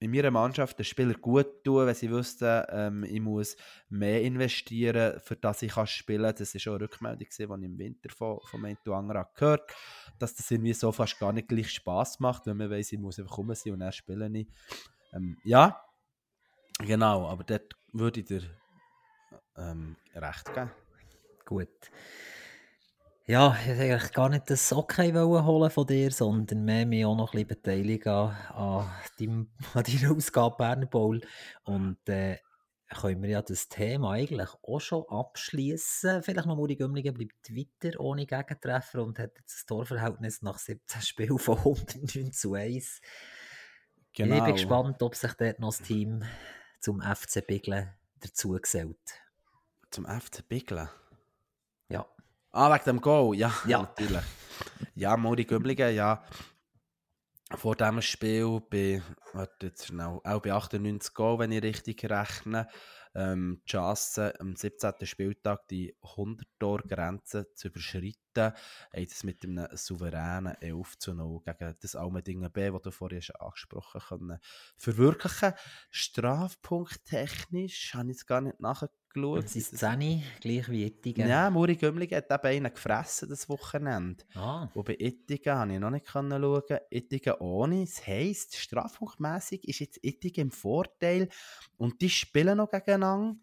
in 0.01 0.11
meiner 0.11 0.31
Mannschaft 0.31 0.79
den 0.79 0.85
Spieler 0.85 1.15
gut 1.15 1.65
tun, 1.65 1.87
wenn 1.87 1.95
sie 1.95 2.11
wüssten, 2.11 2.65
ähm, 2.69 3.05
ich 3.05 3.21
muss 3.21 3.57
mehr 3.89 4.23
investieren, 4.23 5.19
für 5.21 5.37
das 5.37 5.63
ich 5.63 5.73
kann 5.73 5.87
spielen 5.87 6.25
kann. 6.25 6.35
Das 6.37 6.55
war 6.55 6.61
auch 6.61 6.77
eine 6.77 6.85
Rückmeldung, 6.85 7.19
die 7.19 7.43
ich 7.43 7.51
im 7.51 7.79
Winter 7.79 8.11
von, 8.11 8.39
von 8.51 8.61
Mento 8.61 8.95
Angra 8.95 9.29
gehört 9.35 9.73
dass 10.19 10.35
das 10.35 10.51
irgendwie 10.51 10.73
so 10.73 10.93
fast 10.93 11.19
gar 11.19 11.33
nicht 11.33 11.49
gleich 11.49 11.71
Spass 11.71 12.21
macht, 12.21 12.47
wenn 12.47 12.57
man 12.57 12.71
weiß, 12.71 12.93
ich 12.93 12.99
muss 12.99 13.19
einfach 13.19 13.37
kommen 13.37 13.57
und 13.67 13.81
er 13.81 13.93
spiele 13.93 14.31
nicht. 14.31 14.51
Ähm, 15.13 15.37
ja, 15.45 15.81
genau, 16.79 17.29
aber 17.29 17.45
dort 17.45 17.75
würde 17.93 18.21
ich 18.21 18.27
dir 18.27 18.43
ähm, 19.57 19.97
recht 20.15 20.53
geben. 20.55 20.71
Gut. 21.45 21.69
Ja, 23.27 23.57
ich 23.59 23.69
wollte 23.69 23.83
eigentlich 23.83 24.13
gar 24.13 24.29
nicht 24.29 24.51
das 24.51 24.71
Okay 24.71 25.15
holen 25.15 25.71
von 25.71 25.87
dir, 25.87 26.11
sondern 26.11 26.65
mehr 26.67 26.85
mich 26.85 27.07
auch 27.07 27.17
noch 27.17 27.33
ein 27.33 27.47
bisschen 27.47 27.63
beteiligen 27.63 28.13
an, 28.13 28.37
an, 28.55 28.91
deinem, 29.19 29.51
an 29.75 29.83
deiner 29.83 30.15
Ausgabe 30.15 30.57
Berner 30.59 30.87
Bowl. 30.87 31.23
Und 31.65 32.07
äh, 32.07 32.37
können 32.95 33.23
wir 33.23 33.31
ja 33.31 33.43
das 33.43 33.69
Thema 33.69 34.13
eigentlich 34.13 34.51
auch 34.63 34.81
schon 34.81 35.05
abschließen. 35.09 36.23
Vielleicht 36.23 36.47
noch 36.47 36.57
Muri 36.57 36.77
Gümligen 36.77 37.15
bleibt 37.15 37.51
weiter 37.51 37.99
ohne 37.99 38.27
Gegentreffer 38.27 39.03
und 39.03 39.19
hat 39.19 39.33
jetzt 39.39 39.55
das 39.55 39.67
Torverhältnis 39.67 40.43
nach 40.43 40.59
17 40.59 41.01
Spielen 41.03 41.39
von 41.39 41.57
109 41.57 42.31
zu 42.31 42.53
1. 42.53 43.01
Genau. 44.13 44.37
Ich 44.37 44.45
bin 44.45 44.53
gespannt, 44.53 45.03
ob 45.03 45.15
sich 45.15 45.33
dort 45.33 45.61
noch 45.61 45.71
das 45.71 45.81
Team 45.81 46.25
zum 46.79 47.01
FC 47.01 47.45
Biglen 47.47 47.91
dazu 48.21 48.51
gesellt. 48.51 48.99
Zum 49.91 50.05
FC 50.05 50.47
Biglen? 50.47 50.91
Ah, 52.57 52.73
wegen 52.73 52.85
dem 52.85 53.01
Goal, 53.01 53.37
ja, 53.37 53.53
ja. 53.67 53.83
natürlich. 53.83 54.23
Ja, 54.95 55.17
Mori 55.17 55.45
Göblingen, 55.45 55.93
ja. 55.93 56.23
Vor 57.57 57.75
diesem 57.75 58.01
Spiel 58.01 58.61
bei, 58.71 59.03
warte 59.33 59.67
jetzt 59.67 59.87
schnell, 59.89 60.21
auch 60.23 60.41
bei 60.41 60.53
98 60.53 61.13
Goal, 61.15 61.41
wenn 61.41 61.51
ich 61.51 61.65
richtig 61.65 62.09
rechne, 62.09 62.69
ähm, 63.17 63.61
die 63.65 63.73
Chance 63.73 64.39
am 64.39 64.55
17. 64.55 64.93
Spieltag 65.03 65.67
die 65.67 65.97
100-Tor-Grenze 66.01 67.53
zu 67.55 67.69
überschreiten, 67.69 68.15
haben 68.37 69.09
das 69.09 69.25
mit 69.25 69.43
einem 69.43 69.67
souveränen 69.73 70.55
11 70.61 70.99
zu 70.99 71.13
0 71.13 71.41
gegen 71.45 71.75
das 71.81 71.97
Almendingen 71.97 72.53
B, 72.53 72.71
das 72.71 72.83
du 72.83 72.91
vorhin 72.93 73.21
schon 73.21 73.35
angesprochen 73.41 74.31
hast, 74.31 74.45
verwirklichen. 74.77 75.55
Strafpunkt 75.91 77.05
technisch 77.05 77.95
habe 77.95 78.13
ich 78.13 78.19
jetzt 78.19 78.29
gar 78.29 78.41
nicht 78.43 78.61
nachgeguckt 78.61 79.04
geschaut. 79.15 79.45
Es 79.45 79.57
ist 79.57 79.79
10, 79.79 80.23
gleich 80.41 80.69
wie 80.69 80.85
Ittigen. 80.85 81.29
Ja, 81.29 81.49
Muri 81.49 81.77
Gümligen 81.77 82.17
hat 82.17 82.31
eben 82.31 82.47
einen 82.47 82.75
gefressen 82.75 83.29
das 83.29 83.49
Wochenende. 83.49 84.25
Ah. 84.35 84.69
Und 84.75 84.85
bei 84.85 84.97
Ittigen 84.99 85.55
konnte 85.55 85.75
ich 85.75 85.81
noch 85.81 85.91
nicht 85.91 86.09
schauen. 86.09 86.79
Ittigen 86.91 87.35
ohne. 87.35 87.85
Das 87.85 88.07
heisst, 88.07 88.57
strafpunktmässig 88.57 89.67
ist 89.67 89.81
jetzt 89.81 90.01
Ittigen 90.03 90.43
im 90.43 90.51
Vorteil. 90.51 91.29
Und 91.77 92.01
die 92.01 92.11
spielen 92.11 92.59
noch 92.59 92.71
gegeneinander. 92.71 93.39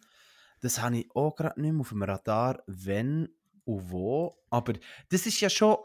Das 0.59 0.81
habe 0.81 0.99
ich 0.99 1.15
auch 1.15 1.35
gerade 1.35 1.59
nicht 1.59 1.71
mehr 1.71 1.81
auf 1.81 1.89
dem 1.89 2.03
Radar, 2.03 2.61
wenn 2.67 3.29
und 3.65 3.91
wo. 3.91 4.37
Aber 4.49 4.73
das 5.09 5.25
ist 5.25 5.39
ja 5.41 5.49
schon 5.49 5.77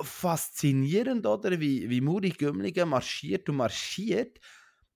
faszinierend, 0.00 1.26
oder? 1.26 1.60
Wie, 1.60 1.88
wie 1.88 2.00
Muri 2.00 2.30
Gümligen 2.30 2.88
marschiert 2.88 3.48
und 3.48 3.56
marschiert. 3.56 4.40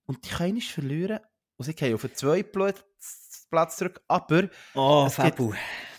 Und 0.05 0.25
die 0.25 0.29
können 0.29 0.55
nicht 0.55 0.71
verlieren. 0.71 1.19
Und 1.57 1.65
sie 1.65 1.93
auf 1.93 2.01
den 2.01 2.15
zweiten 2.15 2.51
Platz 2.51 3.20
zurück. 3.69 4.01
Aber 4.07 4.49
oh, 4.75 5.09
gibt, 5.09 5.41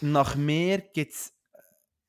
nach 0.00 0.34
mir 0.34 0.78
gibt 0.78 1.12
es 1.12 1.32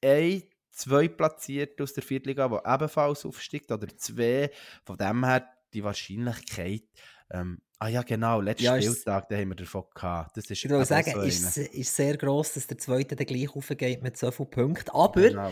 ein, 0.03 0.43
zwei 0.71 1.07
Platzierte 1.07 1.83
aus 1.83 1.93
der 1.93 2.03
Viertliga, 2.03 2.47
die 2.47 2.69
ebenfalls 2.69 3.25
aufsteigt, 3.25 3.71
oder 3.71 3.87
zwei. 3.97 4.51
Von 4.83 4.97
dem 4.97 5.25
her 5.25 5.47
die 5.73 5.83
Wahrscheinlichkeit. 5.83 6.83
Ähm, 7.31 7.59
ah 7.79 7.87
ja, 7.87 8.03
genau, 8.03 8.41
letzten 8.41 8.65
ja, 8.65 8.81
Spieltag, 8.81 9.27
da 9.29 9.35
haben 9.35 9.49
wir 9.49 9.55
davon 9.55 9.85
gehabt. 9.93 10.37
Das 10.37 10.45
ist 10.45 10.63
ich 10.63 10.69
würde 10.69 10.85
sagen, 10.85 11.11
so 11.11 11.21
ist, 11.21 11.57
ist 11.57 11.95
sehr 11.95 12.17
gross, 12.17 12.53
dass 12.53 12.67
der 12.67 12.77
zweite 12.77 13.15
dann 13.15 13.25
gleich 13.25 13.55
aufgeht 13.55 14.03
mit 14.03 14.17
so 14.17 14.29
vielen 14.31 14.49
Punkten. 14.49 14.91
Aber 14.91 15.21
genau. 15.21 15.51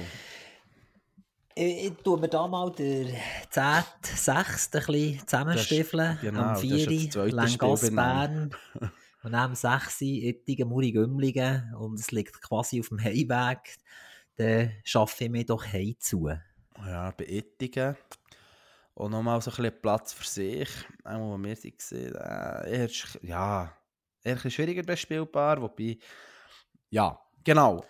ich, 1.55 1.85
ich 1.85 1.93
tue 2.03 2.19
mir 2.19 2.29
da 2.29 2.47
mal 2.47 2.71
den 2.71 3.15
10. 3.49 3.63
6. 4.03 4.75
ein 4.75 4.85
bisschen 4.85 5.27
zusammenstiefeln. 5.27 6.19
Genau, 6.21 6.41
am 6.41 6.57
4. 6.57 7.09
Langas 7.31 7.89
Bern. 7.89 8.55
Und 9.23 9.33
dann 9.33 9.55
6 9.55 10.01
Ittigen, 10.01 10.69
Muri, 10.69 10.91
Gümligen 10.91 11.73
und 11.75 11.99
es 11.99 12.11
liegt 12.11 12.41
quasi 12.41 12.79
auf 12.79 12.89
dem 12.89 13.03
Heimweg, 13.03 13.77
dann 14.37 14.71
schaffe 14.83 15.25
ich 15.25 15.29
mir 15.29 15.45
doch 15.45 15.65
heim 15.65 15.95
zu. 15.99 16.29
Ja, 16.77 17.11
bei 17.11 17.25
Ittigen 17.25 17.95
und 18.95 19.11
nochmal 19.11 19.41
so 19.41 19.51
ein 19.51 19.57
bisschen 19.57 19.81
Platz 19.81 20.13
für 20.13 20.25
sich, 20.25 20.69
auch 21.03 21.19
wo 21.19 21.37
wir 21.37 21.55
sie 21.55 21.75
gesehen 21.75 22.15
äh, 22.15 22.87
ja, 23.21 23.75
eher 24.23 24.43
ein 24.43 24.51
schwieriger 24.51 24.83
bespielbar, 24.83 25.61
wobei, 25.61 25.97
ja, 26.89 27.19
genau. 27.43 27.83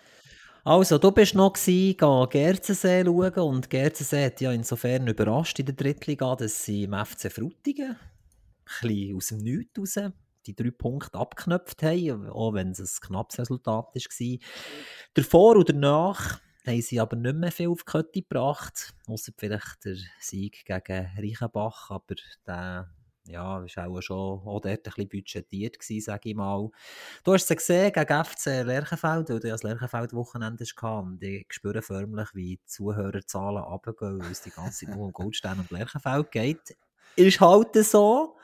Also, 0.64 0.98
du 0.98 1.10
bist 1.10 1.34
noch 1.34 1.54
gewesen, 1.54 2.28
Gerzensee 2.30 3.04
schauen 3.04 3.32
und 3.34 3.68
Gerzensee 3.68 4.26
hat 4.26 4.40
ja 4.40 4.52
insofern 4.52 5.08
überrascht 5.08 5.58
in 5.58 5.66
der 5.66 5.74
Drittliga, 5.74 6.36
dass 6.36 6.64
sie 6.64 6.84
im 6.84 6.94
FC 6.94 7.32
Frutigen 7.32 7.96
ein 7.96 8.88
bisschen 8.88 9.16
aus 9.16 9.26
dem 9.28 9.38
Nichts 9.38 9.78
raus 9.78 10.12
die 10.46 10.54
drei 10.54 10.70
Punkte 10.70 11.18
abgeknöpft 11.18 11.82
haben, 11.82 12.28
auch 12.28 12.54
wenn 12.54 12.70
es 12.70 12.80
ein 12.80 13.06
knappes 13.08 13.38
Resultat 13.38 13.94
war. 13.94 14.38
Davor 15.14 15.56
und 15.56 15.68
danach 15.68 16.40
haben 16.66 16.82
sie 16.82 17.00
aber 17.00 17.16
nicht 17.16 17.36
mehr 17.36 17.52
viel 17.52 17.68
auf 17.68 17.84
die 17.84 17.90
Kette 17.90 18.22
gebracht, 18.22 18.94
außer 19.06 19.32
vielleicht 19.36 19.84
der 19.84 19.96
Sieg 20.20 20.64
gegen 20.64 21.10
Reichenbach, 21.16 21.90
aber 21.90 22.14
der 22.46 22.88
ja, 23.26 23.64
war 23.76 23.88
auch 23.88 24.00
schon 24.00 24.40
auch 24.46 24.60
dort 24.60 24.66
ein 24.66 24.82
bisschen 24.82 25.08
budgetiert 25.08 25.76
sage 25.80 26.30
ich 26.30 26.34
mal. 26.34 26.70
Du 27.24 27.32
hast 27.32 27.50
es 27.50 27.56
gesehen 27.56 27.92
gegen 27.92 28.24
FC 28.24 28.64
Lerchenfeld, 28.64 29.28
weil 29.28 29.38
du 29.38 29.48
ja 29.48 29.54
das 29.54 29.62
Lerchenfeld-Wochenende 29.62 30.64
und 30.74 31.22
ich 31.22 31.46
spüre 31.50 31.82
förmlich, 31.82 32.28
wie 32.34 32.56
die 32.56 32.66
Zuhörerzahlen 32.66 33.62
runtergehen, 33.62 34.20
weil 34.20 34.32
es 34.32 34.42
die 34.42 34.50
ganze 34.50 34.86
Zeit 34.86 34.96
nur 34.96 35.06
um 35.06 35.12
Goldstein 35.12 35.58
und 35.58 35.70
Lerchenfeld 35.70 36.30
geht. 36.32 36.76
Ist 37.14 37.40
halt 37.40 37.74
so. 37.76 38.36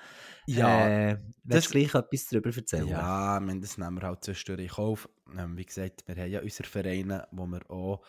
Ja, 0.49 0.89
äh, 0.89 1.19
das 1.45 1.71
gleich 1.71 1.95
etwas 1.95 2.27
darüber 2.27 2.55
erzählen? 2.55 2.89
Ja, 2.89 3.39
meine, 3.41 3.61
das 3.61 3.77
nehmen 3.77 4.01
wir 4.01 4.07
halt 4.07 4.25
zwischendurch 4.25 4.63
in 4.63 4.69
Kauf. 4.69 5.09
Ähm, 5.37 5.57
wie 5.59 5.67
gesagt, 5.67 6.05
wir 6.07 6.17
haben 6.17 6.31
ja 6.31 6.41
unsere 6.41 6.69
Vereine, 6.69 7.29
wo 7.33 7.47
wir 7.47 7.71
auch, 7.71 8.03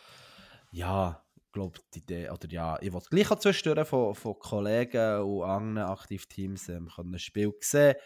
ja, 0.70 1.22
glaube 1.52 1.80
die 1.92 1.98
Idee, 1.98 2.30
oder 2.30 2.48
ja, 2.48 2.78
ich 2.80 2.92
wollte 2.92 3.10
gleich 3.10 3.30
auch 3.30 3.38
zwischendurch 3.38 3.86
von, 3.86 4.14
von 4.14 4.38
Kollegen 4.38 5.20
und 5.20 5.42
anderen 5.42 5.88
Aktivteams 5.88 6.68
ähm, 6.70 6.88
ein 6.96 7.18
Spiel 7.18 7.52
sehen. 7.60 7.96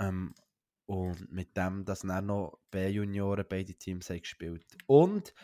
Ähm, 0.00 0.34
und 0.86 1.30
mit 1.30 1.54
dem, 1.54 1.84
dass 1.84 2.00
dann 2.00 2.26
noch 2.26 2.58
B-Junioren 2.70 3.44
beide 3.46 3.74
Teams 3.74 4.08
haben 4.08 4.22
gespielt. 4.22 4.64
Und 4.86 5.34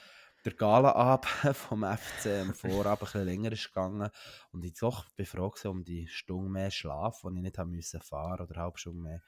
der 0.44 0.54
Galaabend 0.54 1.26
vom 1.56 1.84
FC 1.84 2.26
am 2.42 2.54
Vorabend 2.54 2.86
ein 2.86 2.98
bisschen 2.98 3.24
länger 3.24 3.52
ist 3.52 3.68
gegangen. 3.68 4.10
Und 4.52 4.64
ich 4.64 4.74
doch 4.74 5.08
befragt 5.10 5.64
um 5.66 5.84
die 5.84 6.06
Stunde 6.08 6.50
mehr 6.50 6.70
Schlaf, 6.70 7.22
die 7.22 7.36
ich 7.36 7.42
nicht 7.42 7.58
haben 7.58 7.70
müssen 7.70 8.00
fahren 8.00 8.46
oder 8.46 8.60
eine 8.62 8.72
Stunde 8.76 9.02
mehr. 9.02 9.22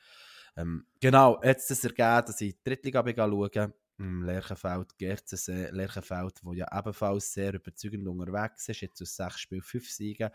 Ähm, 0.56 0.86
genau, 1.00 1.40
jetzt 1.42 1.70
es 1.70 1.84
ergeben, 1.84 2.26
dass 2.26 2.40
ich 2.40 2.56
die 2.56 2.62
Drittliga 2.64 3.04
schaue, 3.16 3.74
im 3.98 4.22
Lerchenfeld, 4.22 4.98
Gerzensee, 4.98 5.70
Lerchenfeld, 5.70 6.40
wo 6.42 6.52
ja 6.52 6.66
ebenfalls 6.76 7.32
sehr 7.32 7.54
überzeugend 7.54 8.06
unterwegs 8.06 8.68
ist, 8.68 8.82
jetzt 8.82 9.00
aus 9.00 9.16
sechs 9.16 9.40
Spielen 9.40 9.62
fünf 9.62 9.88
Siegen, 9.90 10.30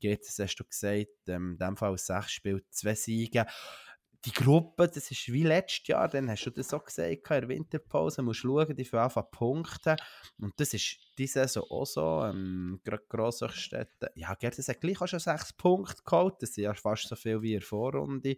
Gerzensee 0.00 0.44
hast 0.44 0.56
du 0.56 0.64
gesagt, 0.64 1.28
ähm, 1.28 1.52
in 1.52 1.58
dem 1.58 1.76
Fall 1.76 1.92
aus 1.92 2.06
sechs 2.06 2.32
Spielen 2.32 2.62
zwei 2.70 2.94
Siege, 2.94 3.46
die 4.24 4.32
Gruppe, 4.32 4.88
das 4.88 5.10
ist 5.10 5.32
wie 5.32 5.42
letztes 5.42 5.86
Jahr, 5.88 6.08
dann 6.08 6.30
hast 6.30 6.44
du 6.44 6.50
das 6.50 6.72
auch 6.72 6.84
gesagt, 6.84 7.10
in 7.10 7.20
der 7.22 7.48
Winterpause, 7.48 8.22
musst 8.22 8.40
schauen, 8.40 8.74
die 8.74 8.84
für 8.84 9.00
Anfang 9.00 9.26
Punkte. 9.30 9.96
Und 10.38 10.58
das 10.58 10.72
ist 10.72 10.96
diese 11.18 11.40
Saison 11.40 11.64
auch 11.70 11.84
so. 11.84 12.24
Ähm, 12.24 12.80
gerade 12.84 13.04
Grossstädte, 13.08 14.10
ja, 14.14 14.34
Gerdes 14.34 14.68
hat 14.68 14.80
gleich 14.80 15.00
auch 15.00 15.08
schon 15.08 15.18
sechs 15.18 15.52
Punkte 15.52 16.02
geholt, 16.04 16.36
das 16.40 16.54
sind 16.54 16.64
ja 16.64 16.74
fast 16.74 17.08
so 17.08 17.16
viel 17.16 17.42
wie 17.42 17.54
in 17.54 17.60
der 17.60 17.66
Vorrunde. 17.66 18.36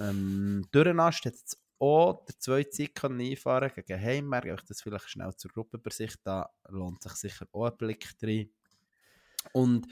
Ähm, 0.00 0.66
Dürrenast 0.74 1.24
hat 1.24 1.34
jetzt 1.34 1.58
auch 1.78 2.24
der 2.24 2.38
zweite 2.38 2.70
Zeit 2.70 3.04
einfahren 3.04 3.70
gegen 3.74 4.00
Heimberg, 4.00 4.46
ich 4.46 4.66
das 4.66 4.82
vielleicht 4.82 5.10
schnell 5.10 5.34
zur 5.36 5.50
Gruppenübersicht, 5.50 6.18
da 6.24 6.50
lohnt 6.68 7.02
sich 7.02 7.12
sicher 7.12 7.46
auch 7.52 7.66
ein 7.66 7.76
Blick 7.76 8.18
drin. 8.18 8.50
Und 9.52 9.86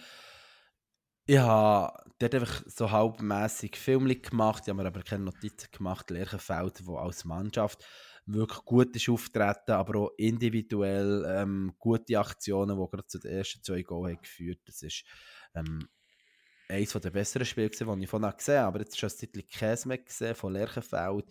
ich 1.30 1.38
habe 1.38 1.96
dort 2.18 2.34
einfach 2.34 2.62
so 2.66 2.90
halbmässig 2.90 3.76
Filme 3.76 4.16
gemacht, 4.16 4.64
ich 4.64 4.68
habe 4.68 4.82
mir 4.82 4.88
aber 4.88 5.02
keine 5.02 5.22
Notizen 5.26 5.68
gemacht, 5.70 6.10
Lerchenfeld, 6.10 6.84
wo 6.86 6.96
als 6.96 7.24
Mannschaft 7.24 7.86
wirklich 8.26 8.64
gut 8.64 8.96
ist 8.96 9.08
auftreten, 9.08 9.70
aber 9.70 10.00
auch 10.00 10.10
individuell 10.16 11.24
ähm, 11.28 11.72
gute 11.78 12.18
Aktionen, 12.18 12.76
die 12.76 12.90
gerade 12.90 13.06
zu 13.06 13.20
den 13.20 13.30
ersten 13.30 13.62
zwei 13.62 13.82
Goals 13.82 14.16
haben 14.16 14.22
geführt. 14.22 14.58
Das 14.66 14.82
ist 14.82 15.04
ähm, 15.54 15.88
eines 16.68 16.92
der 16.92 17.10
besseren 17.10 17.46
Spiele, 17.46 17.70
die 17.70 17.76
ich 18.02 18.10
vorhin 18.10 18.36
gesehen 18.36 18.58
habe, 18.58 18.66
aber 18.66 18.80
jetzt 18.80 18.98
schon 18.98 19.10
ein 19.10 19.16
Titel 19.16 19.42
Käse 19.42 19.86
mehr 19.86 19.98
gesehen 19.98 20.34
von 20.34 20.52
Lerchenfeld. 20.52 21.26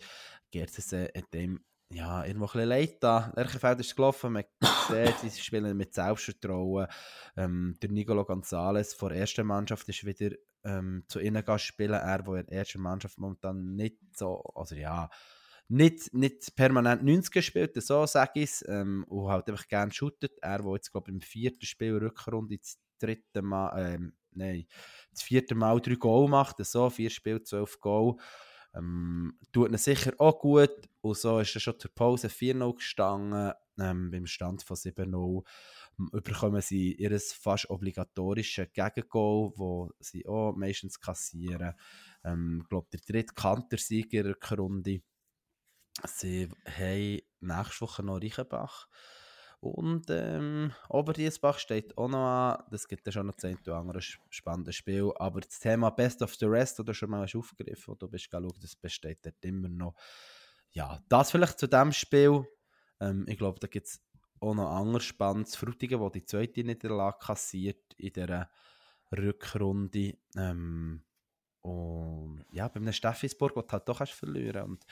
Gersese 0.50 1.10
hat 1.14 1.34
dem 1.34 1.62
ja, 1.92 2.24
irgendwo 2.24 2.46
ein 2.46 2.52
bisschen 2.52 2.68
leid 2.68 3.02
da. 3.02 3.32
Lerchenfeld 3.34 3.80
ist 3.80 3.96
gelaufen, 3.96 4.32
man 4.32 4.44
sieht, 4.88 5.18
sie 5.32 5.42
spielen 5.42 5.76
mit 5.76 5.92
Selbstvertrauen. 5.92 6.86
Ähm, 7.36 7.76
der 7.82 7.90
Nicolo 7.90 8.22
González 8.22 8.96
von 8.96 9.08
der 9.08 9.18
ersten 9.18 9.46
Mannschaft 9.46 9.88
ist 9.88 10.04
wieder 10.04 10.36
ähm, 10.64 11.04
zu 11.08 11.18
ihnen 11.20 11.42
spielen. 11.58 11.94
Er, 11.94 12.22
der 12.22 12.34
in 12.34 12.46
der 12.46 12.58
ersten 12.58 12.80
Mannschaft 12.80 13.18
momentan 13.18 13.74
nicht 13.74 13.98
so, 14.14 14.40
also 14.54 14.76
ja, 14.76 15.10
nicht, 15.68 16.12
nicht 16.14 16.54
permanent 16.56 17.02
90 17.02 17.32
gespielt, 17.32 17.82
so 17.82 18.06
sage 18.06 18.40
ich 18.40 18.50
es, 18.50 18.64
ähm, 18.68 19.04
und 19.08 19.28
halt 19.28 19.48
einfach 19.48 19.68
gerne 19.68 19.92
shootet. 19.92 20.38
Er, 20.42 20.58
der 20.58 20.72
jetzt, 20.72 20.92
glaube 20.92 21.10
ich, 21.10 21.14
im 21.14 21.20
vierten 21.20 21.64
Spiel 21.64 21.96
Rückrunde 21.96 22.58
das 22.58 22.78
dritte 22.98 23.42
Mal, 23.42 23.94
ähm, 23.94 24.12
nein, 24.32 24.66
das 25.12 25.22
vierte 25.22 25.54
Mal 25.54 25.80
drei 25.80 25.94
Goal 25.94 26.28
macht, 26.28 26.64
so, 26.64 26.90
vier 26.90 27.10
Spiele, 27.10 27.42
zwölf 27.42 27.80
Goal. 27.80 28.16
Ähm, 28.74 29.38
tut 29.52 29.68
ihnen 29.68 29.78
sicher 29.78 30.12
auch 30.18 30.38
gut. 30.38 30.70
Und 31.00 31.16
so 31.16 31.38
ist 31.38 31.54
er 31.54 31.60
schon 31.60 31.78
zur 31.78 31.94
Pause 31.94 32.28
4-0 32.28 32.76
gestanden. 32.76 33.52
Ähm, 33.78 34.10
beim 34.10 34.26
Stand 34.26 34.62
von 34.62 34.76
7-0 34.76 35.42
bekommen 36.12 36.60
sie 36.60 36.94
ihr 36.94 37.18
fast 37.20 37.68
obligatorisches 37.70 38.68
Gegengol, 38.72 39.52
wo 39.56 39.90
sie 39.98 40.26
auch 40.26 40.54
meistens 40.54 41.00
kassieren. 41.00 41.74
Ähm, 42.24 42.60
ich 42.62 42.68
glaube, 42.68 42.88
der 42.92 43.00
dritte 43.00 43.34
Kantersieger 43.34 44.34
der 44.34 44.58
Runde. 44.58 45.02
Sie 46.06 46.48
haben 46.66 47.20
nächste 47.40 47.80
Woche 47.80 48.02
noch 48.02 48.20
Reichenbach. 48.20 48.88
Und 49.60 50.06
ähm, 50.08 50.72
Oberdiesbach 50.88 51.58
steht 51.58 51.96
auch 51.98 52.08
noch 52.08 52.26
an. 52.26 52.64
Das 52.70 52.88
gibt 52.88 53.06
ja 53.06 53.12
schon 53.12 53.26
noch 53.26 53.36
ein 53.42 53.58
andere 53.68 54.00
spannendes 54.00 54.76
Spiel. 54.76 55.12
Aber 55.16 55.40
das 55.42 55.58
Thema 55.58 55.90
Best 55.90 56.22
of 56.22 56.34
the 56.36 56.46
Rest, 56.46 56.78
das 56.78 56.86
du 56.86 56.94
schon 56.94 57.10
mal 57.10 57.22
hast 57.22 57.36
aufgegriffen 57.36 57.92
hast, 57.92 58.02
du 58.02 58.08
bist 58.08 58.30
geschaut, 58.30 58.62
das 58.62 58.74
besteht 58.74 59.18
dort 59.22 59.44
immer 59.44 59.68
noch. 59.68 59.94
Ja, 60.70 60.98
das 61.10 61.30
vielleicht 61.30 61.58
zu 61.58 61.66
dem 61.66 61.92
Spiel. 61.92 62.46
Ähm, 63.00 63.26
ich 63.28 63.36
glaube, 63.36 63.60
da 63.60 63.66
gibt 63.66 63.86
es 63.86 64.02
auch 64.40 64.54
noch 64.54 64.70
anderes 64.70 65.04
spannendes. 65.04 65.56
Frutigen, 65.56 66.00
wo 66.00 66.08
die 66.08 66.24
zweite 66.24 66.64
Niederlage 66.64 67.18
kassiert 67.18 67.92
in 67.98 68.14
dieser 68.14 68.50
Rückrunde. 69.14 70.16
Ähm, 70.36 71.04
und 71.60 72.46
ja, 72.50 72.66
bei 72.68 72.76
einem 72.80 72.94
Steffisburg, 72.94 73.54
wo 73.56 73.60
du 73.60 73.72
halt 73.72 73.86
doch 73.86 74.00
hast 74.00 74.12
verlieren. 74.12 74.70
Und 74.70 74.86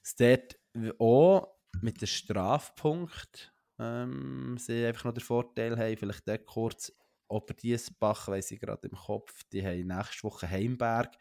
es 0.00 0.14
dort 0.14 0.56
auch 1.00 1.56
mit 1.80 2.00
dem 2.00 2.06
Strafpunkt 2.06 3.52
ähm, 3.78 4.56
sie 4.58 4.86
einfach 4.86 5.04
noch 5.04 5.14
den 5.14 5.22
Vorteil 5.22 5.78
haben, 5.78 5.96
vielleicht 5.96 6.26
der 6.26 6.38
kurz 6.38 6.92
Oberdiesbach, 7.28 8.28
weiss 8.28 8.52
ich 8.52 8.60
gerade 8.60 8.88
im 8.88 8.96
Kopf, 8.96 9.42
die 9.52 9.66
haben 9.66 9.86
nächste 9.86 10.22
Woche 10.22 10.48
Heimberg, 10.48 11.12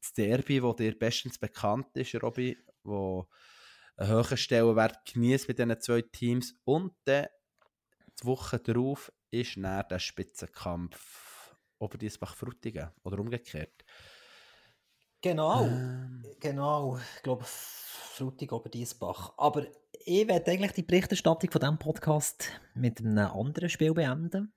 das 0.00 0.12
Derby, 0.12 0.62
wo 0.62 0.72
dir 0.72 0.98
bestens 0.98 1.38
bekannt 1.38 1.86
ist, 1.94 2.14
Robby, 2.20 2.58
wo 2.82 3.28
einen 3.96 4.10
hohen 4.12 4.36
Stellenwert 4.36 5.04
genießt 5.04 5.46
bei 5.46 5.52
diesen 5.52 5.80
zwei 5.80 6.02
Teams 6.02 6.54
und 6.64 6.92
dann 7.04 7.26
die 8.20 8.26
Woche 8.26 8.58
darauf 8.58 9.12
ist 9.30 9.56
dann 9.56 9.86
der 9.88 9.98
Spitzenkampf 9.98 11.56
Oberdiesbach-Frutigen 11.78 12.90
oder 13.02 13.18
umgekehrt. 13.18 13.84
Genau, 15.20 15.64
ähm. 15.64 16.24
genau. 16.40 16.98
Ich 17.16 17.22
glaube, 17.22 17.44
Frutig 17.46 18.52
Oberdiesbach. 18.52 19.32
Aber 19.36 19.66
ich 20.04 20.28
werde 20.28 20.50
eigentlich 20.50 20.72
die 20.72 20.82
Berichterstattung 20.82 21.50
von 21.50 21.60
diesem 21.60 21.78
Podcast 21.78 22.48
mit 22.74 23.00
einem 23.00 23.18
anderen 23.18 23.68
Spiel 23.68 23.94
beenden. 23.94 24.52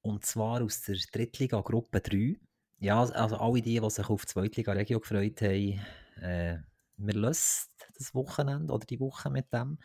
Und 0.00 0.24
zwar 0.24 0.62
aus 0.62 0.82
der 0.82 0.96
Drittliga 1.12 1.60
Gruppe 1.60 2.00
3. 2.00 2.36
Ja, 2.78 3.00
also 3.02 3.36
alle 3.36 3.60
die, 3.60 3.80
die 3.80 3.90
sich 3.90 4.08
auf 4.08 4.24
die 4.24 4.32
Zweitliga 4.32 4.72
Regio 4.72 5.00
gefreut 5.00 5.42
haben, 5.42 5.80
äh, 6.22 6.58
wir 6.96 7.14
lösen 7.14 7.68
das 7.96 8.14
Wochenende 8.14 8.72
oder 8.72 8.86
die 8.86 9.00
Woche 9.00 9.30
mit 9.30 9.52
dem. 9.52 9.78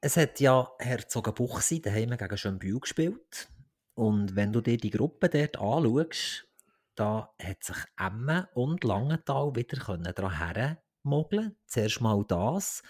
Es 0.00 0.16
hat 0.16 0.40
ja 0.40 0.70
Herzogenbuchsi 0.78 1.80
daheim 1.80 2.16
gegen 2.16 2.38
Schönbühl 2.38 2.80
gespielt. 2.80 3.48
Und 3.94 4.34
wenn 4.34 4.52
du 4.52 4.60
dir 4.60 4.78
die 4.78 4.90
Gruppe 4.90 5.28
dort 5.28 5.58
anschaust, 5.58 6.48
da 6.94 7.34
hat 7.40 7.64
sich 7.64 7.76
Emme 7.98 8.48
und 8.54 8.84
Langenthal 8.84 9.54
wieder 9.54 9.76
daran 10.12 10.78
mogeln. 11.02 11.56
Zuerst 11.66 12.00
mal 12.00 12.24
das. 12.26 12.82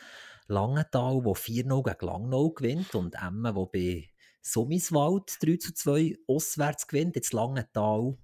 Langenthal, 0.46 1.24
wo 1.24 1.34
4-0 1.34 1.82
gegen 1.82 2.06
Langnau 2.06 2.50
gewinnt 2.50 2.94
und 2.94 3.14
Emmen, 3.14 3.54
wo 3.54 3.66
bei 3.66 4.11
Summiswald 4.42 5.36
3 5.40 5.56
zu 5.58 5.74
2 5.74 6.16
auswärts 6.26 6.88
gewinnt. 6.88 7.14
Jetzt 7.16 7.32
Langenthal 7.32 8.16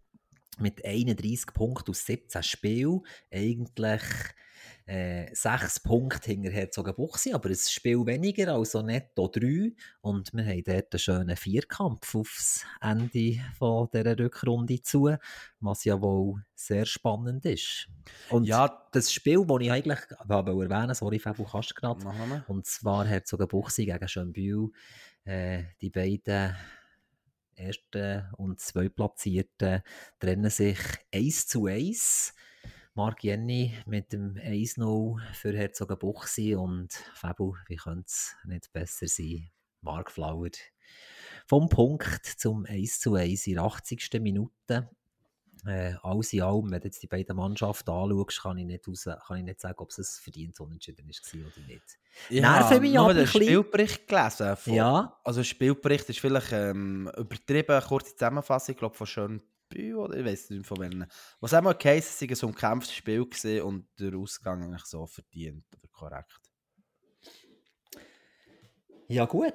mit 0.59 0.84
31 0.84 1.47
Punkten 1.55 1.91
aus 1.91 2.05
17 2.07 2.43
Spielen. 2.43 3.01
Eigentlich 3.30 4.03
äh, 4.87 5.34
sechs 5.34 5.80
Punkte 5.80 6.30
hinter 6.30 6.51
Herzogenbuchsee, 6.51 7.32
aber 7.32 7.49
ein 7.49 7.57
Spiel 7.57 8.07
weniger, 8.07 8.55
also 8.55 8.82
netto 8.82 9.28
drei. 9.28 9.72
Und 10.01 10.32
wir 10.32 10.45
haben 10.45 10.62
dort 10.62 10.93
einen 10.93 10.99
schönen 10.99 11.37
Vierkampf 11.37 12.14
aufs 12.14 12.64
Ende 12.80 13.41
von 13.59 13.89
dieser 13.93 14.16
Rückrunde 14.16 14.80
zu, 14.80 15.16
was 15.59 15.84
ja 15.84 16.01
wohl 16.01 16.45
sehr 16.55 16.87
spannend 16.87 17.45
ist. 17.47 17.89
Und 18.30 18.45
ja, 18.45 18.87
das 18.93 19.12
Spiel, 19.12 19.45
das 19.45 19.61
ich 19.61 19.72
eigentlich 19.72 19.99
erwähnen 20.20 20.57
wollte, 20.57 20.95
sorry, 20.95 21.18
Fabu, 21.18 21.45
kannst 21.45 21.72
du 21.72 21.74
gerade, 21.74 22.45
und 22.47 22.64
zwar 22.66 23.07
Herzogenbuchsee 23.07 23.87
gegen 23.87 24.09
Schönbühl, 24.09 24.70
äh, 25.24 25.64
die 25.80 25.91
beiden 25.91 26.55
ersten 27.57 28.24
und 28.37 28.61
zweitplatzierten 28.61 29.82
trennen 30.20 30.51
sich 30.51 30.78
1 31.12 31.49
zu 31.49 31.66
1 31.66 32.34
Mark 32.97 33.23
Jenny 33.23 33.75
mit 33.85 34.11
dem 34.15 34.37
1-0 34.37 35.21
für 35.35 35.55
Herzogenbuchsee 35.55 36.55
und 36.55 36.95
Fabu, 37.13 37.55
wie 37.67 37.77
könnte 37.77 38.07
es 38.07 38.35
nicht 38.47 38.73
besser 38.73 39.07
sein? 39.07 39.51
Mark 39.83 40.11
Flower 40.11 40.49
vom 41.47 41.69
Punkt 41.69 42.25
zum 42.25 42.65
1 42.65 43.01
zu 43.01 43.15
1 43.15 43.49
in 43.49 43.55
der 43.57 43.65
80. 43.65 44.09
Minute. 44.21 44.89
Äh, 45.67 45.95
alles 46.03 46.33
in 46.33 46.41
allem, 46.41 46.71
wenn 46.71 46.81
du 46.81 46.87
jetzt 46.87 47.03
die 47.03 47.07
beiden 47.07 47.37
Mannschaften 47.37 47.91
anschaust, 47.91 48.41
kann 48.41 48.57
ich 48.57 48.65
nicht, 48.65 48.89
raus, 48.89 49.07
kann 49.27 49.39
ich 49.39 49.45
nicht 49.45 49.61
sagen, 49.61 49.79
ob 49.79 49.91
es 49.91 49.99
ein 49.99 50.23
verdient 50.23 50.59
unentschieden 50.59 51.07
war 51.07 51.41
oder 51.41 51.67
nicht. 51.67 51.99
Ich 52.31 52.43
habe 52.43 52.89
nur 52.89 53.13
den 53.13 53.27
Spielbericht 53.27 54.09
gelesen. 54.09 54.57
Von, 54.57 54.73
ja. 54.73 55.21
Also 55.23 55.43
Spielbericht 55.43 56.09
ist 56.09 56.21
vielleicht 56.21 56.53
ähm, 56.53 57.11
übertrieben, 57.15 57.79
kurze 57.83 58.17
Zusammenfassung, 58.17 58.73
ich 58.73 58.79
glaube 58.79 58.95
von 58.95 59.07
Oder 59.75 60.17
ich 60.17 60.25
weiß 60.25 60.51
nicht 60.51 60.67
von 60.67 60.81
wem. 60.81 61.05
Was 61.41 61.55
auch 61.55 61.62
mal 61.62 61.75
geheißen, 61.75 62.29
es 62.31 62.43
war 62.43 62.49
ein 62.49 62.53
umkämpftes 62.53 62.95
Spiel 62.95 63.21
und 63.62 63.87
der 63.99 64.14
Ausgang 64.14 64.62
eigentlich 64.62 64.85
so 64.85 65.07
verdient 65.07 65.64
oder 65.77 65.89
korrekt. 65.89 66.41
Ja 69.09 69.25
gut. 69.25 69.55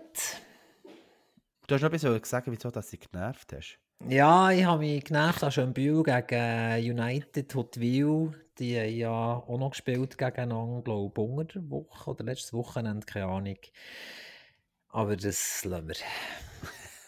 Du 1.68 1.76
hast 1.76 1.82
noch 1.82 1.94
etwas 1.94 2.22
gesagt, 2.22 2.48
wieso 2.50 2.72
dass 2.72 2.90
du 2.90 2.98
dich 2.98 3.10
genervt 3.10 3.54
hast. 3.54 3.80
Ja, 4.08 4.50
ich 4.52 4.66
habe 4.66 4.80
mich 4.80 5.04
genervt 5.04 5.44
an 5.44 5.52
Schönbühl 5.52 6.04
gegen 6.04 7.00
United 7.00 7.54
Hotwil. 7.54 8.34
Die 8.58 8.80
haben 8.80 8.96
ja 8.96 9.10
auch 9.10 9.58
noch 9.58 9.72
gespielt 9.72 10.18
gegeneinander, 10.18 10.82
glaube 10.82 11.22
ich, 11.22 11.28
unter 11.28 11.60
der 11.60 11.70
Woche 11.70 12.10
oder 12.10 12.24
letztes 12.24 12.54
Wochenende, 12.54 13.06
keine 13.06 13.28
Ahnung. 13.28 13.58
Aber 14.90 15.16
das 15.16 15.64
lassen 15.64 15.88
wir. 15.88 15.96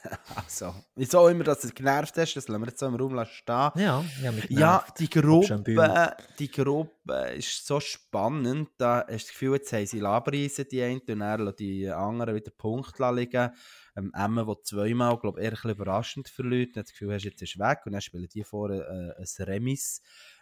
Also, 0.35 0.73
wieso 0.95 1.27
immer, 1.27 1.43
dass 1.43 1.61
du 1.61 1.69
genervt 1.69 2.17
hast, 2.17 2.35
das 2.35 2.47
lassen 2.47 2.61
wir 2.61 2.67
jetzt 2.67 2.79
so 2.79 2.87
im 2.87 2.95
Raum 2.95 3.25
stehen. 3.25 3.71
Ja, 3.75 4.03
ja, 4.21 4.33
ja 4.49 4.85
die 4.97 5.09
Gruppe, 5.09 6.15
die 6.39 6.51
Gruppe 6.51 7.13
ist 7.35 7.65
so 7.65 7.79
spannend. 7.79 8.69
Da 8.77 8.99
hast 8.99 9.07
du 9.07 9.13
das 9.13 9.27
Gefühl, 9.27 9.53
jetzt 9.55 9.73
haben 9.73 9.85
sie 9.85 9.99
Labreisen, 9.99 10.65
die 10.69 10.83
einen, 10.83 11.01
und 11.01 11.19
dann 11.19 11.55
die 11.57 11.89
anderen 11.89 12.35
wieder 12.35 12.51
Punkte 12.51 13.11
liegen. 13.11 13.51
Ähm, 13.95 14.11
Emma, 14.15 14.43
der 14.43 14.63
zweimal, 14.63 15.17
glaube 15.17 15.39
ich, 15.39 15.45
eher 15.45 15.51
ein 15.51 15.55
bisschen 15.55 15.71
überraschend 15.71 16.29
verliert, 16.29 16.75
hat 16.75 16.85
das 16.85 16.91
Gefühl, 16.91 17.13
hast, 17.13 17.23
jetzt 17.23 17.41
ist 17.41 17.59
weg 17.59 17.79
und 17.85 17.91
dann 17.91 18.01
spielen 18.01 18.27
die 18.33 18.43
vorne 18.43 19.15
äh, 19.17 19.21
ein 19.21 19.45
Remis. 19.45 20.01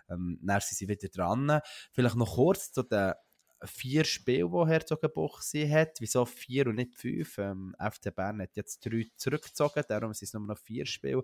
Ähm, 0.09 0.39
dann 0.41 0.62
sind 0.62 0.78
sie 0.78 0.88
wieder 0.88 1.09
dran. 1.09 1.59
Vielleicht 1.91 2.16
noch 2.16 2.36
kurz 2.36 2.72
zu 2.72 2.84
den 2.84 3.14
vier 3.66 4.03
Spiele, 4.05 4.49
die 4.49 4.70
Herzogenbuch 4.70 5.41
hat. 5.41 5.99
Wieso 5.99 6.26
vier 6.26 6.68
und 6.68 6.76
nicht 6.76 6.95
fünf? 6.95 7.38
Ähm, 7.38 7.76
FC 7.80 8.14
Bern 8.16 8.41
hat 8.41 8.55
jetzt 8.55 8.86
drei 8.86 9.05
zurückgezogen, 9.16 9.84
darum 9.88 10.14
sind 10.14 10.28
es 10.28 10.34
nur 10.34 10.45
noch 10.45 10.57
vier 10.57 10.86
Spiele. 10.86 11.24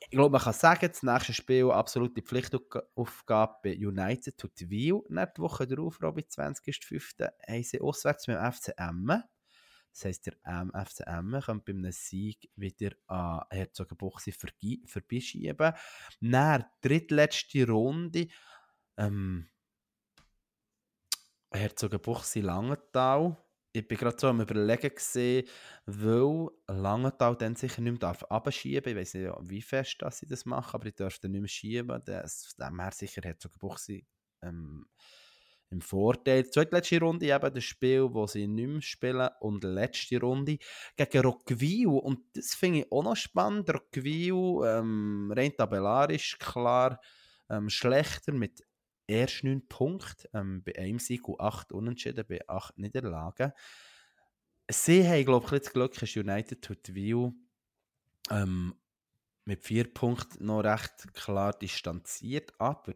Ich 0.00 0.10
glaube, 0.10 0.30
man 0.30 0.40
kann 0.40 0.52
sagen, 0.52 0.88
das 0.88 1.02
nächste 1.02 1.32
Spiel 1.32 1.70
absolute 1.70 2.22
Pflichtaufgabe 2.22 3.58
bei 3.62 3.76
United 3.76 4.36
tut 4.36 4.52
Wiel. 4.68 5.00
Nicht 5.08 5.36
die 5.36 5.40
Woche 5.40 5.66
darauf, 5.66 6.00
Robby, 6.02 6.22
20.05. 6.22 7.30
haben 7.48 7.62
sie 7.62 7.80
auswärts 7.80 8.24
dem 8.24 8.52
FC 8.52 8.74
Emmen. 8.76 9.22
Das 9.94 10.04
heisst, 10.04 10.26
der 10.26 10.34
ähm, 10.44 10.72
FCM 10.74 11.40
kommt 11.40 11.64
bei 11.64 11.72
einem 11.72 11.92
Sieg 11.92 12.50
wieder 12.56 12.90
an 13.06 13.44
Herzogenbuchsee 13.50 14.32
vorbeischieben. 14.32 15.72
Nach 16.20 16.64
drittletzte 16.80 17.68
Runde 17.68 18.26
ähm, 18.96 19.48
Herzogenbuchsee 21.54 22.40
Langenthal. 22.40 23.36
Ich 23.72 23.86
bin 23.88 23.98
gerade 23.98 24.16
so 24.18 24.28
am 24.28 24.40
überlegen 24.40 24.92
weil 25.86 26.48
Langenthal 26.68 27.36
dann 27.36 27.56
sicher 27.56 27.82
nicht 27.82 28.00
mehr 28.00 28.30
abschieben 28.30 28.82
darf. 28.82 28.86
Ich 28.86 28.96
weiß 28.96 29.14
nicht, 29.14 29.32
wie 29.42 29.62
fest 29.62 29.96
dass 29.98 30.18
sie 30.18 30.26
das 30.26 30.44
machen, 30.44 30.74
aber 30.74 30.86
ich 30.86 30.94
dürfte 30.94 31.28
nicht 31.28 31.40
mehr 31.40 31.48
schieben. 31.48 32.02
Das, 32.04 32.54
dem 32.56 32.80
her 32.80 32.92
sicher 32.92 33.22
Herzogenbuchsee 33.22 34.06
ähm, 34.42 34.86
im 35.70 35.80
Vorteil. 35.80 36.48
Zweitletzte 36.48 37.00
Runde 37.00 37.26
eben 37.26 37.54
das 37.54 37.64
Spiel, 37.64 38.08
wo 38.12 38.26
sie 38.26 38.46
nicht 38.46 38.68
mehr 38.68 38.82
spielen 38.82 39.28
und 39.40 39.64
letzte 39.64 40.20
Runde 40.20 40.58
gegen 40.96 41.20
Rockville 41.20 41.88
und 41.88 42.20
das 42.34 42.54
finde 42.54 42.80
ich 42.80 42.92
auch 42.92 43.02
noch 43.02 43.16
spannend. 43.16 43.68
Rockville 43.72 44.78
ähm, 44.78 45.32
rein 45.36 45.56
tabellarisch 45.56 46.38
klar 46.38 47.00
ähm, 47.50 47.68
schlechter 47.68 48.32
mit 48.32 48.62
erst 49.06 49.44
9 49.44 49.66
Punkten, 49.68 50.28
ähm, 50.34 50.62
bei 50.64 50.76
einem 50.76 50.98
Sieg 50.98 51.28
und 51.28 51.40
8 51.40 51.72
Unentschieden, 51.72 52.24
bei 52.28 52.40
8 52.48 52.78
Niederlagen. 52.78 53.52
Sie 54.70 55.06
haben, 55.06 55.24
glaube 55.24 55.56
ich, 55.56 55.62
das 55.62 55.72
Glück, 55.72 56.00
ist 56.02 56.16
United 56.16 56.68
Huttwil 56.68 57.32
ähm, 58.30 58.74
mit 59.44 59.62
4 59.62 59.92
Punkten 59.92 60.46
noch 60.46 60.60
recht 60.60 61.12
klar 61.14 61.52
distanziert, 61.52 62.52
aber 62.58 62.94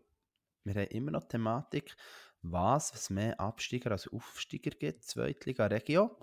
wir 0.64 0.74
haben 0.74 0.90
immer 0.90 1.10
noch 1.10 1.24
Thematik, 1.24 1.96
was 2.42 2.92
es 2.94 3.10
mehr 3.10 3.38
Absteiger 3.40 3.92
als 3.92 4.08
Aufsteiger 4.08 4.70
gibt, 4.70 5.04
Zweitliga 5.04 5.66
Regio. 5.66 6.18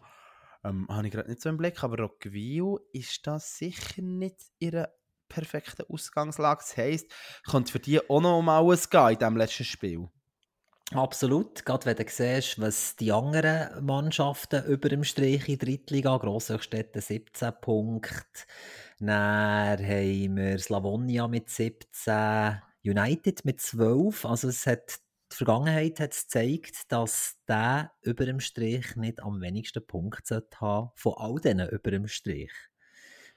Ähm, 0.64 0.88
habe 0.90 1.08
ich 1.08 1.14
gerade 1.14 1.30
nicht 1.30 1.42
so 1.42 1.50
im 1.50 1.58
Blick, 1.58 1.84
aber 1.84 1.98
Rockville 1.98 2.80
ist 2.92 3.28
das 3.28 3.58
sicher 3.58 4.02
nicht 4.02 4.38
ihre 4.60 4.92
perfekte 5.36 5.86
Ausgangslage. 5.90 6.62
Das 6.62 6.78
heisst, 6.78 7.12
könnte 7.50 7.72
für 7.72 7.80
die 7.80 8.00
auch 8.10 8.22
noch 8.22 8.40
um 8.40 8.50
alles 8.50 8.90
gehen 8.90 9.10
in 9.10 9.20
diesem 9.20 9.38
letzten 9.38 9.66
Spiel. 9.66 10.08
Absolut. 10.92 11.66
Gerade 11.66 11.86
wenn 11.88 11.98
du 11.98 12.06
siehst, 12.08 12.62
was 12.62 12.96
die 12.96 13.12
anderen 13.12 13.84
Mannschaften 13.84 14.64
über 14.66 14.88
dem 14.88 15.04
Strich 15.04 15.50
in 15.50 15.58
der 15.58 15.68
Drittliga, 15.68 16.18
Grosshochstädte 16.18 17.02
17 17.02 17.54
Punkte, 17.60 18.46
dann 19.00 19.80
haben 19.80 20.38
wir 20.38 20.60
Slavonia 20.60 21.28
mit 21.28 21.50
17, 21.50 22.62
United 22.84 23.44
mit 23.46 23.62
12. 23.62 24.26
Also 24.26 24.50
es 24.50 24.68
hat 24.68 25.00
die 25.32 25.38
Vergangenheit 25.38 26.00
hat 26.00 26.12
gezeigt, 26.12 26.92
dass 26.92 27.38
der 27.48 27.92
über 28.04 28.26
dem 28.26 28.40
Strich 28.40 28.96
nicht 28.96 29.22
am 29.22 29.42
wenigsten 29.42 29.86
Punkte 29.86 30.48
haben 30.62 30.92
von 30.96 31.16
all 31.18 31.42
denen 31.42 31.68
über 31.70 31.90
dem 31.90 32.08
Strich 32.08 32.54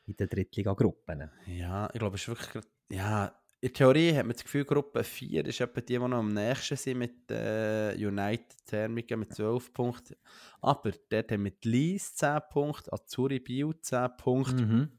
in 0.08 0.16
den 0.16 0.28
Drittliga-Gruppen. 0.28 1.30
Ja, 1.46 1.88
ich 1.92 1.98
glaube, 1.98 2.16
es 2.16 2.22
ist 2.22 2.28
wirklich. 2.28 2.64
Ja, 2.90 3.32
in 3.60 3.74
Theorie 3.74 4.14
hat 4.14 4.24
man 4.24 4.34
das 4.34 4.44
Gefühl, 4.44 4.64
Gruppe 4.64 5.02
4 5.02 5.44
ist 5.46 5.60
etwa 5.60 5.80
die, 5.80 5.94
die 5.94 5.98
noch 5.98 6.18
am 6.18 6.32
nächsten 6.32 6.76
sind 6.76 6.98
mit 6.98 7.30
äh, 7.30 7.94
United 7.94 8.56
Thermiken 8.66 9.18
mit 9.18 9.34
12 9.34 9.72
Punkten. 9.72 10.16
Aber 10.60 10.92
dort 11.10 11.32
haben 11.32 11.44
wir 11.44 11.52
Lies 11.64 12.14
10 12.14 12.40
Punkte, 12.50 12.92
Azuri 12.92 13.40
Bio 13.40 13.72
10 13.72 14.16
Punkte. 14.16 14.62
Mhm. 14.62 14.98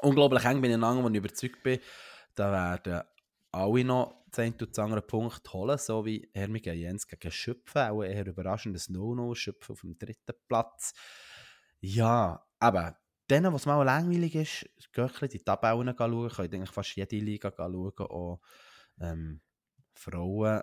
Unglaublich 0.00 0.44
eng 0.44 0.62
beieinander, 0.62 1.02
wo 1.04 1.08
ich 1.08 1.16
überzeugt 1.16 1.62
bin, 1.62 1.80
da 2.34 2.50
werden 2.52 3.02
alle 3.52 3.84
noch 3.84 4.24
das 4.30 4.38
eine 4.40 4.52
und 4.52 4.70
das 4.70 4.78
andere 4.78 5.02
Punkt 5.02 5.52
holen, 5.52 5.78
so 5.78 6.04
wie 6.04 6.30
Hermige 6.34 6.72
Jens 6.72 7.06
gegen 7.06 7.30
Schöpfen, 7.30 7.82
auch 7.82 8.02
eher 8.02 8.26
überraschendes 8.26 8.88
No-No, 8.88 9.34
Schöpfen 9.34 9.72
auf 9.72 9.80
dem 9.80 9.98
dritten 9.98 10.34
Platz. 10.46 10.92
Ja, 11.80 12.46
aber 12.58 12.98
denen, 13.30 13.52
was 13.52 13.66
mal 13.66 13.82
langweilig 13.82 14.34
ist, 14.34 14.92
gehen 14.92 15.10
die 15.32 15.38
Tabellen 15.38 15.94
schauen, 15.96 16.28
können 16.30 16.54
eigentlich 16.54 16.70
fast 16.70 16.96
jede 16.96 17.16
Liga 17.16 17.52
schauen, 17.54 17.92
auch 17.98 18.40
ähm, 19.00 19.40
Frauen, 19.94 20.62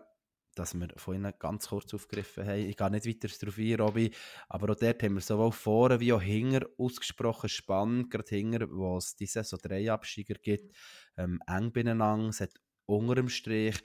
dass 0.55 0.73
wir 0.73 0.87
von 0.95 1.15
ihnen 1.15 1.33
ganz 1.37 1.67
kurz 1.67 1.93
aufgegriffen 1.93 2.45
haben. 2.47 2.69
Ich 2.69 2.77
gehe 2.77 2.89
nicht 2.89 3.05
weiter 3.05 3.27
darauf 3.27 3.57
ein, 3.57 3.75
Robby, 3.75 4.11
aber 4.47 4.71
auch 4.71 4.77
dort 4.77 5.03
haben 5.03 5.15
wir 5.15 5.21
sowohl 5.21 5.51
vorne 5.51 5.99
wie 5.99 6.13
auch 6.13 6.21
hinten 6.21 6.65
ausgesprochen 6.77 7.49
spannend, 7.49 8.09
gerade 8.09 8.29
hinten, 8.29 8.69
wo 8.71 8.97
es 8.97 9.15
diese 9.15 9.43
so 9.43 9.57
drei 9.61 9.91
Absteiger 9.91 10.35
gibt, 10.35 10.73
ähm, 11.17 11.41
eng 11.47 11.71
beieinander. 11.71 12.29
Es 12.29 12.39
hat 12.39 12.53
unter 12.85 13.15
dem 13.15 13.29
Strich 13.29 13.75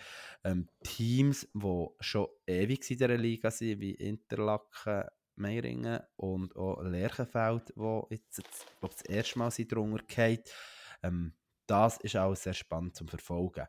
ähm, 0.45 0.69
Teams, 0.85 1.49
die 1.53 1.87
schon 2.01 2.29
ewig 2.47 2.89
in 2.91 2.99
dieser 2.99 3.17
Liga 3.17 3.51
sind, 3.51 3.81
wie 3.81 3.93
Interlaken, 3.93 5.05
Meiringen 5.37 6.01
und 6.17 6.55
auch 6.57 6.83
Lerchenfeld, 6.83 7.73
wo 7.77 8.07
jetzt, 8.11 8.39
jetzt 8.39 8.67
glaub, 8.79 8.93
das 8.93 9.03
erste 9.03 9.39
Mal 9.39 9.51
sind 9.51 9.73
drunter 9.73 10.05
geht. 10.07 10.53
Ähm, 11.03 11.35
das 11.67 11.99
ist 11.99 12.17
auch 12.17 12.35
sehr 12.35 12.55
spannend 12.55 12.97
zum 12.97 13.09
Verfolgen. 13.09 13.67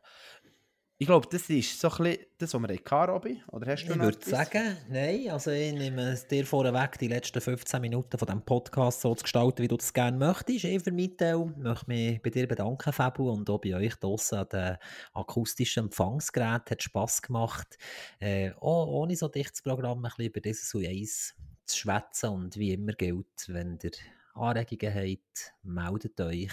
Ich 1.02 1.06
glaube, 1.06 1.26
das 1.28 1.50
ist 1.50 1.80
so 1.80 1.88
ein 1.88 1.96
bisschen 1.96 2.26
das, 2.38 2.54
was 2.54 2.62
wir 2.62 2.76
hatten, 2.76 3.10
Robby. 3.10 3.42
Oder 3.48 3.72
hast 3.72 3.86
du 3.86 3.92
ich 3.92 3.98
würde 3.98 4.24
sagen, 4.24 4.76
nein. 4.88 5.30
Also 5.30 5.50
ich 5.50 5.72
nehme 5.72 6.12
es 6.12 6.28
dir 6.28 6.46
vorweg, 6.46 6.96
die 6.96 7.08
letzten 7.08 7.40
15 7.40 7.80
Minuten 7.80 8.16
von 8.16 8.26
diesem 8.26 8.44
Podcast 8.44 9.00
so 9.00 9.12
zu 9.16 9.24
gestalten, 9.24 9.64
wie 9.64 9.66
du 9.66 9.76
das 9.76 9.92
gerne 9.92 10.16
möchtest. 10.16 10.62
Ich 10.62 10.80
für 10.80 10.92
meinen 10.92 11.16
Teil 11.16 11.44
möchte 11.56 11.88
mich 11.88 12.22
bei 12.22 12.30
dir 12.30 12.46
bedanken, 12.46 12.92
Fabu, 12.92 13.32
und 13.32 13.50
auch 13.50 13.58
bei 13.58 13.74
euch 13.74 13.96
draussen 13.96 14.38
an 14.38 14.48
den 14.52 14.76
akustischen 15.12 15.86
Empfangsgeräten. 15.86 16.70
Hat 16.70 16.82
Spass 16.84 17.20
gemacht. 17.20 17.78
Äh, 18.20 18.52
auch 18.60 18.86
ohne 18.86 19.16
so 19.16 19.26
dichtes 19.26 19.60
Programm 19.60 20.04
ein 20.04 20.10
bisschen 20.10 20.26
über 20.26 20.40
dieses 20.40 20.72
und 20.72 20.86
eins 20.86 21.34
zu 21.72 21.78
schwätzen. 21.78 22.30
Und 22.30 22.56
wie 22.56 22.72
immer 22.72 22.92
gilt, 22.92 23.48
wenn 23.48 23.78
ihr 23.82 23.92
Anregungen 24.34 24.94
habt, 24.94 25.54
meldet 25.62 26.20
euch. 26.20 26.52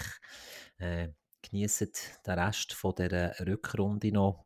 Äh, 0.78 1.08
genießt 1.42 2.26
den 2.26 2.38
Rest 2.38 2.72
von 2.74 2.94
der 2.94 3.34
Rückrunde 3.46 4.12
noch. 4.12 4.44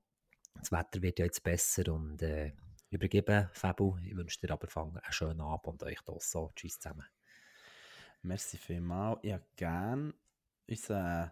Das 0.54 0.72
Wetter 0.72 1.02
wird 1.02 1.18
ja 1.18 1.24
jetzt 1.24 1.42
besser 1.42 1.92
und 1.92 2.22
äh, 2.22 2.52
übergebe 2.90 3.50
Fabu. 3.52 3.96
Ich 3.98 4.16
wünsche 4.16 4.40
dir 4.40 4.52
aber 4.52 4.68
einen 4.76 5.00
schönen 5.10 5.40
Abend 5.40 5.66
und 5.66 5.82
euch 5.82 6.00
das 6.02 6.30
so. 6.30 6.52
Tschüss 6.54 6.78
zusammen. 6.78 7.06
Merci 8.22 8.56
vielmals. 8.56 9.18
Ich 9.22 9.32
habe 9.32 9.44
gerne 9.56 10.14
unseren 10.68 11.30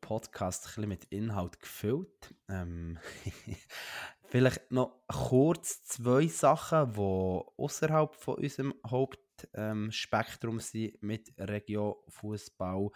Podcast 0.00 0.64
ein 0.64 0.68
bisschen 0.68 0.88
mit 0.88 1.04
Inhalt 1.06 1.60
gefüllt. 1.60 2.34
Ähm, 2.48 2.98
Vielleicht 4.30 4.70
noch 4.70 5.00
kurz 5.08 5.84
zwei 5.84 6.26
Sachen, 6.26 6.92
die 6.92 7.00
außerhalb 7.00 8.14
von 8.14 8.34
unserem 8.34 8.74
Hauptspektrum 8.86 10.60
sind 10.60 11.02
mit 11.02 11.32
Regio-Fußball. 11.38 12.90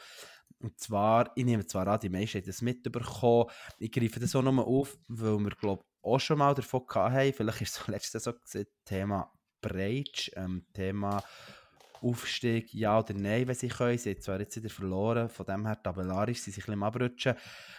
Und 0.59 0.79
zwar, 0.79 1.33
ich 1.35 1.45
nehme 1.47 1.67
zwar 1.67 1.89
an, 1.89 2.01
die 2.01 2.11
meisten 2.11 2.39
haben 2.39 2.47
das 2.47 2.61
mitbekommen. 2.61 3.51
Ich 3.79 3.91
greife 3.91 4.21
das 4.21 4.37
auch 4.37 4.43
nochmal 4.43 4.67
auf, 4.67 4.99
weil 5.09 5.39
wir, 5.39 5.51
glaube 5.51 5.85
auch 6.03 6.21
schon 6.21 6.39
mal 6.39 6.55
davon 6.55 6.85
hatten. 6.91 7.33
Vielleicht 7.33 7.63
ist 7.63 7.81
es 7.81 7.89
letztes 7.89 8.25
so 8.25 8.33
gesehen, 8.35 8.67
Thema 8.85 9.33
Breitsch, 9.63 10.31
ähm, 10.37 10.67
Thema 10.75 11.23
Aufstieg, 12.03 12.73
ja 12.75 12.99
oder 12.99 13.15
nein, 13.15 13.47
wenn 13.47 13.55
sie 13.55 13.69
können. 13.69 13.99
Sie 13.99 14.11
haben 14.11 14.21
zwar 14.21 14.41
jetzt 14.41 14.57
wieder 14.57 14.71
verloren, 14.71 15.29
von 15.29 15.47
dem 15.47 15.67
her 15.67 15.83
tabellarisch 15.83 16.41
sie 16.41 16.51
sich 16.51 16.65
ein 16.65 16.73
bisschen 16.73 16.83
abrutschen. 16.83 17.35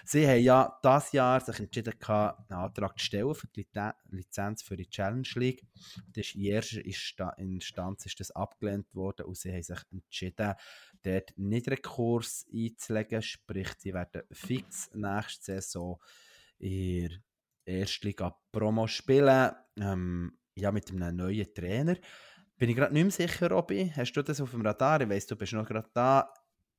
Sie 0.05 0.27
haben 0.27 0.41
ja 0.41 0.79
dieses 0.83 1.11
Jahr 1.11 1.39
sich 1.41 1.59
entschieden, 1.59 1.93
einen 2.01 2.33
Antrag 2.49 2.97
zu 2.97 3.05
stellen 3.05 3.35
für 3.35 3.47
die 3.47 3.67
Lizenz 4.09 4.61
für 4.63 4.77
die 4.77 4.89
Challenge 4.89 5.27
League. 5.35 5.65
Das 6.13 6.27
ist 6.27 6.35
in 6.35 6.45
erster 6.45 7.37
Instanz 7.37 8.05
ist 8.05 8.19
das 8.19 8.31
abgelehnt 8.31 8.93
worden 8.95 9.25
und 9.25 9.37
sie 9.37 9.51
haben 9.51 9.63
sich 9.63 9.79
entschieden, 9.91 10.53
dort 11.03 11.37
nicht 11.37 11.67
Rekurs 11.67 12.45
einzulegen, 12.53 13.21
sprich, 13.21 13.69
sie 13.77 13.93
werden 13.93 14.23
fix 14.31 14.89
nächste 14.93 15.61
Saison 15.61 15.99
in 16.59 17.09
der 17.65 17.75
Erstliga 17.75 18.35
Promo 18.51 18.87
spielen, 18.87 19.51
ähm, 19.77 20.37
ja, 20.55 20.71
mit 20.71 20.91
einem 20.91 21.15
neuen 21.15 21.53
Trainer. 21.53 21.97
Bin 22.63 22.69
ich 22.69 22.77
gerade 22.77 22.93
nicht 22.93 23.03
mehr 23.03 23.27
sicher, 23.27 23.49
Robby. 23.49 23.91
Hast 23.93 24.13
du 24.13 24.21
das 24.21 24.39
auf 24.39 24.51
dem 24.51 24.61
Radar? 24.61 25.01
Ich 25.01 25.09
weiss, 25.09 25.27
du 25.27 25.35
bist 25.35 25.51
noch 25.51 25.67
gerade 25.67 25.89
da. 25.93 26.33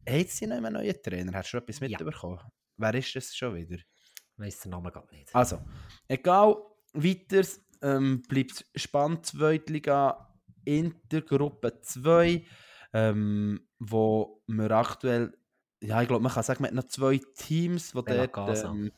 Hat 0.09 0.29
sie 0.31 0.47
noch 0.47 0.57
einen 0.57 0.73
neuen 0.73 0.95
Trainer? 1.03 1.35
Hast 1.35 1.53
du 1.53 1.59
etwas 1.59 1.79
mitbekommen? 1.79 2.39
Ja. 2.39 2.51
Wer 2.79 2.95
ist 2.95 3.15
das 3.15 3.37
schon 3.37 3.55
wieder? 3.55 3.75
Ich 3.77 4.39
weiss 4.39 4.61
den 4.61 4.71
Namen 4.71 4.91
gar 4.91 5.07
nicht. 5.13 5.35
Also, 5.35 5.61
egal, 6.09 6.57
weiter 6.95 7.47
ähm, 7.83 8.23
bleibt 8.27 8.65
spannend. 8.75 9.27
Zweitliga 9.27 10.35
Intergruppe 10.65 11.79
2, 11.79 12.47
ähm, 12.95 13.69
wo 13.79 14.43
wir 14.47 14.71
aktuell, 14.71 15.37
ja, 15.83 16.01
ich 16.01 16.09
glaube, 16.09 16.23
man 16.23 16.33
kann 16.33 16.45
sagen, 16.45 16.63
man 16.63 16.71
hat 16.71 16.77
noch 16.77 16.89
zwei 16.89 17.21
Teams, 17.37 17.93
die 17.93 18.03
dort 18.03 18.65
ähm, 18.65 18.91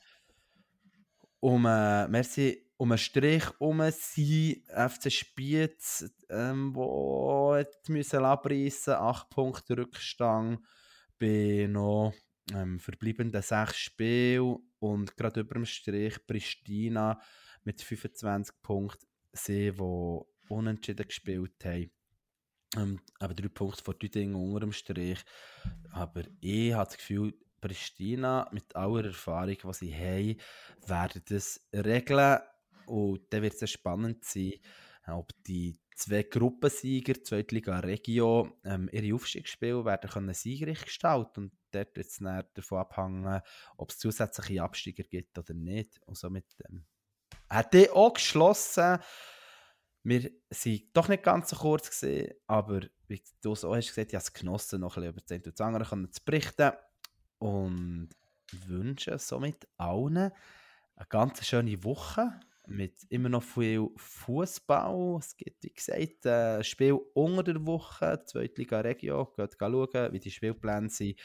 um, 1.41 1.67
äh, 1.67 2.07
merci, 2.07 2.66
um 2.77 2.93
einen 2.93 2.99
Strich 2.99 3.45
herum 3.45 3.83
sind. 3.91 4.63
FC 4.69 5.11
Spiez, 5.11 6.11
ähm, 6.29 6.75
wo 6.75 7.57
müssen 7.89 8.25
abreißen, 8.25 8.95
8 8.95 9.31
Punkte 9.31 9.79
Rückstand 9.79 10.61
bei 11.19 11.67
noch 11.69 12.13
ähm, 12.53 12.79
verbleibenden 12.79 13.43
6 13.43 13.77
Spielen 13.77 14.59
und 14.79 15.17
gerade 15.17 15.41
über 15.41 15.55
dem 15.55 15.65
Strich 15.65 16.25
Pristina 16.27 17.21
mit 17.65 17.83
25 17.83 18.55
Punkten, 18.63 19.07
sie, 19.33 19.73
die 19.73 20.21
unentschieden 20.49 21.07
gespielt 21.07 21.65
haben. 21.65 21.91
Ähm, 22.77 23.01
aber 23.19 23.35
drei 23.35 23.49
Punkte 23.49 23.83
vor 23.83 23.99
Tüdingen 23.99 24.37
unter 24.37 24.61
dem 24.61 24.73
Strich. 24.73 25.25
Aber 25.91 26.23
ich 26.41 26.73
habe 26.73 26.85
das 26.85 26.97
Gefühl, 26.97 27.35
Pristina 27.61 28.49
mit 28.53 28.77
aller 28.77 29.07
Erfahrung, 29.07 29.57
die 29.57 29.73
sie 29.73 29.95
haben, 29.95 30.37
werden 30.87 31.23
das 31.29 31.67
regeln. 31.73 32.39
Und 32.87 33.21
dann 33.31 33.43
wird 33.43 33.61
es 33.61 33.71
spannend 33.71 34.25
sein, 34.25 34.55
ob 35.07 35.33
die 35.45 35.79
zwei 35.95 36.23
Gruppensieger, 36.23 37.23
Zweitliga 37.23 37.79
Regio, 37.81 38.59
ähm, 38.65 38.89
ihre 38.93 39.15
Aufstiegsspiele 39.15 39.85
werden 39.85 40.11
können 40.11 40.35
siegreich 40.35 40.85
gestalten. 40.85 41.45
Und 41.45 41.53
dort 41.71 41.97
jetzt 41.97 42.21
davon 42.21 42.79
abhängen, 42.79 43.41
ob 43.77 43.91
es 43.91 43.99
zusätzliche 43.99 44.63
Absteiger 44.63 45.05
gibt 45.05 45.39
oder 45.39 45.55
nicht. 45.55 46.01
Und 46.07 46.17
somit 46.17 46.47
ähm, 46.69 46.85
hat 47.49 47.75
er 47.75 47.95
auch 47.95 48.15
geschlossen, 48.15 48.99
wir 50.03 50.23
waren 50.23 50.81
doch 50.93 51.09
nicht 51.09 51.25
ganz 51.25 51.51
so 51.51 51.57
kurz 51.57 51.91
gesehen, 51.91 52.33
aber 52.47 52.83
wie 53.09 53.21
du 53.43 53.57
so 53.57 53.75
hast 53.75 53.89
gesagt, 53.89 54.13
ich 54.13 54.15
habe 54.15 54.23
es 54.23 54.33
genossen, 54.33 54.81
noch 54.81 54.97
ein 54.97 55.03
bisschen 55.03 55.41
über 55.41 55.43
10 55.43 55.43
und 55.45 55.61
andere 55.61 56.11
zu 56.11 56.25
berichten. 56.25 56.73
Und 57.39 58.11
wünsche 58.67 59.19
somit 59.19 59.67
allen 59.77 60.17
eine 60.97 61.07
ganz 61.09 61.45
schöne 61.45 61.83
Woche 61.83 62.39
mit 62.69 63.05
immer 63.09 63.29
noch 63.29 63.43
viel 63.43 63.89
Fußball. 63.97 65.19
Es 65.19 65.37
gibt, 65.37 65.63
wie 65.63 65.73
gesagt, 65.73 66.27
ein 66.27 66.65
Spiel 66.65 66.99
unter 67.15 67.43
der 67.43 67.67
Woche, 67.67 68.23
Zweitliga 68.25 68.81
Regio. 68.81 69.33
Geht 69.37 69.57
schauen, 69.59 70.13
wie 70.13 70.21
die 70.21 70.31
Spielpläne 70.31 70.89
sind, 70.89 71.19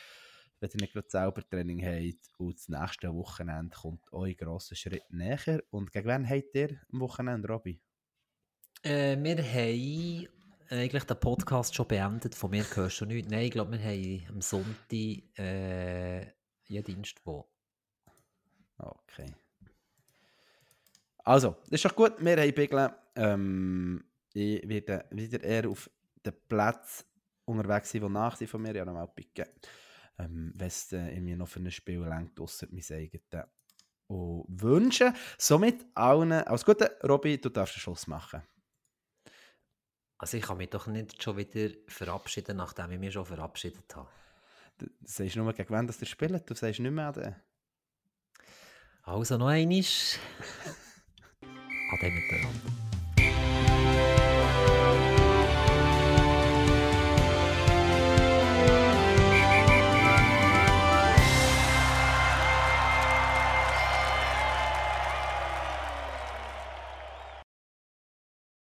wenn 0.60 0.70
ihr 0.70 0.82
nicht 0.82 0.94
gerade 0.94 1.10
selber 1.10 1.48
Training 1.48 1.84
habt. 1.86 2.30
Und 2.39 2.58
das 2.58 2.70
nächste 2.70 3.14
Wochenende 3.14 3.76
kommt 3.76 4.12
euch 4.14 4.38
grosser 4.38 4.76
Schritt 4.76 5.10
näher. 5.10 5.62
Und 5.70 5.92
gegen 5.92 6.08
wen 6.08 6.30
habt 6.30 6.56
ihr 6.56 6.80
am 6.92 7.00
Wochenende, 7.02 7.48
Robby? 7.48 7.82
Äh, 8.84 9.18
wir 9.22 9.44
haben 9.44 10.28
eigentlich 10.70 11.04
den 11.04 11.20
Podcast 11.20 11.76
schon 11.76 11.88
beendet. 11.88 12.36
Von 12.36 12.52
mir 12.52 12.64
gehörst 12.64 13.02
du 13.02 13.06
nichts. 13.06 13.30
Nein, 13.30 13.46
ich 13.46 13.52
glaube, 13.52 13.72
wir 13.72 13.80
haben 13.80 14.26
am 14.30 14.42
Sonntag 14.42 15.38
äh, 15.38 16.22
jeden 16.66 16.86
Dienst 16.86 17.22
wo. 17.26 17.48
Okay. 18.78 19.36
Also, 21.24 21.58
das 21.66 21.74
ist 21.74 21.86
doch 21.86 21.96
gut. 21.96 22.14
Wir 22.20 22.38
haben 22.38 22.54
Biglen. 22.54 22.90
Ähm, 23.16 24.04
ich 24.34 24.68
werde 24.68 25.06
wieder 25.12 25.44
eher 25.44 25.70
auf 25.70 25.90
den 26.26 26.34
Platz 26.48 27.06
unterwegs 27.46 27.92
sein, 27.92 28.02
wo 28.02 28.10
nach 28.10 28.36
sie 28.36 28.48
von 28.48 28.62
mir 28.62 28.76
ja 28.76 28.86
nochmal 28.86 29.08
picken. 29.08 29.46
Ähm, 30.18 30.54
Wenn 30.56 30.68
es 30.68 30.92
äh, 30.94 31.20
mir 31.20 31.38
noch 31.38 31.48
für 31.48 31.60
ein 31.60 31.72
Spiel 31.72 32.00
lenkt, 32.00 32.40
ausser 32.40 32.68
mein 32.72 32.84
eigenes. 32.92 33.50
Und 34.08 34.46
wünschen 34.50 35.14
somit 35.38 35.86
allen 35.94 36.32
alles 36.32 36.66
Gute. 36.66 36.98
Robby, 37.04 37.40
du 37.40 37.50
darfst 37.50 37.76
den 37.76 37.80
Schluss 37.80 38.08
machen. 38.08 38.42
Also 40.18 40.38
ich 40.38 40.44
kann 40.44 40.58
mich 40.58 40.70
doch 40.70 40.88
nicht 40.88 41.22
schon 41.22 41.38
wieder 41.38 41.74
verabschieden, 41.88 42.58
nachdem 42.58 42.92
ich 42.92 43.00
mich 43.00 43.14
schon 43.14 43.26
verabschiedet 43.26 43.96
habe. 43.96 44.10
Du, 44.78 44.86
sagst 45.04 45.36
nur 45.36 45.52
gegen 45.54 45.74
wen 45.74 45.88
dass 45.88 45.98
du 45.98 46.06
spielst, 46.06 46.50
du 46.50 46.54
sagst 46.54 46.80
nicht 46.80 46.92
mehr 46.92 47.08
an 47.08 47.14
den. 47.14 47.36
Also 49.04 49.38
noch 49.38 49.48
einmal. 49.48 49.84
at 51.94 52.04
jeg 52.06 52.14
begynte 52.16 52.48
å 52.48 52.91